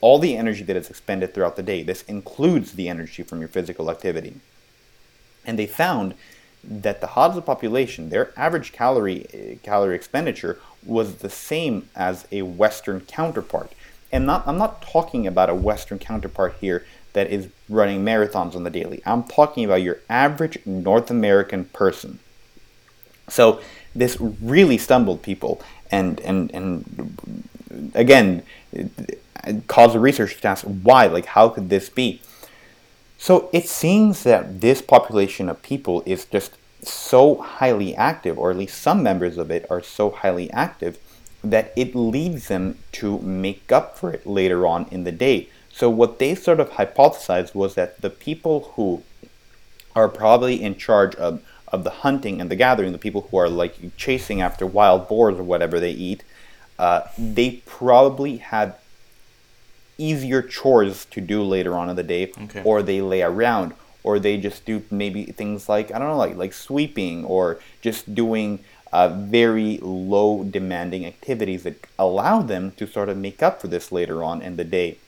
all 0.00 0.18
the 0.18 0.36
energy 0.36 0.62
that 0.64 0.76
is 0.76 0.90
expended 0.90 1.34
throughout 1.34 1.56
the 1.56 1.62
day. 1.62 1.82
This 1.82 2.02
includes 2.02 2.72
the 2.72 2.88
energy 2.88 3.22
from 3.22 3.40
your 3.40 3.48
physical 3.48 3.90
activity 3.90 4.34
and 5.44 5.58
they 5.58 5.66
found 5.66 6.14
that 6.64 7.00
the 7.00 7.08
Hadza 7.08 7.44
population, 7.44 8.10
their 8.10 8.32
average 8.36 8.72
calorie 8.72 9.58
calorie 9.62 9.96
expenditure 9.96 10.58
was 10.84 11.16
the 11.16 11.30
same 11.30 11.88
as 11.96 12.26
a 12.30 12.42
Western 12.42 13.00
counterpart, 13.00 13.72
and 14.12 14.26
not 14.26 14.46
I'm 14.46 14.58
not 14.58 14.82
talking 14.82 15.26
about 15.26 15.50
a 15.50 15.54
Western 15.54 15.98
counterpart 15.98 16.54
here 16.60 16.86
that 17.12 17.30
is 17.30 17.48
running 17.68 18.04
marathons 18.04 18.54
on 18.54 18.64
the 18.64 18.70
daily. 18.70 19.02
I'm 19.04 19.24
talking 19.24 19.64
about 19.64 19.82
your 19.82 19.98
average 20.08 20.58
North 20.64 21.10
American 21.10 21.66
person. 21.66 22.18
So 23.28 23.60
this 23.94 24.18
really 24.20 24.78
stumbled 24.78 25.22
people, 25.22 25.60
and 25.90 26.20
and 26.20 26.50
and 26.54 27.92
again, 27.94 28.42
caused 29.66 29.94
the 29.94 30.00
research 30.00 30.40
to 30.40 30.48
ask 30.48 30.64
why, 30.64 31.06
like 31.06 31.26
how 31.26 31.48
could 31.48 31.68
this 31.68 31.88
be? 31.88 32.20
So 33.18 33.48
it 33.52 33.68
seems 33.68 34.24
that 34.24 34.60
this 34.60 34.82
population 34.82 35.48
of 35.48 35.62
people 35.62 36.02
is 36.04 36.24
just 36.24 36.56
so 36.82 37.36
highly 37.36 37.94
active, 37.94 38.38
or 38.38 38.50
at 38.50 38.56
least 38.56 38.82
some 38.82 39.02
members 39.02 39.38
of 39.38 39.50
it 39.50 39.64
are 39.70 39.82
so 39.82 40.10
highly 40.10 40.50
active, 40.50 40.98
that 41.44 41.72
it 41.76 41.94
leads 41.94 42.48
them 42.48 42.78
to 42.92 43.18
make 43.20 43.70
up 43.70 43.96
for 43.96 44.12
it 44.12 44.26
later 44.26 44.66
on 44.66 44.86
in 44.90 45.04
the 45.04 45.12
day. 45.12 45.48
So 45.74 45.88
what 45.90 46.18
they 46.18 46.34
sort 46.34 46.60
of 46.60 46.70
hypothesized 46.70 47.54
was 47.54 47.74
that 47.74 48.00
the 48.00 48.10
people 48.10 48.72
who 48.74 49.02
are 49.96 50.08
probably 50.08 50.62
in 50.62 50.76
charge 50.76 51.14
of, 51.16 51.42
of 51.68 51.84
the 51.84 51.90
hunting 51.90 52.40
and 52.40 52.50
the 52.50 52.56
gathering, 52.56 52.92
the 52.92 52.98
people 52.98 53.26
who 53.30 53.36
are 53.38 53.48
like 53.48 53.96
chasing 53.96 54.40
after 54.40 54.66
wild 54.66 55.08
boars 55.08 55.38
or 55.38 55.42
whatever 55.42 55.80
they 55.80 55.90
eat, 55.90 56.22
uh, 56.78 57.02
they 57.18 57.62
probably 57.66 58.36
had 58.38 58.74
easier 59.98 60.42
chores 60.42 61.04
to 61.06 61.20
do 61.20 61.42
later 61.42 61.76
on 61.76 61.88
in 61.90 61.96
the 61.96 62.02
day, 62.02 62.32
Okay. 62.44 62.62
or 62.64 62.82
they 62.82 63.00
lay 63.00 63.22
around, 63.22 63.74
or 64.02 64.18
they 64.18 64.36
just 64.36 64.64
do 64.64 64.82
maybe 64.90 65.24
things 65.26 65.68
like 65.68 65.92
I 65.92 65.98
don't 65.98 66.08
know, 66.08 66.16
like 66.16 66.36
like 66.36 66.52
sweeping, 66.52 67.24
or 67.24 67.60
just 67.82 68.14
doing 68.14 68.60
uh, 68.92 69.08
very 69.08 69.78
low 69.82 70.44
demanding 70.44 71.06
activities 71.06 71.62
that 71.62 71.86
allow 71.98 72.42
them 72.42 72.72
to 72.78 72.86
sort 72.86 73.08
of 73.08 73.16
make 73.16 73.42
up 73.42 73.60
for 73.60 73.68
this 73.68 73.92
later 73.92 74.22
on 74.24 74.42
in 74.42 74.56
the 74.56 74.64
day. 74.64 74.98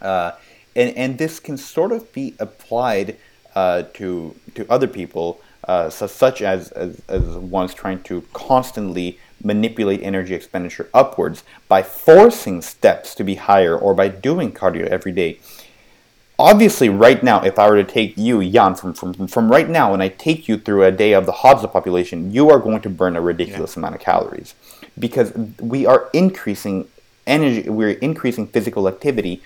Uh, 0.00 0.32
and, 0.76 0.96
and 0.96 1.18
this 1.18 1.40
can 1.40 1.56
sort 1.56 1.92
of 1.92 2.12
be 2.12 2.34
applied 2.38 3.16
uh, 3.54 3.82
to, 3.94 4.34
to 4.54 4.70
other 4.70 4.86
people, 4.86 5.40
uh, 5.64 5.90
su- 5.90 6.08
such 6.08 6.42
as, 6.42 6.70
as, 6.72 7.02
as 7.08 7.22
ones 7.22 7.74
trying 7.74 8.02
to 8.04 8.22
constantly 8.32 9.18
manipulate 9.42 10.02
energy 10.02 10.34
expenditure 10.34 10.88
upwards 10.92 11.42
by 11.68 11.82
forcing 11.82 12.62
steps 12.62 13.14
to 13.14 13.24
be 13.24 13.36
higher 13.36 13.76
or 13.76 13.94
by 13.94 14.08
doing 14.08 14.52
cardio 14.52 14.86
every 14.86 15.12
day. 15.12 15.38
Obviously, 16.38 16.88
right 16.88 17.22
now, 17.22 17.42
if 17.42 17.58
I 17.58 17.68
were 17.68 17.76
to 17.76 17.84
take 17.84 18.16
you, 18.16 18.42
Jan, 18.48 18.74
from, 18.74 18.94
from, 18.94 19.26
from 19.26 19.50
right 19.50 19.68
now, 19.68 19.92
and 19.92 20.02
I 20.02 20.08
take 20.08 20.48
you 20.48 20.56
through 20.56 20.84
a 20.84 20.90
day 20.90 21.12
of 21.12 21.26
the 21.26 21.32
Hadza 21.32 21.70
population, 21.70 22.32
you 22.32 22.48
are 22.48 22.58
going 22.58 22.80
to 22.80 22.88
burn 22.88 23.14
a 23.16 23.20
ridiculous 23.20 23.76
amount 23.76 23.94
of 23.96 24.00
calories 24.00 24.54
because 24.98 25.34
we 25.60 25.84
are 25.84 26.08
increasing 26.14 26.88
energy, 27.26 27.68
we're 27.68 27.90
increasing 27.90 28.46
physical 28.46 28.88
activity 28.88 29.42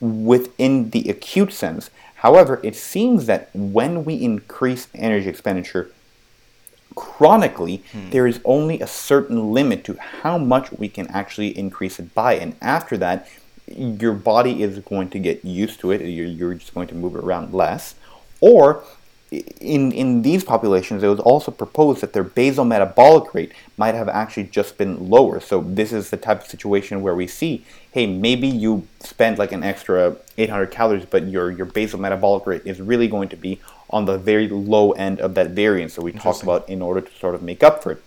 within 0.00 0.90
the 0.90 1.08
acute 1.08 1.52
sense. 1.52 1.90
However, 2.16 2.60
it 2.62 2.74
seems 2.74 3.26
that 3.26 3.50
when 3.54 4.04
we 4.04 4.14
increase 4.14 4.88
energy 4.94 5.28
expenditure 5.28 5.90
chronically, 6.94 7.82
hmm. 7.92 8.10
there 8.10 8.26
is 8.26 8.40
only 8.44 8.80
a 8.80 8.86
certain 8.86 9.52
limit 9.52 9.84
to 9.84 9.94
how 9.94 10.38
much 10.38 10.72
we 10.72 10.88
can 10.88 11.06
actually 11.08 11.56
increase 11.56 11.98
it 11.98 12.14
by. 12.14 12.34
And 12.34 12.56
after 12.60 12.96
that, 12.98 13.28
your 13.66 14.12
body 14.12 14.62
is 14.62 14.78
going 14.80 15.10
to 15.10 15.18
get 15.18 15.44
used 15.44 15.80
to 15.80 15.90
it. 15.90 16.00
You're, 16.00 16.26
you're 16.26 16.54
just 16.54 16.74
going 16.74 16.88
to 16.88 16.94
move 16.94 17.16
it 17.16 17.24
around 17.24 17.52
less. 17.52 17.94
Or 18.40 18.82
in, 19.30 19.90
in 19.92 20.22
these 20.22 20.44
populations, 20.44 21.02
it 21.02 21.08
was 21.08 21.20
also 21.20 21.50
proposed 21.50 22.00
that 22.00 22.12
their 22.12 22.22
basal 22.22 22.64
metabolic 22.64 23.34
rate 23.34 23.52
might 23.76 23.94
have 23.94 24.08
actually 24.08 24.44
just 24.44 24.78
been 24.78 25.10
lower. 25.10 25.40
So 25.40 25.62
this 25.62 25.92
is 25.92 26.10
the 26.10 26.16
type 26.16 26.42
of 26.42 26.46
situation 26.46 27.02
where 27.02 27.14
we 27.14 27.26
see, 27.26 27.64
hey, 27.90 28.06
maybe 28.06 28.46
you 28.46 28.86
spend 29.00 29.38
like 29.38 29.52
an 29.52 29.64
extra 29.64 30.16
800 30.38 30.70
calories, 30.70 31.06
but 31.06 31.26
your, 31.26 31.50
your 31.50 31.66
basal 31.66 31.98
metabolic 31.98 32.46
rate 32.46 32.62
is 32.64 32.80
really 32.80 33.08
going 33.08 33.28
to 33.30 33.36
be 33.36 33.60
on 33.90 34.04
the 34.04 34.16
very 34.16 34.48
low 34.48 34.92
end 34.92 35.20
of 35.20 35.34
that 35.34 35.50
variance 35.50 35.96
that 35.96 36.02
we 36.02 36.12
talked 36.12 36.42
about 36.42 36.68
in 36.68 36.80
order 36.80 37.00
to 37.00 37.12
sort 37.18 37.34
of 37.34 37.42
make 37.42 37.62
up 37.62 37.82
for 37.82 37.92
it. 37.92 38.02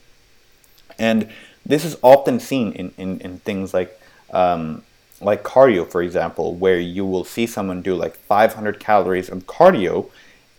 And 0.98 1.30
this 1.66 1.84
is 1.84 1.98
often 2.02 2.40
seen 2.40 2.72
in, 2.74 2.94
in, 2.98 3.20
in 3.20 3.40
things 3.40 3.74
like 3.74 4.00
um, 4.32 4.84
like 5.22 5.44
cardio, 5.44 5.90
for 5.90 6.02
example, 6.02 6.56
where 6.56 6.80
you 6.80 7.06
will 7.06 7.26
see 7.26 7.46
someone 7.46 7.82
do 7.82 7.96
like 7.96 8.16
500 8.16 8.80
calories 8.80 9.30
of 9.30 9.46
cardio, 9.46 10.10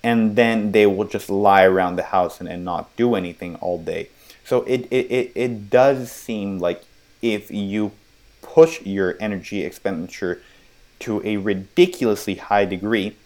and 0.03 0.37
then 0.37 0.73
they 0.73 0.87
will 0.87 1.07
just 1.07 1.29
lie 1.29 1.65
around 1.65 1.97
the 1.97 2.05
house 2.05 2.41
and, 2.41 2.49
and 2.49 2.65
not 2.65 2.95
do 2.97 3.15
anything 3.15 3.57
all 3.57 3.79
day. 3.79 4.09
So 4.45 4.63
it, 4.63 4.87
it, 4.91 5.11
it, 5.11 5.33
it 5.35 5.71
does 5.71 6.11
seem 6.11 6.59
like 6.59 6.83
if 7.23 7.51
you 7.51 7.93
push 8.43 8.81
your 8.83 9.17
energy 9.21 9.63
expenditure 9.63 10.41
to 11.01 11.25
a 11.25 11.37
ridiculously 11.37 12.37
high 12.37 12.65
degree, 12.65 13.17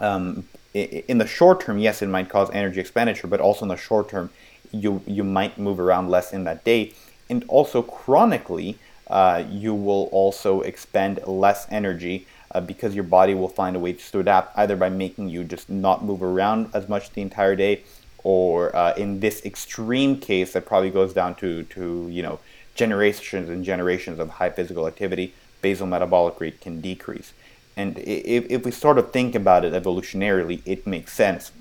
um, 0.00 0.46
in 0.74 1.18
the 1.18 1.26
short 1.26 1.60
term, 1.60 1.78
yes, 1.78 2.02
it 2.02 2.08
might 2.08 2.28
cause 2.28 2.50
energy 2.52 2.80
expenditure, 2.80 3.26
but 3.26 3.40
also 3.40 3.64
in 3.64 3.68
the 3.68 3.76
short 3.76 4.08
term, 4.08 4.30
you 4.72 5.00
you 5.06 5.24
might 5.24 5.58
move 5.58 5.80
around 5.80 6.10
less 6.10 6.32
in 6.32 6.44
that 6.44 6.64
day, 6.64 6.92
and 7.30 7.44
also 7.48 7.80
chronically, 7.80 8.78
uh, 9.08 9.42
you 9.48 9.74
will 9.74 10.08
also 10.12 10.60
expend 10.60 11.20
less 11.26 11.66
energy 11.70 12.26
uh, 12.56 12.60
because 12.60 12.94
your 12.94 13.04
body 13.04 13.34
will 13.34 13.48
find 13.48 13.76
a 13.76 13.78
way 13.78 13.92
to 13.92 14.20
adapt, 14.20 14.56
either 14.58 14.76
by 14.76 14.88
making 14.88 15.28
you 15.28 15.44
just 15.44 15.68
not 15.68 16.02
move 16.02 16.22
around 16.22 16.70
as 16.72 16.88
much 16.88 17.12
the 17.12 17.20
entire 17.20 17.54
day, 17.54 17.82
or 18.24 18.74
uh, 18.74 18.94
in 18.94 19.20
this 19.20 19.44
extreme 19.44 20.18
case, 20.18 20.54
that 20.54 20.64
probably 20.64 20.90
goes 20.90 21.12
down 21.12 21.34
to 21.34 21.64
to 21.64 22.08
you 22.08 22.22
know 22.22 22.40
generations 22.74 23.50
and 23.50 23.62
generations 23.62 24.18
of 24.18 24.30
high 24.40 24.48
physical 24.48 24.86
activity, 24.86 25.34
basal 25.60 25.86
metabolic 25.86 26.40
rate 26.40 26.58
can 26.62 26.80
decrease. 26.80 27.34
And 27.76 27.98
if, 27.98 28.42
if 28.50 28.64
we 28.64 28.70
sort 28.70 28.96
of 28.96 29.12
think 29.12 29.34
about 29.34 29.62
it 29.66 29.74
evolutionarily, 29.74 30.62
it 30.64 30.86
makes 30.86 31.12
sense. 31.12 31.52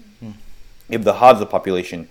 If 0.88 1.04
the 1.04 1.16
Hadza 1.16 1.50
population, 1.50 2.08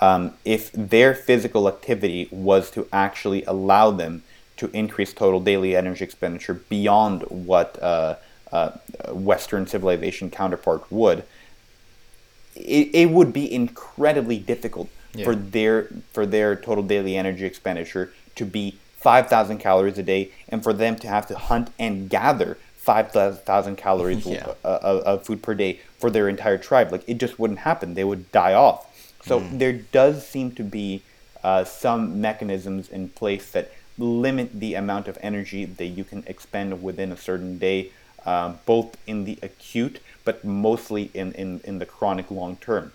um, 0.00 0.34
if 0.44 0.72
their 0.72 1.14
physical 1.14 1.68
activity 1.68 2.26
was 2.32 2.70
to 2.72 2.88
actually 2.92 3.44
allow 3.44 3.92
them 3.92 4.22
to 4.56 4.70
increase 4.72 5.12
total 5.12 5.40
daily 5.40 5.76
energy 5.76 6.04
expenditure 6.04 6.54
beyond 6.54 7.22
what 7.22 7.80
uh, 7.82 8.16
uh, 8.54 8.70
Western 9.12 9.66
civilization 9.66 10.30
counterpart 10.30 10.82
would, 10.90 11.24
it, 12.54 12.90
it 12.94 13.10
would 13.10 13.32
be 13.32 13.52
incredibly 13.52 14.38
difficult 14.38 14.88
Yeah. 15.14 15.24
for 15.26 15.34
their 15.36 15.76
for 16.12 16.24
their 16.26 16.56
total 16.56 16.82
daily 16.82 17.16
energy 17.16 17.44
expenditure 17.46 18.06
to 18.34 18.44
be 18.44 18.64
5,000 18.98 19.58
calories 19.58 19.96
a 19.98 20.02
day 20.02 20.22
and 20.48 20.62
for 20.66 20.72
them 20.72 20.96
to 20.96 21.06
have 21.06 21.26
to 21.28 21.36
hunt 21.36 21.70
and 21.78 22.08
gather 22.10 22.56
5,000 22.76 23.76
calories 23.76 24.26
Yeah. 24.36 24.54
of, 24.64 24.98
of 25.10 25.26
food 25.26 25.40
per 25.42 25.54
day 25.54 25.80
for 26.00 26.10
their 26.10 26.28
entire 26.28 26.58
tribe. 26.58 26.90
Like 26.90 27.04
it 27.06 27.18
just 27.18 27.38
wouldn't 27.38 27.60
happen. 27.60 27.94
They 27.94 28.04
would 28.04 28.24
die 28.32 28.54
off. 28.54 28.78
So 29.24 29.40
there 29.52 29.72
does 29.72 30.26
seem 30.26 30.52
to 30.60 30.62
be 30.64 31.02
uh, 31.42 31.64
some 31.64 32.20
mechanisms 32.20 32.88
in 32.88 33.08
place 33.20 33.50
that 33.52 33.70
limit 33.98 34.48
the 34.64 34.74
amount 34.74 35.06
of 35.08 35.16
energy 35.22 35.64
that 35.64 35.86
you 35.98 36.04
can 36.04 36.24
expend 36.26 36.82
within 36.82 37.10
a 37.12 37.16
certain 37.16 37.58
day, 37.58 37.90
um, 38.26 38.58
both 38.66 38.96
in 39.06 39.24
the 39.24 39.38
acute 39.42 40.00
but 40.24 40.44
mostly 40.44 41.10
in, 41.14 41.32
in, 41.32 41.60
in 41.64 41.78
the 41.78 41.86
chronic 41.86 42.30
long 42.30 42.56
term. 42.56 42.92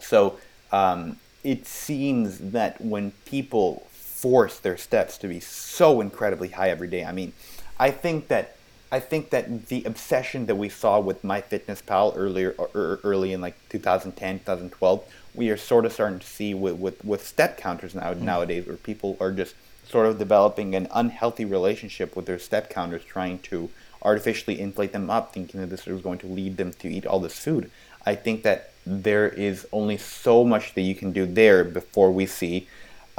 So 0.00 0.38
um, 0.72 1.16
it 1.44 1.66
seems 1.66 2.38
that 2.38 2.80
when 2.80 3.12
people 3.24 3.86
force 3.92 4.58
their 4.58 4.76
steps 4.76 5.16
to 5.18 5.28
be 5.28 5.40
so 5.40 6.00
incredibly 6.00 6.48
high 6.48 6.70
every 6.70 6.88
day, 6.88 7.04
I 7.04 7.12
mean, 7.12 7.32
I 7.78 7.90
think 7.90 8.28
that 8.28 8.56
I 8.92 8.98
think 8.98 9.30
that 9.30 9.66
the 9.68 9.84
obsession 9.84 10.46
that 10.46 10.56
we 10.56 10.68
saw 10.68 10.98
with 10.98 11.22
MyFitnessPal 11.22 12.14
earlier, 12.16 12.56
or, 12.58 12.98
early 13.04 13.32
in 13.32 13.40
like 13.40 13.54
2010, 13.68 14.40
2012, 14.40 15.04
we 15.32 15.48
are 15.50 15.56
sort 15.56 15.86
of 15.86 15.92
starting 15.92 16.18
to 16.18 16.26
see 16.26 16.54
with, 16.54 16.74
with, 16.74 17.04
with 17.04 17.24
step 17.24 17.56
counters 17.56 17.94
now 17.94 18.14
nowadays, 18.14 18.66
where 18.66 18.76
people 18.76 19.16
are 19.20 19.30
just 19.30 19.54
sort 19.88 20.06
of 20.06 20.18
developing 20.18 20.74
an 20.74 20.88
unhealthy 20.92 21.44
relationship 21.44 22.16
with 22.16 22.26
their 22.26 22.38
step 22.40 22.68
counters, 22.68 23.04
trying 23.04 23.38
to 23.38 23.70
artificially 24.02 24.60
inflate 24.60 24.92
them 24.92 25.10
up, 25.10 25.32
thinking 25.32 25.60
that 25.60 25.68
this 25.68 25.86
is 25.86 26.00
going 26.00 26.18
to 26.18 26.26
lead 26.26 26.56
them 26.56 26.72
to 26.74 26.88
eat 26.88 27.06
all 27.06 27.20
this 27.20 27.38
food. 27.38 27.70
I 28.06 28.14
think 28.14 28.42
that 28.42 28.70
there 28.86 29.28
is 29.28 29.66
only 29.72 29.96
so 29.96 30.44
much 30.44 30.74
that 30.74 30.82
you 30.82 30.94
can 30.94 31.12
do 31.12 31.26
there 31.26 31.64
before 31.64 32.10
we 32.10 32.26
see 32.26 32.66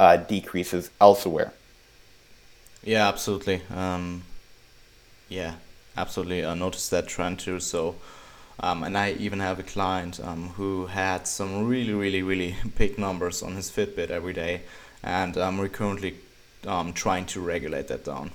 uh, 0.00 0.16
decreases 0.16 0.90
elsewhere. 1.00 1.52
Yeah, 2.82 3.06
absolutely. 3.06 3.62
Um, 3.70 4.24
yeah, 5.28 5.54
absolutely. 5.96 6.44
I 6.44 6.54
noticed 6.54 6.90
that 6.90 7.06
trend 7.06 7.38
too. 7.38 7.60
So, 7.60 7.94
um, 8.58 8.82
and 8.82 8.98
I 8.98 9.12
even 9.12 9.38
have 9.38 9.60
a 9.60 9.62
client 9.62 10.18
um, 10.20 10.48
who 10.50 10.86
had 10.86 11.28
some 11.28 11.68
really, 11.68 11.94
really, 11.94 12.22
really 12.22 12.56
big 12.76 12.98
numbers 12.98 13.42
on 13.42 13.54
his 13.54 13.70
Fitbit 13.70 14.10
every 14.10 14.32
day, 14.32 14.62
and 15.02 15.36
um, 15.38 15.58
we're 15.58 15.68
currently 15.68 16.16
trying 16.94 17.26
to 17.26 17.40
regulate 17.40 17.88
that 17.88 18.04
down. 18.04 18.30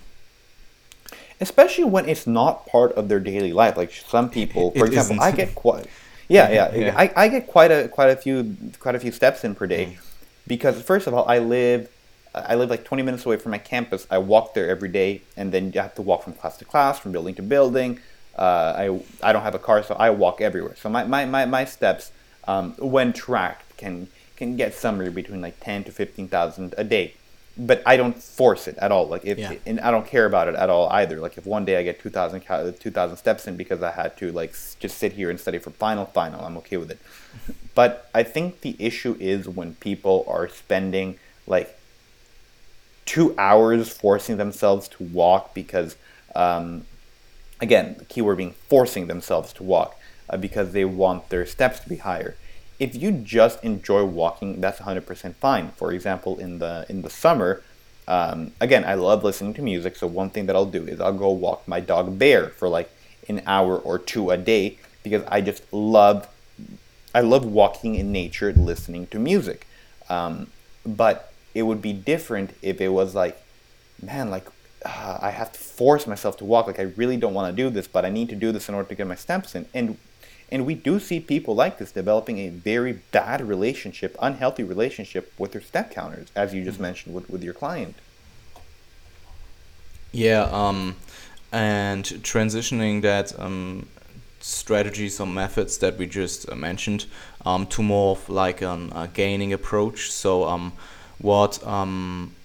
Especially 1.39 1.83
when 1.85 2.07
it's 2.07 2.25
not 2.27 2.65
part 2.67 2.91
of 2.93 3.09
their 3.09 3.19
daily 3.19 3.53
life. 3.53 3.77
Like 3.77 3.91
some 3.91 4.29
people, 4.29 4.71
for 4.71 4.85
It 4.85 4.87
example, 4.87 5.15
isn't. 5.15 5.19
I 5.21 5.31
get 5.31 5.55
quite, 5.55 5.87
yeah, 6.27 6.49
yeah, 6.51 6.75
Yeah. 6.75 6.93
I, 6.97 7.11
I 7.15 7.27
get 7.27 7.47
quite 7.47 7.71
a 7.71 7.87
quite 7.87 8.09
a 8.09 8.15
few 8.15 8.55
quite 8.79 8.95
a 8.95 8.99
few 8.99 9.11
steps 9.11 9.43
in 9.43 9.55
per 9.55 9.67
day, 9.67 9.97
because 10.47 10.81
first 10.81 11.07
of 11.07 11.13
all, 11.13 11.27
I 11.27 11.39
live 11.39 11.89
I 12.33 12.55
live 12.55 12.69
like 12.69 12.83
20 12.83 13.03
minutes 13.03 13.25
away 13.25 13.37
from 13.37 13.51
my 13.51 13.57
campus. 13.57 14.05
I 14.11 14.17
walk 14.19 14.53
there 14.53 14.69
every 14.69 14.89
day, 14.89 15.21
and 15.35 15.51
then 15.51 15.71
you 15.73 15.81
have 15.81 15.95
to 15.95 16.01
walk 16.01 16.23
from 16.23 16.33
class 16.33 16.57
to 16.57 16.65
class, 16.65 16.99
from 16.99 17.11
building 17.11 17.35
to 17.35 17.41
building. 17.41 17.99
Uh, 18.37 18.73
I 18.77 19.29
I 19.29 19.33
don't 19.33 19.41
have 19.43 19.55
a 19.55 19.59
car, 19.59 19.83
so 19.83 19.95
I 19.95 20.09
walk 20.11 20.41
everywhere. 20.41 20.75
So 20.75 20.89
my 20.89 21.03
my, 21.05 21.25
my, 21.25 21.45
my 21.45 21.65
steps, 21.65 22.11
um, 22.47 22.73
when 22.77 23.13
tracked, 23.13 23.77
can 23.77 24.07
can 24.35 24.55
get 24.55 24.73
somewhere 24.75 25.09
between 25.09 25.41
like 25.41 25.59
10 25.59 25.85
to 25.85 25.91
15,000 25.91 26.75
a 26.77 26.83
day. 26.83 27.15
But 27.57 27.81
I 27.85 27.97
don't 27.97 28.21
force 28.21 28.67
it 28.67 28.77
at 28.77 28.91
all. 28.91 29.07
Like 29.07 29.25
if 29.25 29.37
Yeah. 29.37 29.53
and 29.65 29.79
I 29.79 29.89
don't 29.91 30.05
care 30.05 30.25
about 30.25 30.47
it 30.47 30.55
at 30.55 30.69
all 30.69 30.89
either. 30.89 31.19
Like 31.19 31.37
if 31.37 31.45
one 31.45 31.65
day 31.65 31.77
I 31.77 31.83
get 31.83 31.99
2,000 31.99 32.41
2,000 32.79 33.17
steps 33.17 33.47
in 33.47 33.57
because 33.57 33.81
I 33.81 33.91
had 33.91 34.15
to 34.17 34.31
like 34.31 34.53
just 34.79 34.97
sit 34.97 35.13
here 35.13 35.29
and 35.29 35.39
study 35.39 35.57
for 35.57 35.71
final 35.71 36.05
final, 36.05 36.45
I'm 36.45 36.57
okay 36.57 36.77
with 36.77 36.91
it. 36.91 36.99
But 37.75 38.09
I 38.13 38.23
think 38.23 38.61
the 38.61 38.75
issue 38.79 39.15
is 39.19 39.47
when 39.47 39.75
people 39.75 40.25
are 40.27 40.47
spending 40.49 41.19
like 41.45 41.77
two 43.05 43.33
hours 43.37 43.89
forcing 43.89 44.37
themselves 44.37 44.87
to 44.89 45.03
walk 45.03 45.53
because, 45.53 45.95
um, 46.35 46.85
again, 47.61 47.95
the 47.97 48.05
keyword 48.05 48.37
being 48.37 48.55
forcing 48.67 49.07
themselves 49.07 49.53
to 49.53 49.63
walk 49.63 49.97
uh, 50.29 50.37
because 50.37 50.73
they 50.73 50.85
want 50.85 51.29
their 51.29 51.45
steps 51.45 51.79
to 51.79 51.89
be 51.89 51.97
higher. 51.97 52.35
If 52.79 52.95
you 52.95 53.11
just 53.11 53.63
enjoy 53.63 54.03
walking, 54.05 54.61
that's 54.61 54.79
100% 54.79 55.35
fine. 55.35 55.71
For 55.71 55.91
example, 55.91 56.37
in 56.39 56.59
the 56.59 56.85
in 56.89 57.01
the 57.01 57.09
summer, 57.09 57.63
um, 58.07 58.51
again, 58.61 58.85
I 58.85 58.93
love 58.93 59.23
listening 59.23 59.53
to 59.55 59.61
music. 59.61 59.95
So 59.95 60.07
one 60.07 60.29
thing 60.29 60.45
that 60.45 60.55
I'll 60.55 60.65
do 60.65 60.85
is 60.85 61.01
I'll 61.01 61.13
go 61.13 61.29
walk 61.31 61.67
my 61.67 61.79
dog 61.79 62.17
Bear 62.19 62.49
for 62.49 62.69
like 62.69 62.89
an 63.27 63.41
hour 63.45 63.77
or 63.77 63.99
two 63.99 64.29
a 64.29 64.37
day 64.37 64.77
because 65.03 65.23
I 65.27 65.41
just 65.41 65.61
love 65.73 66.27
I 67.15 67.21
love 67.21 67.45
walking 67.45 67.95
in 67.95 68.11
nature, 68.11 68.53
listening 68.53 69.07
to 69.07 69.19
music. 69.19 69.65
Um, 70.09 70.47
but 70.85 71.33
it 71.55 71.63
would 71.63 71.81
be 71.81 71.93
different 71.93 72.55
if 72.61 72.79
it 72.79 72.89
was 72.89 73.15
like, 73.15 73.41
man, 74.01 74.29
like 74.29 74.47
uh, 74.85 75.17
I 75.21 75.31
have 75.31 75.51
to 75.53 75.59
force 75.59 76.05
myself 76.05 76.37
to 76.37 76.45
walk. 76.45 76.67
Like 76.67 76.79
I 76.79 76.83
really 76.95 77.17
don't 77.17 77.33
want 77.33 77.55
to 77.55 77.63
do 77.63 77.69
this, 77.69 77.87
but 77.87 78.05
I 78.05 78.09
need 78.09 78.29
to 78.29 78.35
do 78.35 78.51
this 78.51 78.69
in 78.69 78.75
order 78.75 78.87
to 78.89 78.95
get 78.95 79.07
my 79.07 79.15
steps 79.15 79.55
in. 79.55 79.65
And 79.73 79.97
and 80.49 80.65
we 80.65 80.75
do 80.75 80.99
see 80.99 81.19
people 81.19 81.55
like 81.55 81.77
this 81.77 81.91
developing 81.91 82.39
a 82.39 82.49
very 82.49 82.93
bad 83.11 83.41
relationship, 83.47 84.15
unhealthy 84.21 84.63
relationship 84.63 85.33
with 85.37 85.51
their 85.51 85.61
step 85.61 85.91
counters, 85.91 86.29
as 86.35 86.53
you 86.53 86.63
just 86.63 86.79
mentioned 86.79 87.13
with, 87.13 87.29
with 87.29 87.43
your 87.43 87.53
client. 87.53 87.95
Yeah, 90.11 90.43
um, 90.51 90.95
and 91.51 92.05
transitioning 92.05 93.01
that 93.01 93.37
um, 93.39 93.87
strategies 94.39 95.19
or 95.19 95.27
methods 95.27 95.77
that 95.79 95.97
we 95.97 96.07
just 96.07 96.49
uh, 96.49 96.55
mentioned 96.55 97.05
um, 97.45 97.67
to 97.67 97.83
more 97.83 98.11
of 98.11 98.29
like 98.29 98.61
an 98.61 98.91
a 98.95 99.07
gaining 99.07 99.51
approach. 99.51 100.11
So, 100.11 100.45
um, 100.45 100.73
what 101.19 101.65
um, 101.67 102.35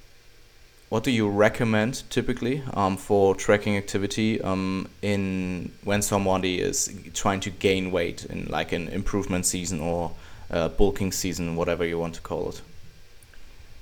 what 0.93 1.05
do 1.05 1.11
you 1.11 1.26
recommend 1.26 2.03
typically 2.11 2.62
um, 2.74 2.99
for 2.99 3.34
tracking 3.34 3.78
activity 3.78 4.38
um, 4.43 4.86
in 5.01 5.72
when 5.84 6.03
somebody 6.03 6.61
is 6.61 6.95
trying 7.14 7.40
to 7.40 7.49
gain 7.49 7.90
weight 7.90 8.26
in 8.26 8.45
like 8.51 8.72
an 8.72 8.88
improvement 8.88 9.47
season 9.47 9.80
or 9.80 10.11
uh, 10.51 10.68
bulking 10.68 11.11
season, 11.11 11.57
whatever 11.57 11.82
you 11.82 11.99
want 11.99 12.14
to 12.14 12.20
call 12.20 12.51
it? 12.51 12.61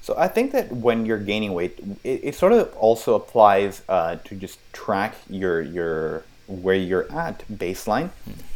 So 0.02 0.14
I 0.16 0.28
think 0.28 0.52
that 0.52 0.70
when 0.70 1.04
you're 1.04 1.18
gaining 1.32 1.52
weight, 1.52 1.80
it, 2.04 2.20
it 2.22 2.34
sort 2.36 2.52
of 2.52 2.72
also 2.76 3.16
applies 3.16 3.82
uh, 3.88 4.14
to 4.26 4.36
just 4.36 4.60
track 4.72 5.16
your 5.28 5.60
your 5.62 6.22
where 6.46 6.76
you're 6.76 7.10
at 7.10 7.42
baseline, 7.48 8.10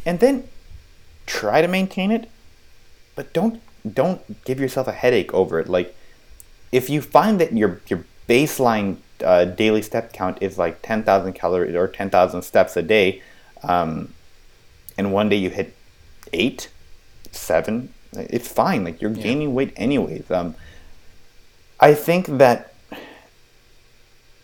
and 0.05 0.21
then 0.21 0.47
try 1.25 1.61
to 1.61 1.67
maintain 1.67 2.09
it, 2.09 2.31
but 3.17 3.33
don't 3.33 3.61
don't 3.93 4.21
give 4.45 4.61
yourself 4.61 4.87
a 4.87 4.93
headache 4.93 5.33
over 5.33 5.59
it. 5.59 5.67
Like 5.67 5.93
if 6.71 6.89
you 6.89 7.01
find 7.01 7.37
that 7.41 7.51
your 7.51 7.81
your 7.89 8.05
baseline 8.27 8.97
uh, 9.23 9.45
daily 9.45 9.81
step 9.81 10.11
count 10.13 10.37
is 10.41 10.57
like 10.57 10.81
ten 10.81 11.03
thousand 11.03 11.33
calories 11.33 11.75
or 11.75 11.87
ten 11.87 12.09
thousand 12.09 12.41
steps 12.41 12.75
a 12.77 12.81
day, 12.81 13.21
um, 13.63 14.13
and 14.97 15.13
one 15.13 15.29
day 15.29 15.37
you 15.37 15.49
hit 15.49 15.75
eight, 16.33 16.69
seven, 17.31 17.93
it's 18.13 18.47
fine. 18.47 18.83
Like 18.83 19.01
you're 19.01 19.11
Yeah. 19.11 19.23
gaining 19.23 19.53
weight 19.53 19.73
anyways. 19.75 20.29
Um, 20.31 20.55
I 21.79 21.93
think 21.93 22.25
that 22.37 22.73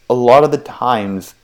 a 0.10 0.14
lot 0.14 0.44
of 0.44 0.52
the 0.52 0.58
times 0.58 1.36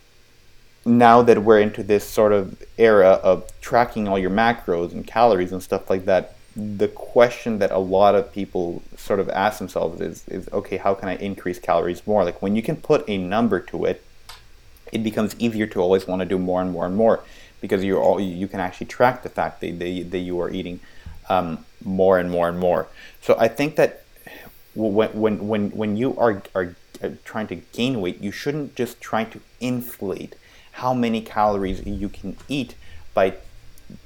now 0.85 1.21
that 1.21 1.43
we're 1.43 1.59
into 1.59 1.83
this 1.83 2.05
sort 2.07 2.31
of 2.31 2.61
era 2.77 3.19
of 3.23 3.43
tracking 3.61 4.07
all 4.07 4.17
your 4.17 4.29
macros 4.29 4.91
and 4.93 5.05
calories 5.05 5.51
and 5.51 5.61
stuff 5.61 5.89
like 5.89 6.05
that, 6.05 6.35
the 6.57 6.87
question 6.87 7.59
that 7.59 7.71
a 7.71 7.77
lot 7.77 8.15
of 8.15 8.33
people 8.33 8.81
sort 8.95 9.19
of 9.19 9.29
ask 9.29 9.59
themselves 9.59 10.01
is, 10.01 10.27
is 10.27 10.49
okay, 10.51 10.77
how 10.77 10.95
can 10.95 11.07
I 11.07 11.15
increase 11.17 11.59
calories 11.59 12.05
more? 12.07 12.23
Like 12.23 12.41
when 12.41 12.55
you 12.55 12.63
can 12.63 12.77
put 12.77 13.07
a 13.07 13.15
number 13.15 13.59
to 13.59 13.85
it, 13.85 14.03
it 14.91 15.03
becomes 15.03 15.35
easier 15.37 15.67
to 15.67 15.79
always 15.79 16.07
want 16.07 16.21
to 16.21 16.25
do 16.25 16.39
more 16.39 16.59
and 16.61 16.71
more 16.71 16.87
and 16.87 16.95
more 16.95 17.23
because 17.61 17.83
you 17.83 17.97
all 17.99 18.19
you 18.19 18.47
can 18.47 18.59
actually 18.59 18.87
track 18.87 19.21
the 19.21 19.29
fact 19.29 19.61
that, 19.61 19.77
that, 19.77 20.11
that 20.11 20.17
you 20.17 20.41
are 20.41 20.49
eating 20.49 20.79
um, 21.29 21.63
more 21.83 22.17
and 22.17 22.31
more 22.31 22.49
and 22.49 22.57
more. 22.59 22.87
So 23.21 23.35
I 23.37 23.49
think 23.49 23.75
that 23.75 24.03
when 24.73 25.09
when 25.13 25.47
when 25.47 25.69
when 25.71 25.95
you 25.95 26.17
are 26.17 26.41
are 26.55 26.75
trying 27.23 27.47
to 27.47 27.55
gain 27.55 28.01
weight, 28.01 28.19
you 28.19 28.31
shouldn't 28.31 28.75
just 28.75 28.99
try 28.99 29.25
to 29.25 29.39
inflate 29.59 30.35
how 30.71 30.95
many 30.95 31.21
calories 31.21 31.85
you 31.85 32.09
can 32.09 32.35
eat 32.47 32.73
by 33.13 33.35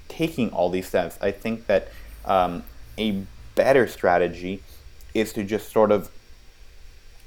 taking 0.10 0.50
all 0.50 0.70
these 0.70 0.88
steps. 0.88 1.18
I 1.22 1.32
think 1.32 1.68
that 1.68 1.88
um, 2.26 2.64
a 2.98 3.24
better 3.56 3.88
strategy 3.88 4.62
is 5.14 5.34
to 5.34 5.44
just 5.44 5.72
sort 5.72 5.92
of 5.92 6.10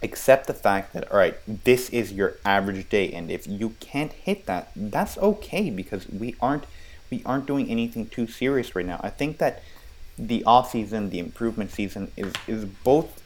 accept 0.03 0.47
the 0.47 0.55
fact 0.55 0.93
that 0.93 1.11
all 1.11 1.17
right 1.19 1.37
this 1.65 1.89
is 1.91 2.13
your 2.13 2.37
average 2.45 2.87
day 2.91 3.11
and 3.13 3.31
if 3.31 3.47
you 3.47 3.71
can't 3.81 4.13
hit 4.13 4.45
that 4.45 4.71
that's 4.77 5.17
okay 5.17 5.71
because 5.71 6.07
we 6.11 6.35
aren't 6.43 6.65
we 7.11 7.23
aren't 7.25 7.47
doing 7.47 7.71
anything 7.71 8.07
too 8.07 8.27
serious 8.27 8.75
right 8.77 8.85
now 8.85 9.01
i 9.03 9.09
think 9.09 9.39
that 9.39 9.63
the 10.19 10.45
off 10.45 10.71
season 10.71 11.09
the 11.09 11.19
improvement 11.19 11.71
season 11.71 12.11
is 12.19 12.35
is 12.47 12.67
both 12.67 13.23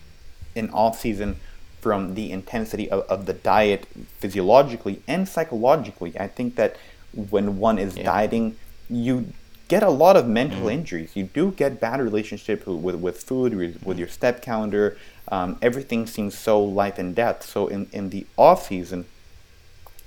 an 0.55 0.71
off 0.71 0.99
season 1.01 1.37
from 1.81 2.14
the 2.14 2.31
intensity 2.31 2.89
of, 2.91 3.01
of 3.09 3.27
the 3.27 3.33
diet 3.33 3.87
physiologically 4.21 5.03
and 5.09 5.29
psychologically 5.29 6.12
i 6.21 6.29
think 6.29 6.55
that 6.55 6.77
when 7.12 7.59
one 7.59 7.79
is 7.79 7.97
Yeah. 7.97 8.05
dieting 8.05 8.57
you 8.89 9.33
get 9.69 9.83
a 9.83 9.91
lot 9.91 10.16
of 10.16 10.27
mental 10.27 10.69
injuries. 10.69 11.14
You 11.14 11.25
do 11.25 11.53
get 11.53 11.81
bad 11.81 12.01
relationships 12.01 12.66
with, 12.66 12.97
with 12.97 13.23
food 13.23 13.55
with, 13.55 13.83
with 13.85 13.99
your 13.99 14.09
step 14.09 14.43
calendar. 14.43 14.97
Um, 15.31 15.59
everything 15.61 16.07
seems 16.07 16.37
so 16.37 16.62
life 16.62 16.99
and 16.99 17.14
death. 17.14 17.45
So 17.45 17.69
in, 17.69 17.89
in 17.93 18.11
the 18.11 18.27
off 18.37 18.66
season 18.66 19.05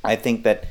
i 0.03 0.15
think 0.15 0.43
that 0.43 0.65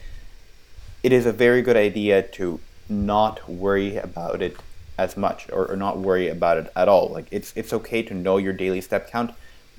it 1.02 1.12
is 1.12 1.26
a 1.26 1.32
very 1.32 1.62
good 1.62 1.76
idea 1.76 2.22
to 2.22 2.60
not 2.88 3.48
worry 3.48 3.96
about 3.96 4.42
it 4.42 4.56
as 4.98 5.16
much 5.16 5.48
or, 5.50 5.70
or 5.70 5.76
not 5.76 5.96
worry 5.96 6.28
about 6.28 6.58
it 6.58 6.70
at 6.76 6.88
all. 6.88 7.08
Like 7.08 7.26
it's 7.30 7.52
it's 7.56 7.72
okay 7.72 8.02
to 8.02 8.14
know 8.14 8.36
your 8.36 8.52
daily 8.52 8.80
step 8.80 9.10
count 9.10 9.32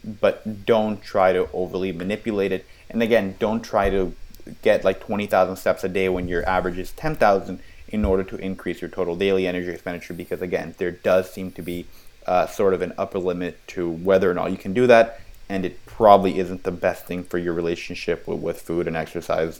but 0.03 0.65
don't 0.65 0.99
try 1.03 1.31
to 1.31 1.47
overly 1.53 1.91
manipulate 1.91 2.51
it. 2.51 2.65
And 2.89 3.03
again 3.03 3.35
don't 3.37 3.61
try 3.61 3.89
to 3.89 4.15
get 4.63 4.83
like 4.83 4.99
20,000 4.99 5.55
steps 5.55 5.83
a 5.83 5.89
day 5.89 6.09
when 6.09 6.27
your 6.27 6.47
average 6.49 6.79
is 6.79 6.91
10,000 6.93 7.59
in 7.91 8.05
order 8.05 8.23
to 8.23 8.35
increase 8.37 8.81
your 8.81 8.89
total 8.89 9.15
daily 9.15 9.45
energy 9.47 9.69
expenditure 9.69 10.13
because 10.13 10.41
again 10.41 10.73
there 10.77 10.91
does 10.91 11.31
seem 11.31 11.51
to 11.51 11.61
be 11.61 11.85
uh, 12.25 12.45
sort 12.47 12.73
of 12.73 12.81
an 12.81 12.93
upper 12.97 13.19
limit 13.19 13.59
to 13.67 13.89
whether 13.89 14.29
or 14.29 14.33
not 14.33 14.51
you 14.51 14.57
can 14.57 14.73
do 14.73 14.87
that 14.87 15.19
and 15.49 15.65
it 15.65 15.85
probably 15.85 16.39
isn't 16.39 16.63
the 16.63 16.71
best 16.71 17.05
thing 17.05 17.23
for 17.23 17.37
your 17.37 17.53
relationship 17.53 18.27
with, 18.27 18.39
with 18.39 18.61
food 18.61 18.87
and 18.87 18.95
exercise 18.95 19.59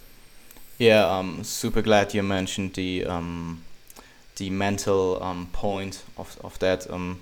Yeah, 0.78 1.08
i'm 1.08 1.44
super 1.44 1.82
glad 1.82 2.14
you 2.14 2.24
mentioned 2.24 2.74
the 2.74 3.06
um, 3.06 3.64
the 4.42 4.50
mental 4.50 5.22
um, 5.22 5.48
point 5.54 6.04
of, 6.18 6.38
of 6.44 6.58
that. 6.60 6.90
Um, 6.90 7.20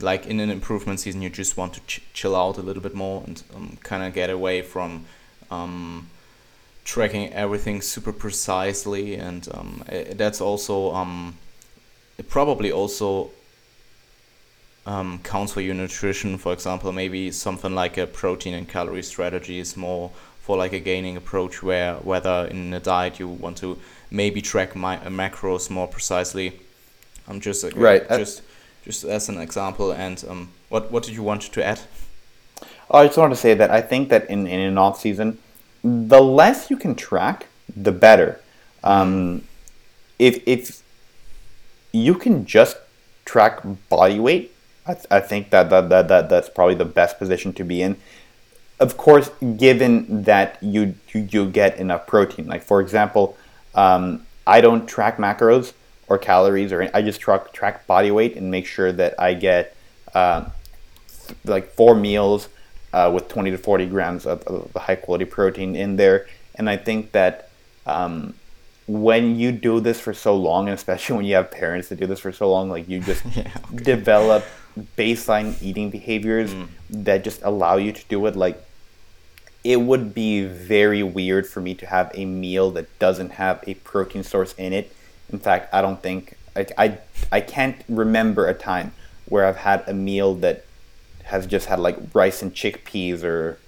like 0.00 0.26
in 0.26 0.40
an 0.40 0.50
improvement 0.50 1.00
season, 1.00 1.20
you 1.22 1.30
just 1.30 1.56
want 1.56 1.74
to 1.74 1.80
ch- 1.80 2.02
chill 2.12 2.34
out 2.34 2.56
a 2.56 2.62
little 2.62 2.82
bit 2.82 2.94
more 2.94 3.22
and 3.26 3.42
um, 3.54 3.78
kind 3.82 4.02
of 4.02 4.14
get 4.14 4.30
away 4.30 4.62
from 4.62 5.04
um, 5.50 6.08
tracking 6.84 7.32
everything 7.32 7.80
super 7.80 8.12
precisely, 8.12 9.14
and 9.14 9.48
um, 9.52 9.84
that's 10.12 10.40
also 10.40 10.92
um, 10.92 11.36
it 12.18 12.28
probably 12.28 12.72
also 12.72 13.30
um, 14.86 15.20
counts 15.22 15.52
for 15.52 15.60
your 15.60 15.74
nutrition. 15.74 16.38
For 16.38 16.52
example, 16.52 16.92
maybe 16.92 17.30
something 17.30 17.74
like 17.74 17.98
a 17.98 18.06
protein 18.06 18.54
and 18.54 18.68
calorie 18.68 19.02
strategy 19.02 19.58
is 19.58 19.76
more 19.76 20.10
for 20.40 20.56
like 20.56 20.72
a 20.72 20.80
gaining 20.80 21.16
approach, 21.16 21.62
where 21.62 21.94
whether 21.96 22.46
in 22.50 22.74
a 22.74 22.80
diet 22.80 23.20
you 23.20 23.28
want 23.28 23.56
to 23.58 23.78
maybe 24.10 24.42
track 24.42 24.74
my 24.74 24.98
uh, 24.98 25.08
macros 25.08 25.70
more 25.70 25.86
precisely. 25.86 26.60
I'm 27.28 27.40
just 27.40 27.64
uh, 27.64 27.70
Right, 27.74 28.04
uh, 28.10 28.18
just 28.18 28.42
just 28.84 29.04
as 29.04 29.28
an 29.28 29.38
example. 29.38 29.92
And 29.92 30.22
um, 30.28 30.48
what 30.68 30.90
what 30.90 31.04
did 31.04 31.14
you 31.14 31.22
want 31.22 31.42
to 31.42 31.64
add? 31.64 31.80
I 32.90 33.06
just 33.06 33.16
want 33.16 33.32
to 33.32 33.40
say 33.40 33.54
that 33.54 33.70
I 33.70 33.80
think 33.80 34.10
that 34.10 34.28
in, 34.28 34.46
in 34.46 34.60
an 34.60 34.76
off 34.76 35.00
season, 35.00 35.38
the 35.82 36.20
less 36.20 36.70
you 36.70 36.76
can 36.76 36.94
track, 36.94 37.48
the 37.76 37.92
better. 37.92 38.40
Um, 38.84 39.42
if 40.18 40.42
if 40.46 40.82
you 41.92 42.14
can 42.14 42.46
just 42.46 42.76
track 43.24 43.60
body 43.88 44.18
weight, 44.18 44.54
I, 44.86 44.94
th- 44.94 45.06
I 45.10 45.20
think 45.20 45.50
that, 45.50 45.70
that, 45.70 45.88
that, 45.90 46.08
that 46.08 46.28
that's 46.28 46.48
probably 46.48 46.74
the 46.74 46.84
best 46.84 47.18
position 47.18 47.52
to 47.54 47.64
be 47.64 47.82
in. 47.82 47.96
of 48.82 48.96
course, 48.96 49.30
given 49.56 50.24
that 50.24 50.58
you, 50.60 50.96
you, 51.12 51.28
you 51.30 51.48
get 51.48 51.78
enough 51.78 52.06
protein. 52.06 52.46
Like, 52.46 52.62
for 52.62 52.80
example, 52.80 53.36
um, 53.76 54.26
I 54.44 54.60
don't 54.60 54.88
track 54.88 55.18
macros 55.18 55.72
or 56.08 56.18
calories, 56.18 56.72
or 56.72 56.90
I 56.92 57.00
just 57.00 57.20
track, 57.20 57.52
track 57.52 57.86
body 57.86 58.10
weight 58.10 58.36
and 58.36 58.50
make 58.50 58.66
sure 58.66 58.90
that 58.92 59.14
I 59.20 59.34
get 59.34 59.76
uh, 60.14 60.46
like 61.44 61.70
four 61.70 61.94
meals 61.94 62.48
uh, 62.92 63.10
with 63.12 63.28
20 63.28 63.50
to 63.52 63.58
40 63.58 63.86
grams 63.86 64.26
of, 64.26 64.42
of 64.42 64.70
high 64.74 64.96
quality 64.96 65.24
protein 65.24 65.74
in 65.76 65.96
there. 65.96 66.26
And 66.54 66.68
I 66.68 66.76
think 66.76 67.12
that 67.12 67.48
um, 67.86 68.34
when 68.86 69.36
you 69.36 69.52
do 69.52 69.80
this 69.80 70.00
for 70.00 70.12
so 70.12 70.36
long, 70.36 70.68
and 70.68 70.74
especially 70.74 71.16
when 71.18 71.24
you 71.24 71.34
have 71.34 71.50
parents 71.50 71.88
that 71.88 72.00
do 72.00 72.06
this 72.06 72.20
for 72.20 72.32
so 72.32 72.50
long, 72.50 72.68
like 72.68 72.88
you 72.88 73.00
just 73.00 73.24
yeah, 73.36 73.50
okay. 73.72 73.84
develop 73.84 74.44
baseline 74.96 75.60
eating 75.62 75.90
behaviors 75.90 76.54
mm. 76.54 76.68
that 76.90 77.24
just 77.24 77.42
allow 77.42 77.76
you 77.76 77.92
to 77.92 78.04
do 78.08 78.24
it. 78.26 78.36
Like 78.36 78.62
it 79.64 79.80
would 79.80 80.14
be 80.14 80.44
very 80.44 81.02
weird 81.02 81.46
for 81.46 81.60
me 81.60 81.74
to 81.74 81.86
have 81.86 82.10
a 82.14 82.24
meal 82.24 82.70
that 82.72 82.98
doesn't 82.98 83.30
have 83.30 83.62
a 83.66 83.74
protein 83.74 84.24
source 84.24 84.54
in 84.54 84.72
it. 84.72 84.94
In 85.32 85.38
fact, 85.38 85.72
I 85.72 85.80
don't 85.80 86.02
think 86.02 86.36
like 86.54 86.72
I 86.76 86.98
I 87.30 87.40
can't 87.40 87.82
remember 87.88 88.46
a 88.46 88.54
time 88.54 88.92
where 89.26 89.46
I've 89.46 89.56
had 89.56 89.84
a 89.86 89.94
meal 89.94 90.34
that 90.36 90.64
has 91.32 91.46
just 91.46 91.66
had 91.66 91.80
like 91.80 91.96
rice 92.14 92.42
and 92.42 92.54
chickpeas 92.54 93.24
or 93.24 93.58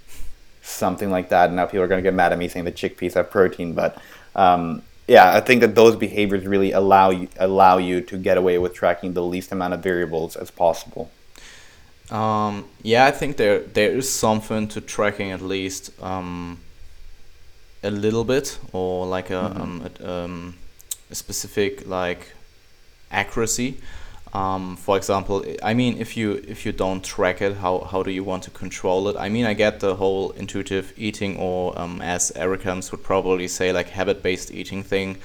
something 0.62 1.10
like 1.10 1.30
that. 1.30 1.46
And 1.48 1.56
now 1.56 1.66
people 1.66 1.82
are 1.82 1.88
going 1.88 2.02
to 2.02 2.08
get 2.08 2.14
mad 2.14 2.32
at 2.32 2.38
me 2.38 2.46
saying 2.48 2.66
the 2.66 2.72
chickpeas 2.72 3.14
have 3.14 3.30
protein, 3.30 3.74
but 3.74 3.98
um, 4.36 4.82
yeah, 5.06 5.34
I 5.34 5.40
think 5.40 5.60
that 5.62 5.74
those 5.74 5.96
behaviors 5.96 6.46
really 6.46 6.72
allow 6.72 7.10
you 7.10 7.28
allow 7.38 7.76
you 7.78 8.00
to 8.02 8.16
get 8.16 8.36
away 8.38 8.56
with 8.58 8.72
tracking 8.74 9.12
the 9.12 9.22
least 9.22 9.52
amount 9.52 9.74
of 9.74 9.80
variables 9.82 10.36
as 10.36 10.50
possible. 10.50 11.10
Um, 12.10 12.64
yeah, 12.82 13.06
I 13.06 13.10
think 13.10 13.36
there 13.36 13.60
there 13.60 13.90
is 13.90 14.10
something 14.10 14.68
to 14.68 14.80
tracking 14.80 15.30
at 15.30 15.42
least 15.42 15.90
um, 16.02 16.58
a 17.82 17.90
little 17.90 18.24
bit, 18.24 18.58
or 18.72 19.06
like 19.06 19.30
a, 19.30 19.34
mm-hmm. 19.34 19.62
um, 19.62 19.90
a, 20.00 20.10
um, 20.10 20.54
a 21.10 21.14
specific 21.14 21.86
like 21.86 22.32
accuracy. 23.10 23.76
Um, 24.34 24.76
for 24.76 24.96
example, 24.96 25.44
I 25.62 25.74
mean, 25.74 25.98
if 25.98 26.16
you 26.16 26.42
if 26.48 26.66
you 26.66 26.72
don't 26.72 27.04
track 27.04 27.40
it, 27.40 27.56
how, 27.56 27.86
how 27.90 28.02
do 28.02 28.10
you 28.10 28.24
want 28.24 28.42
to 28.44 28.50
control 28.50 29.08
it? 29.08 29.16
I 29.16 29.28
mean, 29.28 29.44
I 29.46 29.54
get 29.54 29.78
the 29.78 29.94
whole 29.94 30.32
intuitive 30.32 30.92
eating, 30.96 31.36
or 31.36 31.78
um, 31.78 32.02
as 32.02 32.32
Ericans 32.34 32.90
would 32.90 33.04
probably 33.04 33.46
say, 33.46 33.72
like 33.72 33.90
habit-based 33.90 34.50
eating 34.50 34.82
thing. 34.82 35.18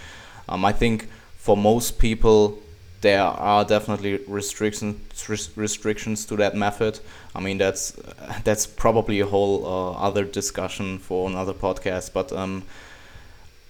Um, 0.48 0.64
I 0.64 0.74
think 0.74 1.10
for 1.38 1.58
most 1.58 1.98
people, 1.98 2.60
there 3.02 3.24
are 3.24 3.66
definitely 3.66 4.18
restrictions 4.28 5.50
restrictions 5.56 6.26
to 6.26 6.36
that 6.36 6.56
method. 6.56 7.00
I 7.34 7.40
mean, 7.40 7.58
that's 7.58 7.98
that's 8.44 8.68
probably 8.68 9.22
a 9.22 9.26
whole 9.26 9.66
uh, 9.66 9.92
other 9.94 10.24
discussion 10.24 11.00
for 11.00 11.28
another 11.28 11.54
podcast, 11.54 12.14
but 12.14 12.32
um, 12.32 12.64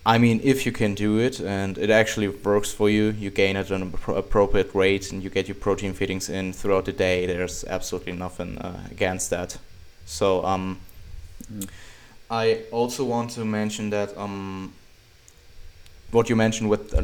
I 0.09 0.17
mean, 0.17 0.41
if 0.43 0.65
you 0.65 0.71
can 0.71 0.95
do 0.95 1.19
it 1.19 1.39
and 1.39 1.77
it 1.77 1.91
actually 1.91 2.29
works 2.29 2.71
for 2.71 2.89
you, 2.89 3.11
you 3.11 3.29
gain 3.29 3.55
at 3.55 3.69
an 3.69 3.93
appropriate 4.07 4.73
rate 4.73 5.11
and 5.11 5.21
you 5.21 5.29
get 5.29 5.47
your 5.47 5.53
protein 5.53 5.93
feedings 5.93 6.29
in 6.29 6.51
throughout 6.51 6.85
the 6.85 6.91
day. 6.91 7.27
There's 7.27 7.63
absolutely 7.65 8.13
nothing 8.13 8.57
uh, 8.57 8.87
against 8.89 9.29
that. 9.29 9.59
So, 10.05 10.43
um, 10.43 10.79
mm. 11.53 11.69
I 12.31 12.63
also 12.71 13.05
want 13.05 13.29
to 13.35 13.45
mention 13.45 13.91
that 13.91 14.17
um, 14.17 14.73
what 16.09 16.27
you 16.27 16.35
mentioned 16.35 16.71
with 16.71 16.91
uh, 16.91 17.03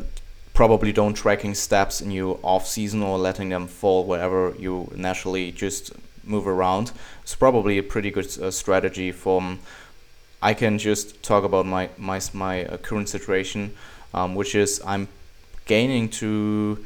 probably 0.56 0.92
don't 0.92 1.14
tracking 1.14 1.54
steps 1.54 2.02
in 2.02 2.10
your 2.10 2.40
off 2.42 2.66
season 2.66 3.04
or 3.04 3.20
letting 3.20 3.50
them 3.50 3.68
fall 3.68 4.04
wherever 4.04 4.56
you 4.58 4.92
naturally 4.96 5.52
just 5.52 5.94
move 6.24 6.48
around 6.48 6.92
is 7.24 7.36
probably 7.36 7.78
a 7.78 7.84
pretty 7.84 8.10
good 8.10 8.36
uh, 8.40 8.50
strategy 8.50 9.12
from 9.12 9.60
I 10.42 10.54
can 10.54 10.78
just 10.78 11.24
talk 11.24 11.44
about 11.44 11.66
my 11.66 11.90
my 11.98 12.20
my 12.34 12.66
uh, 12.66 12.78
current 12.78 13.10
situation, 13.10 13.74
um, 14.14 14.36
which 14.36 14.56
is 14.56 14.82
I'm 14.86 15.08
gaining 15.66 16.10
to 16.10 16.84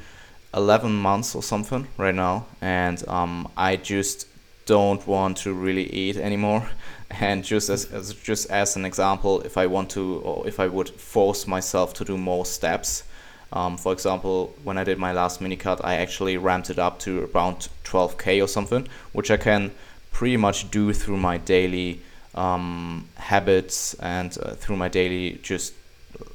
11 0.53 0.91
months 0.93 1.35
or 1.35 1.43
something 1.43 1.87
right 1.97 2.15
now, 2.15 2.45
and 2.61 3.07
um, 3.07 3.51
I 3.57 3.75
just 3.75 4.27
don't 4.65 5.05
want 5.07 5.37
to 5.37 5.53
really 5.53 5.91
eat 5.91 6.17
anymore. 6.17 6.69
And 7.11 7.43
just 7.43 7.69
as, 7.71 7.85
as 7.91 8.13
just 8.13 8.51
as 8.51 8.75
an 8.75 8.85
example, 8.85 9.41
if 9.41 9.57
I 9.57 9.65
want 9.65 9.89
to 9.91 10.21
or 10.23 10.47
if 10.47 10.59
I 10.59 10.67
would 10.67 10.89
force 10.89 11.47
myself 11.47 11.91
to 11.95 12.05
do 12.05 12.17
more 12.19 12.45
steps, 12.45 13.03
um, 13.51 13.77
for 13.77 13.91
example, 13.93 14.53
when 14.63 14.77
I 14.77 14.83
did 14.83 14.99
my 14.99 15.11
last 15.11 15.41
mini 15.41 15.55
cut, 15.55 15.83
I 15.83 15.95
actually 15.95 16.37
ramped 16.37 16.69
it 16.69 16.77
up 16.77 16.99
to 16.99 17.27
around 17.33 17.67
12k 17.83 18.43
or 18.43 18.47
something, 18.47 18.87
which 19.11 19.31
I 19.31 19.37
can 19.37 19.71
pretty 20.11 20.37
much 20.37 20.69
do 20.69 20.93
through 20.93 21.17
my 21.17 21.37
daily 21.37 22.01
um, 22.35 23.07
habits 23.15 23.93
and 23.95 24.37
uh, 24.41 24.51
through 24.51 24.77
my 24.77 24.87
daily 24.87 25.39
just 25.41 25.73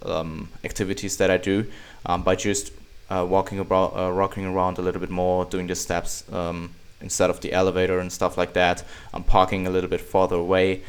um, 0.03 0.49
activities 0.65 1.17
that 1.19 1.31
I 1.31 1.37
do 1.37 1.67
um, 2.07 2.23
by 2.23 2.35
just 2.35 2.73
uh, 3.11 3.25
walking 3.29 3.59
about, 3.59 3.97
uh, 3.97 4.11
rocking 4.11 4.47
around 4.47 4.79
a 4.79 4.83
little 4.83 5.01
bit 5.01 5.11
more, 5.11 5.45
doing 5.45 5.67
the 5.67 5.75
steps 5.75 6.25
um, 6.33 6.75
instead 7.01 7.31
of 7.31 7.41
the 7.41 7.53
elevator 7.53 7.99
and 7.99 8.13
stuff 8.13 8.37
like 8.37 8.55
that. 8.55 8.83
I'm 9.13 9.25
parking 9.25 9.67
a 9.67 9.71
little 9.71 9.91
bit 9.91 10.01
farther 10.01 10.37
away. 10.37 10.83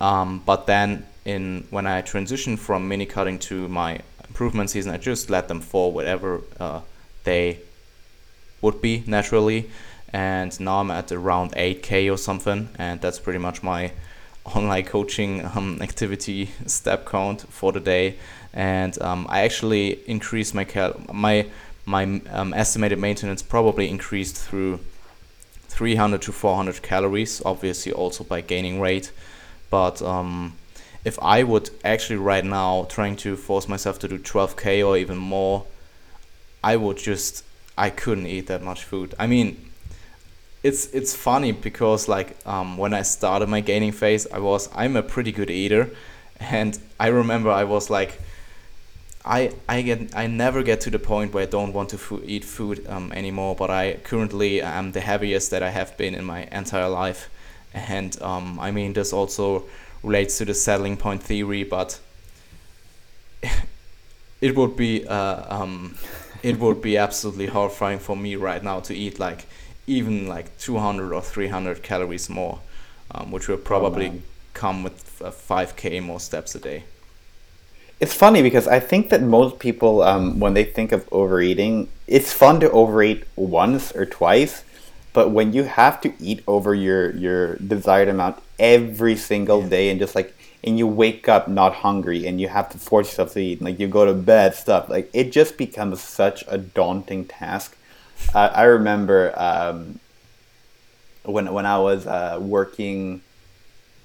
Um, 0.00 0.42
but 0.44 0.66
then 0.66 1.06
in 1.24 1.66
when 1.70 1.86
I 1.86 2.00
transition 2.00 2.56
from 2.56 2.88
mini 2.88 3.06
cutting 3.06 3.38
to 3.40 3.68
my 3.68 4.00
improvement 4.28 4.70
season, 4.70 4.92
I 4.92 4.98
just 4.98 5.30
let 5.30 5.48
them 5.48 5.60
fall 5.60 5.92
whatever 5.92 6.40
uh, 6.58 6.80
they 7.24 7.58
would 8.60 8.80
be 8.80 9.04
naturally. 9.06 9.70
And 10.12 10.58
now 10.58 10.80
I'm 10.80 10.90
at 10.90 11.12
around 11.12 11.52
8k 11.52 12.12
or 12.12 12.16
something, 12.16 12.68
and 12.78 13.00
that's 13.00 13.20
pretty 13.20 13.38
much 13.38 13.62
my 13.62 13.92
online 14.44 14.84
coaching 14.84 15.44
um, 15.54 15.78
activity 15.80 16.50
step 16.66 17.06
count 17.06 17.42
for 17.48 17.72
the 17.72 17.80
day, 17.80 18.16
and 18.52 19.00
um, 19.02 19.26
I 19.28 19.42
actually 19.42 20.00
increased 20.08 20.54
my 20.54 20.64
cal- 20.64 21.00
my 21.12 21.46
my 21.86 22.20
um, 22.30 22.52
estimated 22.54 22.98
maintenance 22.98 23.42
probably 23.42 23.88
increased 23.88 24.36
through 24.36 24.80
300 25.68 26.22
to 26.22 26.32
400 26.32 26.82
calories, 26.82 27.42
obviously 27.44 27.92
also 27.92 28.24
by 28.24 28.40
gaining 28.40 28.78
weight. 28.78 29.12
But 29.70 30.02
um, 30.02 30.56
if 31.04 31.18
I 31.22 31.42
would 31.42 31.70
actually 31.84 32.16
right 32.16 32.44
now 32.44 32.86
trying 32.90 33.16
to 33.16 33.36
force 33.36 33.68
myself 33.68 33.98
to 34.00 34.08
do 34.08 34.18
12k 34.18 34.86
or 34.86 34.96
even 34.96 35.16
more, 35.16 35.64
I 36.62 36.76
would 36.76 36.98
just 36.98 37.44
I 37.78 37.90
couldn't 37.90 38.26
eat 38.26 38.46
that 38.48 38.62
much 38.62 38.84
food. 38.84 39.14
I 39.18 39.26
mean, 39.26 39.69
it's 40.62 40.86
it's 40.92 41.14
funny 41.14 41.52
because 41.52 42.08
like 42.08 42.36
um, 42.46 42.76
when 42.76 42.92
I 42.92 43.02
started 43.02 43.48
my 43.48 43.60
gaining 43.60 43.92
phase, 43.92 44.26
I 44.30 44.38
was 44.38 44.68
I'm 44.74 44.96
a 44.96 45.02
pretty 45.02 45.32
good 45.32 45.50
eater, 45.50 45.90
and 46.38 46.78
I 46.98 47.08
remember 47.08 47.50
I 47.50 47.64
was 47.64 47.88
like, 47.90 48.20
I 49.24 49.52
I 49.68 49.82
get 49.82 50.14
I 50.14 50.26
never 50.26 50.62
get 50.62 50.80
to 50.82 50.90
the 50.90 50.98
point 50.98 51.32
where 51.32 51.44
I 51.44 51.46
don't 51.46 51.72
want 51.72 51.90
to 51.90 51.98
fo- 51.98 52.20
eat 52.24 52.44
food 52.44 52.86
um, 52.88 53.12
anymore. 53.12 53.54
But 53.56 53.70
I 53.70 53.94
currently 54.04 54.60
am 54.60 54.92
the 54.92 55.00
heaviest 55.00 55.50
that 55.50 55.62
I 55.62 55.70
have 55.70 55.96
been 55.96 56.14
in 56.14 56.24
my 56.24 56.46
entire 56.52 56.88
life, 56.88 57.30
and 57.72 58.20
um, 58.22 58.58
I 58.60 58.70
mean 58.70 58.92
this 58.92 59.12
also 59.12 59.64
relates 60.02 60.38
to 60.38 60.44
the 60.44 60.54
settling 60.54 60.96
point 60.96 61.22
theory, 61.22 61.64
but 61.64 62.00
it 64.40 64.56
would 64.56 64.76
be 64.76 65.06
uh, 65.06 65.54
um, 65.54 65.96
it 66.42 66.58
would 66.58 66.80
be 66.80 66.96
absolutely 66.96 67.46
horrifying 67.46 67.98
for 67.98 68.16
me 68.16 68.36
right 68.36 68.62
now 68.62 68.80
to 68.80 68.94
eat 68.94 69.18
like 69.18 69.46
even 69.90 70.28
like 70.28 70.56
200 70.58 71.12
or 71.12 71.20
300 71.20 71.82
calories 71.82 72.30
more, 72.30 72.60
um, 73.10 73.30
which 73.30 73.48
will 73.48 73.56
probably 73.56 74.08
oh, 74.08 74.20
come 74.54 74.82
with 74.82 75.20
uh, 75.22 75.30
5k 75.30 76.02
more 76.02 76.20
steps 76.20 76.54
a 76.54 76.60
day. 76.60 76.84
It's 77.98 78.14
funny 78.14 78.40
because 78.40 78.66
I 78.66 78.80
think 78.80 79.10
that 79.10 79.20
most 79.22 79.58
people, 79.58 80.02
um, 80.02 80.40
when 80.40 80.54
they 80.54 80.64
think 80.64 80.92
of 80.92 81.06
overeating, 81.12 81.88
it's 82.06 82.32
fun 82.32 82.60
to 82.60 82.70
overeat 82.70 83.24
once 83.36 83.92
or 83.94 84.06
twice, 84.06 84.64
but 85.12 85.30
when 85.32 85.52
you 85.52 85.64
have 85.64 86.00
to 86.02 86.12
eat 86.20 86.42
over 86.46 86.74
your 86.74 87.10
your 87.16 87.56
desired 87.56 88.08
amount 88.08 88.40
every 88.58 89.16
single 89.16 89.62
yeah. 89.62 89.68
day 89.68 89.90
and 89.90 89.98
just 89.98 90.14
like 90.14 90.34
and 90.62 90.78
you 90.78 90.86
wake 90.86 91.28
up 91.28 91.48
not 91.48 91.74
hungry 91.74 92.26
and 92.26 92.40
you 92.40 92.48
have 92.48 92.68
to 92.70 92.78
force 92.78 93.08
yourself 93.08 93.32
to 93.32 93.40
eat 93.40 93.58
and 93.58 93.66
like 93.68 93.80
you 93.80 93.88
go 93.88 94.04
to 94.04 94.14
bed 94.14 94.54
stuff 94.54 94.88
like 94.88 95.10
it 95.12 95.32
just 95.32 95.56
becomes 95.56 96.00
such 96.00 96.44
a 96.48 96.58
daunting 96.58 97.24
task 97.24 97.76
I, 98.34 98.62
remember 98.64 99.32
um, 99.36 99.98
when 101.24 101.52
when 101.52 101.66
I 101.66 101.78
was 101.78 102.06
uh, 102.06 102.38
working. 102.40 103.22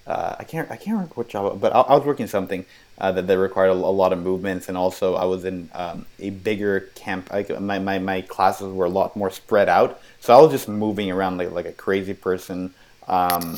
Uh, 0.07 0.35
I 0.37 0.43
can't 0.43 0.69
I 0.69 0.75
can't 0.75 0.93
remember 0.97 1.15
what 1.15 1.29
job, 1.29 1.59
but 1.59 1.73
I, 1.73 1.81
I 1.81 1.95
was 1.95 2.05
working 2.05 2.27
something 2.27 2.63
uh, 2.99 3.11
that, 3.11 3.27
that 3.27 3.39
required 3.39 3.69
a, 3.69 3.73
a, 3.73 3.73
lot 3.73 4.13
of 4.13 4.19
movements, 4.19 4.69
and 4.69 4.77
also 4.77 5.15
I 5.15 5.25
was 5.25 5.45
in 5.45 5.69
um, 5.73 6.05
a 6.19 6.29
bigger 6.29 6.91
camp. 6.95 7.29
I, 7.31 7.43
my, 7.59 7.79
my 7.79 7.97
my 7.99 8.21
classes 8.21 8.71
were 8.71 8.85
a 8.85 8.89
lot 8.89 9.15
more 9.15 9.31
spread 9.31 9.67
out, 9.67 9.99
so 10.19 10.37
I 10.37 10.41
was 10.41 10.51
just 10.51 10.67
moving 10.67 11.11
around 11.11 11.37
like 11.37 11.51
like 11.51 11.65
a 11.65 11.71
crazy 11.71 12.13
person. 12.13 12.73
Um, 13.07 13.57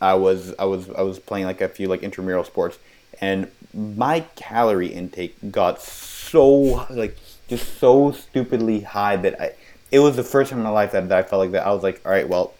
I 0.00 0.14
was 0.14 0.54
I 0.58 0.64
was 0.64 0.90
I 0.90 1.02
was 1.02 1.18
playing 1.18 1.46
like 1.46 1.60
a 1.60 1.68
few 1.68 1.88
like 1.88 2.02
intramural 2.02 2.44
sports, 2.44 2.78
and 3.20 3.50
my 3.72 4.20
calorie 4.36 4.92
intake 4.92 5.36
got 5.50 5.80
so 5.80 6.86
like 6.90 7.16
just 7.48 7.78
so 7.78 8.12
stupidly 8.12 8.80
high 8.80 9.16
that 9.16 9.40
I 9.40 9.54
it 9.92 10.00
was 10.00 10.16
the 10.16 10.24
first 10.24 10.50
time 10.50 10.58
in 10.60 10.64
my 10.64 10.70
life 10.70 10.92
that, 10.92 11.08
that 11.10 11.18
I 11.18 11.22
felt 11.22 11.40
like 11.40 11.52
that. 11.52 11.66
I 11.66 11.72
was 11.72 11.82
like, 11.84 12.00
all 12.04 12.12
right, 12.12 12.28
well, 12.28 12.54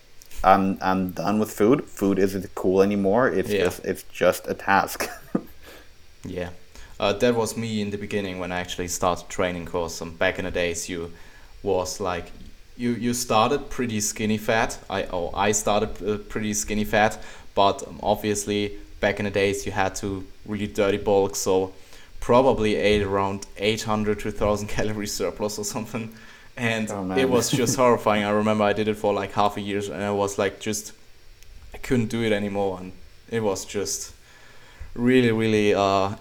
I'm 0.45 0.79
I'm 0.83 1.11
done 1.13 1.39
with 1.41 1.51
food. 1.51 1.85
Food 1.87 2.19
isn't 2.19 2.55
cool 2.55 2.83
anymore. 2.83 3.29
It's 3.29 3.51
Yeah. 3.51 3.65
just 3.65 3.85
it's 3.85 4.05
just 4.05 4.49
a 4.49 4.55
task. 4.55 5.09
Yeah, 6.25 6.51
uh, 7.01 7.13
that 7.15 7.35
was 7.35 7.57
me 7.57 7.81
in 7.81 7.91
the 7.91 7.99
beginning 7.99 8.39
when 8.39 8.53
I 8.53 8.61
actually 8.61 8.89
started 8.89 9.29
training. 9.29 9.67
Cause 9.67 10.01
um, 10.03 10.15
back 10.17 10.39
in 10.39 10.45
the 10.45 10.51
days, 10.51 10.89
you 10.89 11.13
was 11.63 12.01
like 12.01 12.31
you 12.77 12.91
you 12.93 13.13
started 13.15 13.71
pretty 13.71 14.01
skinny 14.01 14.39
fat. 14.39 14.79
I 14.89 15.05
oh 15.05 15.31
I 15.35 15.53
started 15.53 15.91
uh, 16.09 16.19
pretty 16.29 16.55
skinny 16.55 16.85
fat, 16.85 17.19
but 17.55 17.87
um, 17.89 17.99
obviously 18.03 18.79
back 19.01 19.19
in 19.19 19.25
the 19.25 19.31
days 19.33 19.67
you 19.67 19.73
had 19.73 19.95
to 19.97 20.25
really 20.47 20.69
dirty 20.69 20.99
bulk. 20.99 21.35
So 21.37 21.73
probably 22.21 22.77
ate 22.77 23.03
around 23.03 23.47
800 23.59 24.21
to 24.21 24.29
1000 24.31 24.69
calories 24.77 25.13
surplus 25.13 25.59
or 25.59 25.65
something, 25.65 26.15
and 26.57 26.91
Oh, 26.91 27.11
it 27.17 27.29
was 27.29 27.51
just 27.51 27.77
horrifying. 27.77 28.25
I 28.25 28.31
remember 28.31 28.65
I 28.65 28.73
did 28.73 28.89
it 28.89 28.97
for 28.97 29.13
like 29.15 29.33
half 29.33 29.57
a 29.57 29.61
year, 29.61 29.79
and 29.81 30.03
I 30.03 30.11
was 30.13 30.39
like 30.39 30.61
just 30.61 30.93
I 31.75 31.79
couldn't 31.79 32.09
do 32.09 32.23
it 32.23 32.33
anymore, 32.33 32.79
and 32.81 32.93
it 33.31 33.41
was 33.43 33.65
just 33.65 34.13
really 34.95 35.33
really 35.33 35.75
uh 35.75 36.17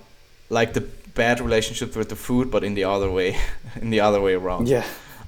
like 0.49 0.73
the 0.73 0.81
bad 1.13 1.41
relationship 1.41 1.95
with 1.95 2.09
the 2.09 2.15
food 2.15 2.49
but 2.49 2.63
in 2.63 2.73
the 2.73 2.83
other 2.85 3.11
way 3.11 3.37
in 3.81 3.89
the 3.89 3.99
other 3.99 4.21
way 4.21 4.33
around 4.33 4.67
yeah. 4.67 4.85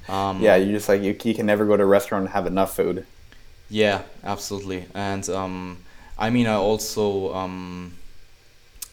um 0.08 0.40
Yeah, 0.42 0.56
you 0.56 0.72
just 0.72 0.88
like 0.88 1.02
you, 1.02 1.16
you 1.24 1.34
can 1.34 1.46
never 1.46 1.66
go 1.66 1.76
to 1.76 1.82
a 1.82 1.86
restaurant 1.86 2.24
and 2.24 2.32
have 2.32 2.46
enough 2.46 2.74
food. 2.76 3.06
yeah 3.68 4.02
absolutely 4.22 4.86
and 4.94 5.28
um 5.30 5.78
i 6.18 6.30
mean 6.30 6.46
i 6.46 6.54
also 6.54 7.34
um 7.34 7.98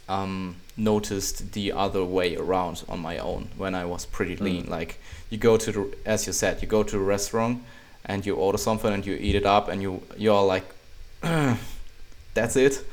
um 0.09 0.55
noticed 0.77 1.51
the 1.53 1.71
other 1.71 2.03
way 2.03 2.35
around 2.35 2.83
on 2.89 2.99
my 2.99 3.17
own 3.19 3.49
when 3.57 3.75
i 3.75 3.85
was 3.85 4.05
pretty 4.05 4.35
lean. 4.35 4.65
Like 4.69 4.99
you 5.29 5.37
go 5.37 5.57
to 5.57 5.71
the 5.71 5.97
as 6.05 6.25
you 6.27 6.33
said 6.33 6.61
you 6.61 6.67
go 6.67 6.83
to 6.83 6.97
a 6.97 6.99
restaurant 6.99 7.61
and 8.05 8.25
you 8.25 8.35
order 8.35 8.57
something 8.57 8.91
and 8.93 9.05
you 9.05 9.13
eat 9.19 9.35
it 9.35 9.45
up 9.45 9.69
and 9.69 9.81
you 9.81 10.01
you're 10.17 10.43
like 10.43 10.65
that's 12.33 12.55
it? 12.55 12.83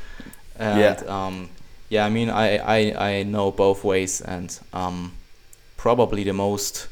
And 0.58 0.78
Yeah. 0.78 1.26
um 1.26 1.48
yeah 1.88 2.04
i 2.04 2.10
mean 2.10 2.28
i 2.30 2.58
i, 2.58 3.10
I 3.10 3.22
know 3.22 3.50
both 3.50 3.84
ways 3.84 4.20
and 4.20 4.58
um 4.72 5.12
probably 5.76 6.24
the 6.24 6.32
most 6.32 6.88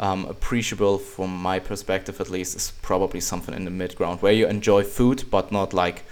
um, 0.00 0.26
appreciable 0.26 0.98
from 0.98 1.42
my 1.42 1.58
perspective 1.58 2.20
at 2.20 2.30
least 2.30 2.54
is 2.56 2.72
probably 2.82 3.20
something 3.20 3.54
in 3.54 3.64
the 3.64 3.70
mid 3.70 3.96
ground 3.96 4.22
where 4.22 4.32
you 4.32 4.46
enjoy 4.46 4.84
food 4.84 5.24
but 5.30 5.50
not 5.50 5.72
like 5.72 6.04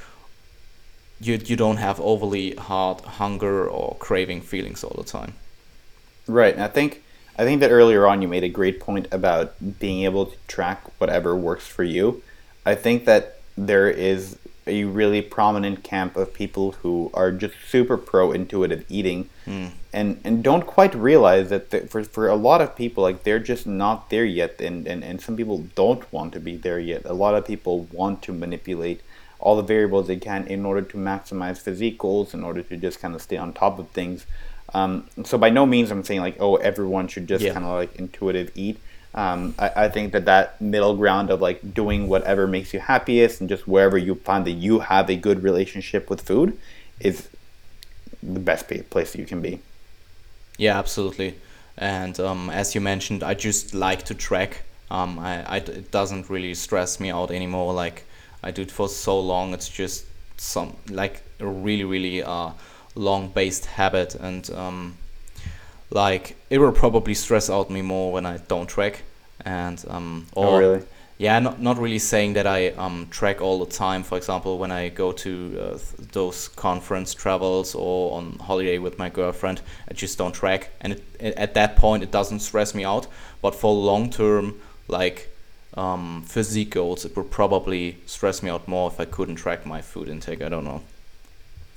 you 1.20 1.38
you 1.44 1.56
don't 1.56 1.78
have 1.78 2.00
overly 2.00 2.54
hard 2.54 3.00
hunger 3.02 3.66
or 3.68 3.96
craving 3.98 4.40
feelings 4.40 4.84
all 4.84 4.94
the 4.96 5.04
time 5.04 5.32
Right. 6.26 6.54
And 6.54 6.62
I 6.62 6.68
think 6.68 7.02
I 7.38 7.44
think 7.44 7.60
that 7.60 7.70
earlier 7.70 8.06
on 8.06 8.22
you 8.22 8.28
made 8.28 8.44
a 8.44 8.48
great 8.48 8.80
point 8.80 9.08
about 9.10 9.54
being 9.78 10.04
able 10.04 10.26
to 10.26 10.36
track 10.48 10.82
whatever 10.98 11.36
works 11.36 11.66
for 11.66 11.84
you. 11.84 12.22
I 12.64 12.74
think 12.74 13.04
that 13.04 13.40
there 13.56 13.88
is 13.88 14.38
a 14.66 14.82
really 14.84 15.22
prominent 15.22 15.84
camp 15.84 16.16
of 16.16 16.34
people 16.34 16.72
who 16.82 17.08
are 17.14 17.30
just 17.30 17.54
super 17.68 17.96
pro 17.96 18.32
intuitive 18.32 18.84
eating 18.88 19.28
hmm. 19.44 19.66
and 19.92 20.20
and 20.24 20.42
don't 20.42 20.66
quite 20.66 20.92
realize 20.92 21.50
that 21.50 21.70
the, 21.70 21.80
for 21.82 22.02
for 22.02 22.26
a 22.26 22.34
lot 22.34 22.60
of 22.60 22.74
people 22.74 23.04
like 23.04 23.22
they're 23.22 23.38
just 23.38 23.64
not 23.64 24.10
there 24.10 24.24
yet 24.24 24.60
and, 24.60 24.88
and 24.88 25.04
and 25.04 25.20
some 25.20 25.36
people 25.36 25.58
don't 25.76 26.12
want 26.12 26.32
to 26.32 26.40
be 26.40 26.56
there 26.56 26.80
yet. 26.80 27.02
A 27.04 27.12
lot 27.12 27.34
of 27.34 27.46
people 27.46 27.86
want 27.92 28.22
to 28.22 28.32
manipulate 28.32 29.02
all 29.38 29.56
the 29.56 29.62
variables 29.62 30.06
they 30.06 30.16
can 30.16 30.46
in 30.46 30.64
order 30.64 30.82
to 30.82 30.96
maximize 30.96 31.58
physique 31.58 31.98
goals 31.98 32.34
in 32.34 32.42
order 32.44 32.62
to 32.62 32.76
just 32.76 33.00
kind 33.00 33.14
of 33.14 33.22
stay 33.22 33.36
on 33.36 33.52
top 33.52 33.78
of 33.78 33.88
things. 33.90 34.26
Um, 34.74 35.08
so 35.24 35.38
by 35.38 35.50
no 35.50 35.64
means 35.66 35.90
I'm 35.90 36.02
saying 36.04 36.20
like 36.20 36.36
oh 36.40 36.56
everyone 36.56 37.08
should 37.08 37.26
just 37.28 37.44
Yeah. 37.44 37.52
kind 37.52 37.64
of 37.64 37.72
like 37.72 37.94
intuitive 37.96 38.50
eat. 38.54 38.78
Um, 39.14 39.54
I, 39.58 39.70
I 39.84 39.88
think 39.88 40.12
that 40.12 40.26
that 40.26 40.60
middle 40.60 40.94
ground 40.96 41.30
of 41.30 41.40
like 41.40 41.72
doing 41.74 42.08
whatever 42.08 42.46
makes 42.46 42.74
you 42.74 42.80
happiest 42.80 43.40
and 43.40 43.48
just 43.48 43.66
wherever 43.66 43.96
you 43.96 44.16
find 44.16 44.44
that 44.46 44.52
you 44.52 44.80
have 44.80 45.08
a 45.08 45.16
good 45.16 45.42
relationship 45.42 46.10
with 46.10 46.20
food 46.22 46.58
is 47.00 47.28
the 48.22 48.40
best 48.40 48.68
place 48.90 49.14
you 49.16 49.24
can 49.26 49.40
be. 49.40 49.60
Yeah, 50.58 50.78
absolutely. 50.78 51.34
And 51.76 52.18
um, 52.20 52.50
as 52.50 52.74
you 52.74 52.80
mentioned, 52.80 53.22
I 53.22 53.34
just 53.34 53.74
like 53.74 54.04
to 54.04 54.14
track. 54.14 54.62
Um, 54.90 55.18
I, 55.18 55.42
I 55.44 55.56
it 55.58 55.90
doesn't 55.90 56.30
really 56.30 56.54
stress 56.54 56.98
me 57.00 57.10
out 57.10 57.30
anymore. 57.30 57.72
Like 57.74 58.05
I 58.46 58.50
do 58.52 58.62
it 58.62 58.70
for 58.70 58.88
so 58.88 59.18
long. 59.20 59.54
It's 59.54 59.68
just 59.68 60.04
some 60.36 60.76
like 60.90 61.22
a 61.40 61.46
really 61.46 61.84
really 61.84 62.22
uh, 62.22 62.50
long 62.94 63.28
based 63.28 63.66
habit, 63.66 64.14
and 64.14 64.48
um, 64.50 64.96
like 65.90 66.36
it 66.50 66.58
will 66.58 66.72
probably 66.72 67.14
stress 67.14 67.50
out 67.50 67.70
me 67.70 67.82
more 67.82 68.12
when 68.12 68.26
I 68.26 68.38
don't 68.48 68.66
track. 68.68 69.02
And 69.44 69.84
um, 69.88 70.26
or 70.32 70.46
Oh, 70.46 70.58
really? 70.58 70.82
yeah, 71.18 71.38
not 71.38 71.60
not 71.60 71.78
really 71.78 71.98
saying 71.98 72.34
that 72.34 72.46
I 72.46 72.68
um 72.70 73.06
track 73.10 73.40
all 73.40 73.58
the 73.64 73.70
time. 73.70 74.02
For 74.02 74.16
example, 74.18 74.58
when 74.58 74.70
I 74.72 74.88
go 74.88 75.12
to 75.12 75.30
uh, 75.60 75.78
those 76.12 76.48
conference 76.48 77.14
travels 77.14 77.74
or 77.74 78.16
on 78.18 78.38
holiday 78.40 78.78
with 78.78 78.98
my 78.98 79.08
girlfriend, 79.10 79.60
I 79.90 79.94
just 79.94 80.18
don't 80.18 80.34
track, 80.34 80.70
and 80.80 80.92
it, 80.94 81.04
it, 81.20 81.34
at 81.36 81.54
that 81.54 81.76
point 81.76 82.02
it 82.02 82.10
doesn't 82.10 82.40
stress 82.40 82.74
me 82.74 82.84
out. 82.84 83.06
But 83.42 83.54
for 83.54 83.72
long 83.74 84.10
term, 84.10 84.54
like 84.88 85.28
um, 85.76 86.22
physique 86.26 86.70
goals, 86.70 87.04
it 87.04 87.16
would 87.16 87.30
probably 87.30 87.98
stress 88.06 88.42
me 88.42 88.50
out 88.50 88.66
more 88.66 88.90
if 88.90 88.98
I 88.98 89.04
couldn't 89.04 89.36
track 89.36 89.66
my 89.66 89.82
food 89.82 90.08
intake. 90.08 90.42
I 90.42 90.48
don't 90.48 90.64
know. 90.64 90.82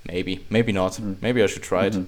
Maybe, 0.06 0.45
maybe 0.50 0.72
not. 0.72 1.00
Maybe 1.22 1.43
I 1.43 1.47
should 1.47 1.64
try 1.64 1.88
it. 1.88 1.97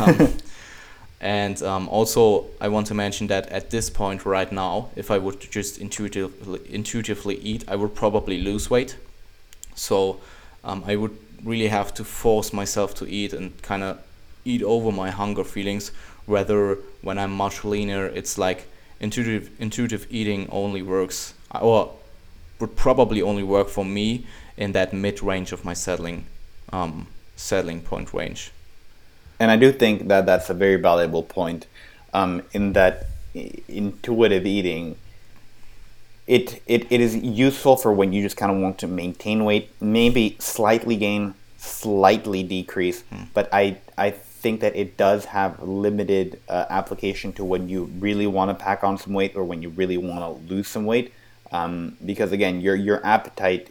Um, 0.00 0.34
and 1.20 1.62
um, 1.62 1.88
also, 1.88 2.46
I 2.60 2.66
want 2.66 2.88
to 2.88 2.94
mention 2.94 3.28
that 3.28 3.46
at 3.50 3.70
this 3.70 3.88
point 3.88 4.26
right 4.26 4.50
now, 4.50 4.88
if 4.96 5.12
I 5.12 5.18
would 5.18 5.40
just 5.40 5.78
intuitively 5.78 6.60
intuitively 6.68 7.36
eat, 7.36 7.62
I 7.68 7.76
would 7.76 7.94
probably 7.94 8.40
lose 8.40 8.68
weight. 8.68 8.96
So 9.76 10.20
um, 10.64 10.82
I 10.88 10.96
would 10.96 11.16
really 11.44 11.68
have 11.68 11.94
to 11.94 12.04
force 12.04 12.52
myself 12.52 12.96
to 12.96 13.06
eat 13.06 13.32
and 13.32 13.62
kind 13.62 13.84
of 13.84 14.00
eat 14.44 14.64
over 14.64 14.90
my 14.90 15.10
hunger 15.10 15.44
feelings. 15.44 15.92
Whether 16.26 16.78
when 17.02 17.16
I'm 17.16 17.30
much 17.30 17.64
leaner, 17.64 18.06
it's 18.06 18.36
like 18.36 18.66
intuitive 19.00 19.50
intuitive 19.60 20.06
eating 20.10 20.48
only 20.50 20.82
works, 20.82 21.34
or 21.60 21.92
would 22.60 22.76
probably 22.76 23.22
only 23.22 23.42
work 23.42 23.68
for 23.68 23.84
me 23.84 24.26
in 24.56 24.72
that 24.72 24.92
mid 24.92 25.22
range 25.22 25.52
of 25.52 25.64
my 25.64 25.74
settling 25.74 26.26
um, 26.72 27.06
settling 27.36 27.80
point 27.80 28.12
range. 28.12 28.50
And 29.38 29.50
I 29.50 29.56
do 29.56 29.70
think 29.70 30.08
that 30.08 30.24
that's 30.26 30.48
a 30.48 30.54
very 30.54 30.76
valuable 30.76 31.22
point 31.22 31.66
um, 32.14 32.42
in 32.52 32.72
that 32.72 33.06
intuitive 33.68 34.46
eating. 34.46 34.96
It, 36.26 36.60
it, 36.66 36.90
it 36.90 37.00
is 37.00 37.14
useful 37.14 37.76
for 37.76 37.92
when 37.92 38.12
you 38.12 38.22
just 38.22 38.36
kind 38.36 38.50
of 38.50 38.58
want 38.58 38.78
to 38.78 38.88
maintain 38.88 39.44
weight, 39.44 39.70
maybe 39.80 40.36
slightly 40.40 40.96
gain, 40.96 41.34
slightly 41.56 42.42
decrease. 42.42 43.04
But 43.32 43.48
I, 43.52 43.76
I 43.96 44.14
think 44.46 44.60
that 44.64 44.74
it 44.82 44.96
does 44.96 45.22
have 45.38 45.52
limited 45.62 46.28
uh, 46.48 46.66
application 46.80 47.28
to 47.38 47.42
when 47.52 47.62
you 47.72 47.80
really 48.06 48.28
want 48.36 48.48
to 48.50 48.56
pack 48.68 48.80
on 48.88 48.94
some 49.02 49.12
weight 49.20 49.32
or 49.38 49.44
when 49.50 49.60
you 49.64 49.70
really 49.80 49.98
want 50.08 50.20
to 50.26 50.30
lose 50.54 50.68
some 50.68 50.84
weight. 50.92 51.12
Um, 51.52 51.96
because 52.10 52.30
again, 52.38 52.54
your, 52.60 52.76
your 52.88 52.98
appetite 53.16 53.64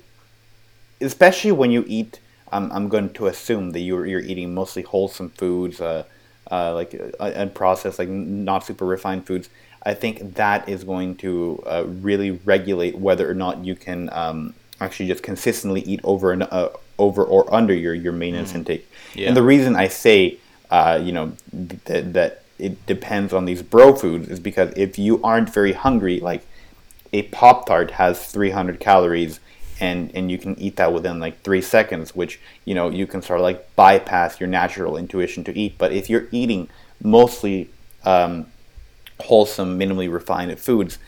especially 1.01 1.51
when 1.51 1.71
you 1.71 1.83
eat. 1.87 2.19
I'm, 2.51 2.71
I'm 2.71 2.89
going 2.89 3.11
to 3.13 3.27
assume 3.27 3.71
that 3.71 3.79
you're 3.79 4.05
you're 4.05 4.21
eating 4.21 4.53
mostly 4.53 4.83
wholesome 4.83 5.29
foods, 5.31 5.81
uh, 5.81 6.03
uh, 6.51 6.73
like 6.73 6.93
uh, 7.19 7.31
unprocessed, 7.31 7.99
like 7.99 8.09
not 8.09 8.65
super 8.65 8.85
refined 8.85 9.25
foods. 9.25 9.49
I 9.83 9.93
think 9.93 10.35
that 10.35 10.67
is 10.67 10.83
going 10.83 11.15
to 11.17 11.63
uh, 11.65 11.83
really 11.87 12.31
regulate 12.31 12.97
whether 12.97 13.29
or 13.29 13.33
not 13.33 13.65
you 13.65 13.75
can 13.75 14.09
um, 14.11 14.53
actually 14.79 15.07
just 15.07 15.23
consistently 15.23 15.81
eat 15.81 16.01
over 16.03 16.31
and 16.31 16.43
uh, 16.43 16.69
over 16.97 17.23
or 17.23 17.51
under 17.53 17.73
your 17.73 17.93
your 17.93 18.13
maintenance 18.13 18.53
intake. 18.53 18.89
Yeah. 19.13 19.27
And 19.29 19.37
the 19.37 19.43
reason 19.43 19.75
I 19.75 19.87
say, 19.87 20.37
uh, 20.75 20.99
you 21.01 21.13
know, 21.13 21.31
th- 21.85 22.05
that 22.17 22.43
it 22.59 22.85
depends 22.85 23.31
on 23.31 23.45
these 23.45 23.61
bro 23.61 23.95
foods 23.95 24.27
is 24.27 24.41
because 24.41 24.73
if 24.75 24.99
you 24.99 25.23
aren't 25.23 25.49
very 25.49 25.71
hungry, 25.71 26.19
like 26.19 26.45
a 27.13 27.21
pop 27.37 27.65
tart 27.65 27.91
has 27.91 28.25
300 28.25 28.77
calories 28.79 29.39
and 29.79 30.11
and 30.13 30.29
you 30.31 30.37
can 30.37 30.57
eat 30.59 30.75
that 30.75 30.91
within 30.91 31.19
like 31.19 31.41
three 31.43 31.61
seconds 31.61 32.15
which 32.15 32.39
you 32.63 32.73
know 32.73 32.89
you 32.89 33.05
can 33.05 33.21
sort 33.21 33.39
of 33.39 33.43
like 33.43 33.59
bypass 33.75 34.39
your 34.39 34.49
natural 34.49 34.97
intuition 34.97 35.45
to 35.45 35.57
eat. 35.57 35.77
But 35.77 35.93
if 35.93 36.09
you're 36.09 36.27
eating 36.31 36.67
mostly 37.01 37.69
um, 38.03 38.47
wholesome 39.21 39.79
minimally 39.79 40.11
refined 40.11 40.59
foods 40.59 40.99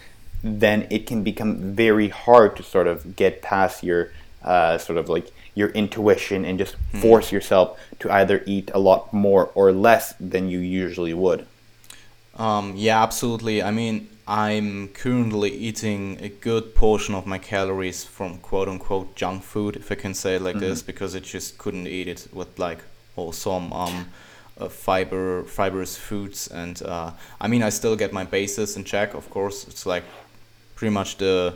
then 0.43 0.88
it 0.89 1.05
can 1.07 1.24
become 1.24 1.57
very 1.74 2.07
hard 2.07 2.55
to 2.55 2.63
sort 2.63 2.88
of 2.88 3.15
get 3.18 3.41
past 3.41 3.84
your 3.84 4.11
uh, 4.43 4.78
sort 4.78 4.97
of 4.97 5.09
like 5.09 5.28
your 5.60 5.70
intuition 5.82 6.39
and 6.47 6.55
just 6.64 6.76
force 7.01 7.28
yourself 7.36 7.68
to 8.01 8.05
either 8.20 8.38
eat 8.45 8.68
a 8.74 8.80
lot 8.89 9.01
more 9.26 9.43
or 9.55 9.68
less 9.88 10.05
than 10.32 10.43
you 10.53 10.60
usually 10.84 11.14
would 11.24 11.41
Um, 12.47 12.74
yeah, 12.76 13.01
absolutely. 13.08 13.64
I 13.64 13.72
mean, 13.72 13.95
I'm 14.28 14.89
currently 14.89 15.51
eating 15.68 16.01
a 16.22 16.30
good 16.30 16.76
portion 16.76 17.16
of 17.16 17.26
my 17.26 17.39
calories 17.39 18.03
from 18.03 18.38
quote 18.49 18.68
unquote 18.74 19.16
junk 19.16 19.43
food, 19.43 19.76
if 19.76 19.91
I 19.91 19.95
can 19.95 20.14
say 20.14 20.36
it 20.36 20.41
like 20.41 20.60
this, 20.60 20.82
because 20.84 21.16
I 21.16 21.20
just 21.20 21.58
couldn't 21.58 21.88
eat 21.88 22.08
it 22.08 22.28
with 22.34 22.60
like 22.60 22.80
wholesome 23.16 23.74
um, 23.74 23.95
uh, 24.60 24.70
fiber 24.70 25.43
fibrous 25.58 25.97
foods. 25.97 26.47
And 26.47 26.82
uh, 26.84 27.12
I 27.41 27.47
mean, 27.47 27.64
I 27.64 27.70
still 27.70 27.95
get 27.95 28.14
my 28.14 28.26
bases 28.26 28.76
in 28.78 28.84
check, 28.84 29.14
of 29.16 29.30
course. 29.30 29.58
It's 29.68 29.86
like 29.86 30.03
pretty 30.76 30.93
much 30.93 31.18
the 31.18 31.55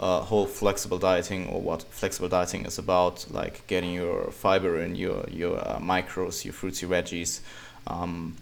uh, 0.00 0.20
whole 0.22 0.46
flexible 0.46 0.98
dieting 0.98 1.46
or 1.48 1.60
what 1.60 1.82
flexible 1.82 2.28
dieting 2.28 2.64
is 2.64 2.78
about, 2.78 3.26
like 3.30 3.66
getting 3.66 3.92
your 3.92 4.30
fiber 4.30 4.80
in 4.80 4.96
your 4.96 5.24
your 5.30 5.58
uh, 5.58 5.78
macros, 5.78 6.44
your 6.44 6.54
fruits, 6.54 6.80
your 6.80 6.90
veggies, 6.90 7.40
um, 7.86 8.34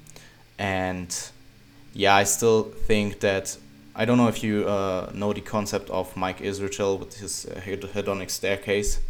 and 0.59 1.31
yeah, 1.93 2.15
I 2.15 2.25
still 2.25 2.63
think 2.63 3.21
that 3.21 3.57
I 3.97 4.05
don't 4.05 4.19
know 4.19 4.29
if 4.29 4.45
you 4.45 4.69
uh, 4.69 5.11
know 5.13 5.33
the 5.33 5.41
concept 5.41 5.91
of 5.91 6.17
Mike 6.17 6.39
Israetel 6.39 7.01
with 7.01 7.19
his 7.19 7.47
uh, 7.47 7.61
hedonic 7.61 8.31
staircase. 8.31 9.01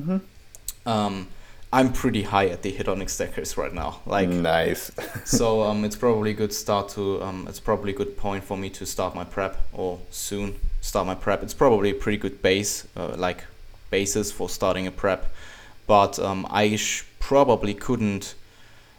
Mm-hmm. 0.00 0.88
Um, 0.88 1.28
I'm 1.74 1.92
pretty 1.92 2.22
high 2.22 2.48
at 2.48 2.62
the 2.62 2.72
hedonic 2.72 3.10
staircase 3.10 3.58
right 3.58 3.72
now. 3.72 4.00
Like 4.06 4.30
nice. 4.30 4.90
so 5.26 5.62
um, 5.62 5.84
it's 5.84 5.96
probably 5.96 6.30
a 6.30 6.34
good 6.34 6.54
start 6.54 6.88
to 6.90 7.22
um, 7.22 7.46
it's 7.48 7.60
probably 7.60 7.92
a 7.92 7.96
good 7.96 8.16
point 8.16 8.44
for 8.44 8.56
me 8.56 8.70
to 8.70 8.86
start 8.86 9.14
my 9.14 9.24
prep 9.24 9.60
or 9.74 10.00
soon 10.10 10.54
start 10.82 11.06
my 11.06 11.14
prep. 11.14 11.42
It's 11.42 11.54
probably 11.54 11.90
a 11.90 11.94
pretty 11.94 12.18
good 12.18 12.42
base, 12.42 12.86
uh, 12.94 13.14
like 13.16 13.44
basis 13.90 14.30
for 14.30 14.50
starting 14.50 14.86
a 14.86 14.90
prep, 14.90 15.32
but 15.86 16.18
um, 16.18 16.46
I 16.50 16.76
sh- 16.76 17.04
probably 17.18 17.72
couldn't 17.72 18.34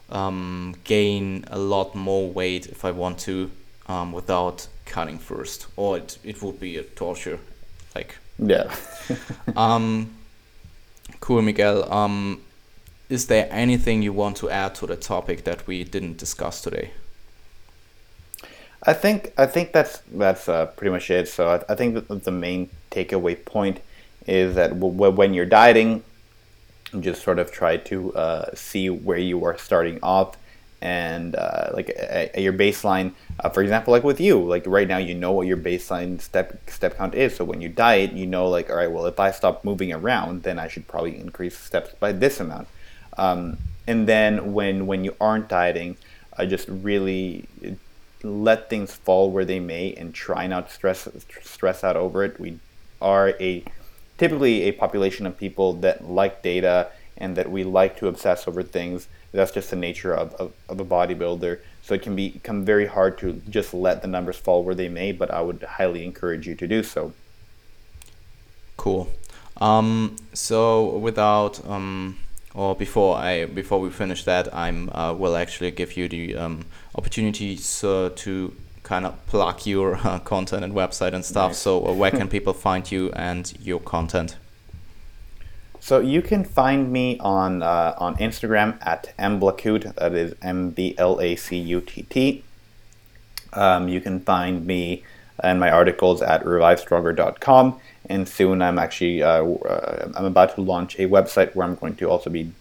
um, 0.10 0.76
gain 0.84 1.46
a 1.52 1.60
lot 1.60 1.94
more 1.94 2.32
weight 2.32 2.66
if 2.66 2.84
I 2.84 2.92
want 2.92 3.20
to 3.20 3.52
um, 3.88 4.12
without 4.12 4.68
cutting 4.86 5.20
first, 5.20 5.68
or 5.76 5.98
it, 5.98 6.18
it 6.24 6.42
would 6.42 6.60
be 6.60 6.78
a 6.78 6.84
torture. 6.84 7.40
Like 7.94 8.18
yeah. 8.40 8.74
um, 9.56 10.16
cool, 11.20 11.42
Miguel. 11.42 11.92
Um, 11.94 12.42
is 13.10 13.28
there 13.28 13.48
anything 13.52 14.02
you 14.02 14.14
want 14.14 14.38
to 14.38 14.50
add 14.50 14.74
to 14.76 14.88
the 14.88 14.96
topic 14.96 15.44
that 15.44 15.68
we 15.68 15.84
didn't 15.84 16.18
discuss 16.18 16.62
today? 16.62 16.92
I 18.86 18.94
think 18.94 19.34
I 19.38 19.46
think 19.46 19.72
that's 19.72 20.00
that's 20.12 20.50
uh, 20.50 20.66
pretty 20.68 20.92
much 20.92 21.10
it. 21.10 21.28
So 21.28 21.48
I, 21.48 21.72
I 21.72 21.76
think 21.76 22.08
the 22.08 22.32
main 22.32 22.70
takeaway 22.92 23.44
point 23.44 23.80
is 24.28 24.56
that 24.56 24.80
w- 24.80 25.12
when 25.12 25.34
you're 25.34 25.46
dieting, 25.46 26.04
just 27.00 27.24
sort 27.24 27.40
of 27.40 27.52
try 27.52 27.78
to 27.78 28.14
uh, 28.16 28.50
see 28.54 28.90
where 28.90 29.18
you 29.18 29.44
are 29.46 29.58
starting 29.58 30.00
off 30.04 30.38
and 30.82 31.36
uh, 31.38 31.70
like 31.74 31.90
at, 31.98 32.38
your 32.42 32.52
baseline 32.52 33.14
uh, 33.40 33.50
for 33.50 33.64
example 33.64 33.94
like 33.94 34.04
with 34.04 34.20
you 34.20 34.38
like 34.44 34.68
right 34.68 34.88
now 34.88 34.98
you 34.98 35.16
know 35.16 35.32
what 35.32 35.48
your 35.48 35.56
baseline 35.56 36.20
step 36.20 36.60
step 36.70 36.98
count 36.98 37.16
is 37.16 37.34
so 37.34 37.46
when 37.46 37.62
you 37.62 37.70
diet 37.70 38.12
you 38.12 38.28
know 38.28 38.50
like 38.50 38.70
all 38.70 38.76
right 38.76 38.92
well 38.92 39.06
if 39.06 39.18
i 39.18 39.32
stop 39.32 39.64
moving 39.64 39.94
around 39.94 40.44
then 40.44 40.60
i 40.60 40.68
should 40.68 40.86
probably 40.90 41.18
increase 41.18 41.58
steps 41.58 41.94
by 42.02 42.12
this 42.12 42.42
amount 42.42 42.68
um, 43.18 43.58
and 43.88 44.08
then 44.08 44.52
when 44.54 44.86
when 44.86 45.06
you 45.06 45.16
aren't 45.22 45.48
dieting 45.48 45.96
i 46.38 46.46
just 46.46 46.68
really 46.68 47.48
let 48.24 48.69
things 48.69 48.93
fall 48.93 49.30
where 49.30 49.45
they 49.45 49.59
may 49.59 49.93
and 49.93 50.13
try 50.13 50.47
not 50.47 50.69
to 50.69 50.74
stress 50.74 51.07
stress 51.41 51.84
out 51.84 51.95
over 51.95 52.24
it 52.24 52.39
we 52.39 52.57
are 53.01 53.30
a 53.39 53.63
typically 54.17 54.63
a 54.63 54.71
population 54.71 55.26
of 55.26 55.38
people 55.38 55.74
that 55.74 56.09
like 56.09 56.41
data 56.41 56.89
and 57.17 57.36
that 57.36 57.51
we 57.51 57.63
like 57.63 57.97
to 57.97 58.07
obsess 58.07 58.47
over 58.47 58.63
things. 58.63 59.07
That's 59.32 59.51
just 59.51 59.69
the 59.69 59.76
nature 59.76 60.13
of, 60.13 60.34
of, 60.36 60.53
of 60.69 60.80
a 60.80 60.86
bodybuilder. 60.86 61.59
So 61.82 61.93
it 61.93 62.01
can 62.01 62.15
be, 62.15 62.30
become 62.30 62.63
very 62.63 62.86
hard 62.86 63.17
to 63.19 63.41
just 63.49 63.74
let 63.74 64.01
the 64.01 64.07
numbers 64.07 64.38
fall 64.38 64.63
where 64.63 64.76
they 64.76 64.89
may, 64.89 65.11
but 65.11 65.32
I 65.32 65.41
would 65.41 65.63
highly 65.63 66.05
encourage 66.05 66.47
you 66.47 66.55
to 66.55 66.67
do 66.67 66.84
so. 66.84 67.13
Cool. 68.78 69.11
Um, 69.57 70.15
so 70.34 70.97
without 70.97 71.65
um, 71.67 72.17
or 72.54 72.76
before 72.76 73.18
I 73.18 73.45
before 73.45 73.80
we 73.80 73.89
finish 73.89 74.24
that, 74.26 74.54
I'm 74.54 74.89
uh, 74.89 75.14
will 75.14 75.36
actually 75.36 75.72
give 75.72 75.97
you 75.97 76.08
the 76.08 76.36
um, 76.36 76.66
opportunity 76.95 77.56
so 77.58 78.10
to 78.10 78.54
kind 78.84 79.06
of 79.06 79.26
plug 79.28 79.66
your 79.66 79.95
uh, 79.95 80.20
content 80.20 80.64
and 80.64 80.74
website 80.74 81.14
and 81.14 81.26
stuff. 81.26 81.56
So 81.56 81.86
uh, 81.86 81.93
where 81.93 82.12
can 82.12 82.28
people 82.36 82.54
find 82.54 82.89
you 82.91 83.12
and 83.14 83.51
your 83.60 83.80
content? 83.80 84.38
So 85.80 85.99
you 85.99 86.22
can 86.22 86.45
find 86.45 86.91
me 86.91 87.18
on 87.20 87.64
uh, 87.64 87.95
on 87.97 88.16
Instagram 88.18 88.78
at 88.86 89.14
mblacutt. 89.18 89.95
That 89.95 90.14
is 90.14 90.36
M 90.41 90.70
B 90.70 90.95
L 90.97 91.20
A 91.20 91.36
C 91.36 91.58
U 91.58 91.82
T 91.82 92.04
T. 92.04 92.43
Um, 93.54 93.88
you 93.88 94.01
can 94.01 94.20
find 94.20 94.66
me 94.66 95.04
and 95.39 95.60
my 95.60 95.70
articles 95.70 96.22
at 96.22 96.43
revivestronger.com. 96.43 97.80
And 98.10 98.28
soon 98.28 98.62
I'm 98.62 98.78
actually 98.78 99.24
uh, 99.24 99.43
uh, 99.43 100.12
I'm 100.16 100.26
about 100.26 100.56
to 100.56 100.62
launch 100.62 100.99
a 100.99 101.08
website 101.08 101.56
where 101.56 101.66
I'm 101.66 101.76
going 101.76 101.95
to 101.97 102.10
also 102.10 102.30
be 102.30 102.51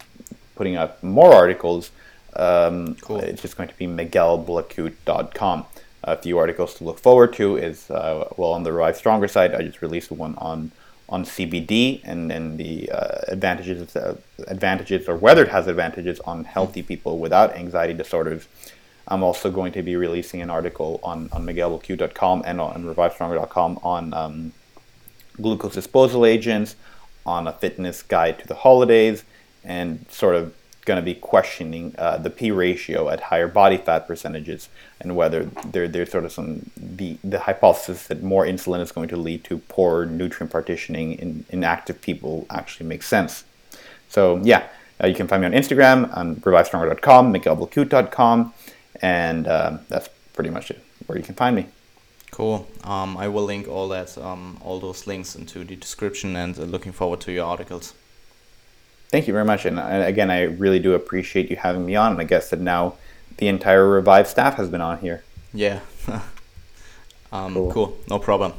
putting 0.54 0.76
up 0.76 1.02
more 1.02 1.32
articles. 1.32 1.90
Um, 2.34 2.94
cool. 3.00 3.18
It's 3.18 3.42
just 3.42 3.56
going 3.56 3.68
to 3.68 3.76
be 3.76 3.86
miguelblacutt.com 3.86 5.66
a 6.04 6.16
few 6.16 6.38
articles 6.38 6.74
to 6.74 6.84
look 6.84 6.98
forward 6.98 7.32
to 7.34 7.56
is 7.56 7.90
uh, 7.90 8.28
well 8.36 8.52
on 8.52 8.64
the 8.64 8.72
Revive 8.72 8.96
Stronger 8.96 9.28
side. 9.28 9.54
I 9.54 9.62
just 9.62 9.82
released 9.82 10.10
one 10.10 10.34
on 10.38 10.72
on 11.08 11.24
CBD 11.24 12.00
and 12.04 12.32
and 12.32 12.58
the 12.58 12.90
uh, 12.90 13.20
advantages 13.28 13.94
uh, 13.94 14.16
advantages 14.48 15.08
or 15.08 15.16
whether 15.16 15.44
it 15.44 15.50
has 15.50 15.66
advantages 15.66 16.20
on 16.20 16.44
healthy 16.44 16.82
people 16.82 17.18
without 17.18 17.54
anxiety 17.54 17.94
disorders. 17.94 18.48
I'm 19.08 19.22
also 19.22 19.50
going 19.50 19.72
to 19.72 19.82
be 19.82 19.96
releasing 19.96 20.42
an 20.42 20.50
article 20.50 21.00
on 21.02 21.28
on 21.32 21.44
miguelblacutt.com 21.44 22.42
and 22.46 22.60
on 22.60 22.84
revivestronger.com 22.84 23.80
on 23.82 24.14
um, 24.14 24.52
glucose 25.40 25.74
disposal 25.74 26.26
agents, 26.26 26.76
on 27.24 27.46
a 27.46 27.52
fitness 27.52 28.02
guide 28.02 28.38
to 28.38 28.46
the 28.46 28.54
holidays, 28.54 29.24
and 29.64 30.04
sort 30.10 30.34
of 30.34 30.54
going 30.84 30.96
to 30.96 31.04
be 31.04 31.14
questioning 31.14 31.94
uh, 31.96 32.16
the 32.18 32.30
P 32.30 32.50
ratio 32.50 33.08
at 33.08 33.20
higher 33.20 33.46
body 33.46 33.76
fat 33.76 34.06
percentages 34.06 34.68
and 35.00 35.14
whether 35.14 35.44
there, 35.44 35.86
there's 35.86 36.10
sort 36.10 36.24
of 36.24 36.32
some 36.32 36.70
the, 36.76 37.18
the 37.22 37.40
hypothesis 37.40 38.08
that 38.08 38.22
more 38.22 38.44
insulin 38.44 38.80
is 38.80 38.90
going 38.90 39.08
to 39.08 39.16
lead 39.16 39.44
to 39.44 39.58
poor 39.58 40.04
nutrient 40.04 40.50
partitioning 40.50 41.14
in, 41.14 41.44
in 41.50 41.62
active 41.62 42.00
people 42.00 42.46
actually 42.50 42.86
makes 42.86 43.06
sense. 43.06 43.44
So 44.08 44.40
yeah, 44.42 44.68
uh, 45.02 45.06
you 45.06 45.14
can 45.14 45.28
find 45.28 45.42
me 45.42 45.46
on 45.46 45.52
Instagram 45.52 46.14
on 46.16 46.36
revivestronger.com, 46.36 47.32
miguelblacutt.com, 47.32 48.52
and 49.00 49.46
uh, 49.46 49.78
that's 49.88 50.08
pretty 50.32 50.50
much 50.50 50.70
it 50.70 50.84
where 51.06 51.18
you 51.18 51.24
can 51.24 51.34
find 51.34 51.56
me. 51.56 51.66
Cool. 52.32 52.66
Um, 52.82 53.18
I 53.18 53.28
will 53.28 53.44
link 53.44 53.68
all 53.68 53.88
that, 53.88 54.16
um, 54.16 54.56
all 54.62 54.80
those 54.80 55.06
links 55.06 55.36
into 55.36 55.64
the 55.64 55.76
description, 55.76 56.34
and 56.34 56.58
uh, 56.58 56.62
looking 56.62 56.90
forward 56.90 57.20
to 57.22 57.32
your 57.32 57.44
articles. 57.44 57.92
Thank 59.10 59.26
you 59.26 59.34
very 59.34 59.44
much. 59.44 59.66
And, 59.66 59.78
again, 59.78 60.30
I 60.30 60.44
really 60.44 60.78
do 60.78 60.94
appreciate 60.94 61.50
you 61.50 61.56
having 61.56 61.84
me 61.84 61.94
on. 61.94 62.12
And 62.12 62.20
I 62.22 62.24
guess 62.24 62.48
that 62.48 62.60
now 62.60 62.94
the 63.36 63.48
entire 63.48 63.86
Revive 63.86 64.26
staff 64.26 64.54
has 64.54 64.70
been 64.70 64.80
on 64.80 64.98
here. 65.00 65.22
Yeah. 65.52 65.80
um, 67.32 67.52
cool. 67.52 67.72
cool. 67.72 67.98
No 68.08 68.18
problem. 68.18 68.54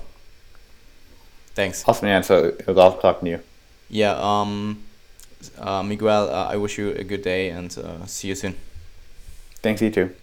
Thanks. 1.55 1.84
Awesome, 1.88 2.07
man. 2.07 2.21
So 2.21 2.45
it 2.45 2.67
was 2.67 2.78
awesome 2.78 3.01
talking 3.01 3.26
to 3.26 3.32
you. 3.32 3.39
Yeah. 3.89 4.13
Um, 4.21 4.84
uh, 5.57 5.82
Miguel, 5.82 6.30
uh, 6.30 6.47
I 6.51 6.57
wish 6.57 6.78
you 6.78 6.91
a 6.91 7.03
good 7.03 7.24
day 7.24 7.49
and 7.49 7.76
uh, 7.76 8.05
see 8.05 8.28
you 8.28 8.36
soon. 8.36 8.55
Thanks, 9.63 9.82
you 9.82 9.89
too. 9.89 10.13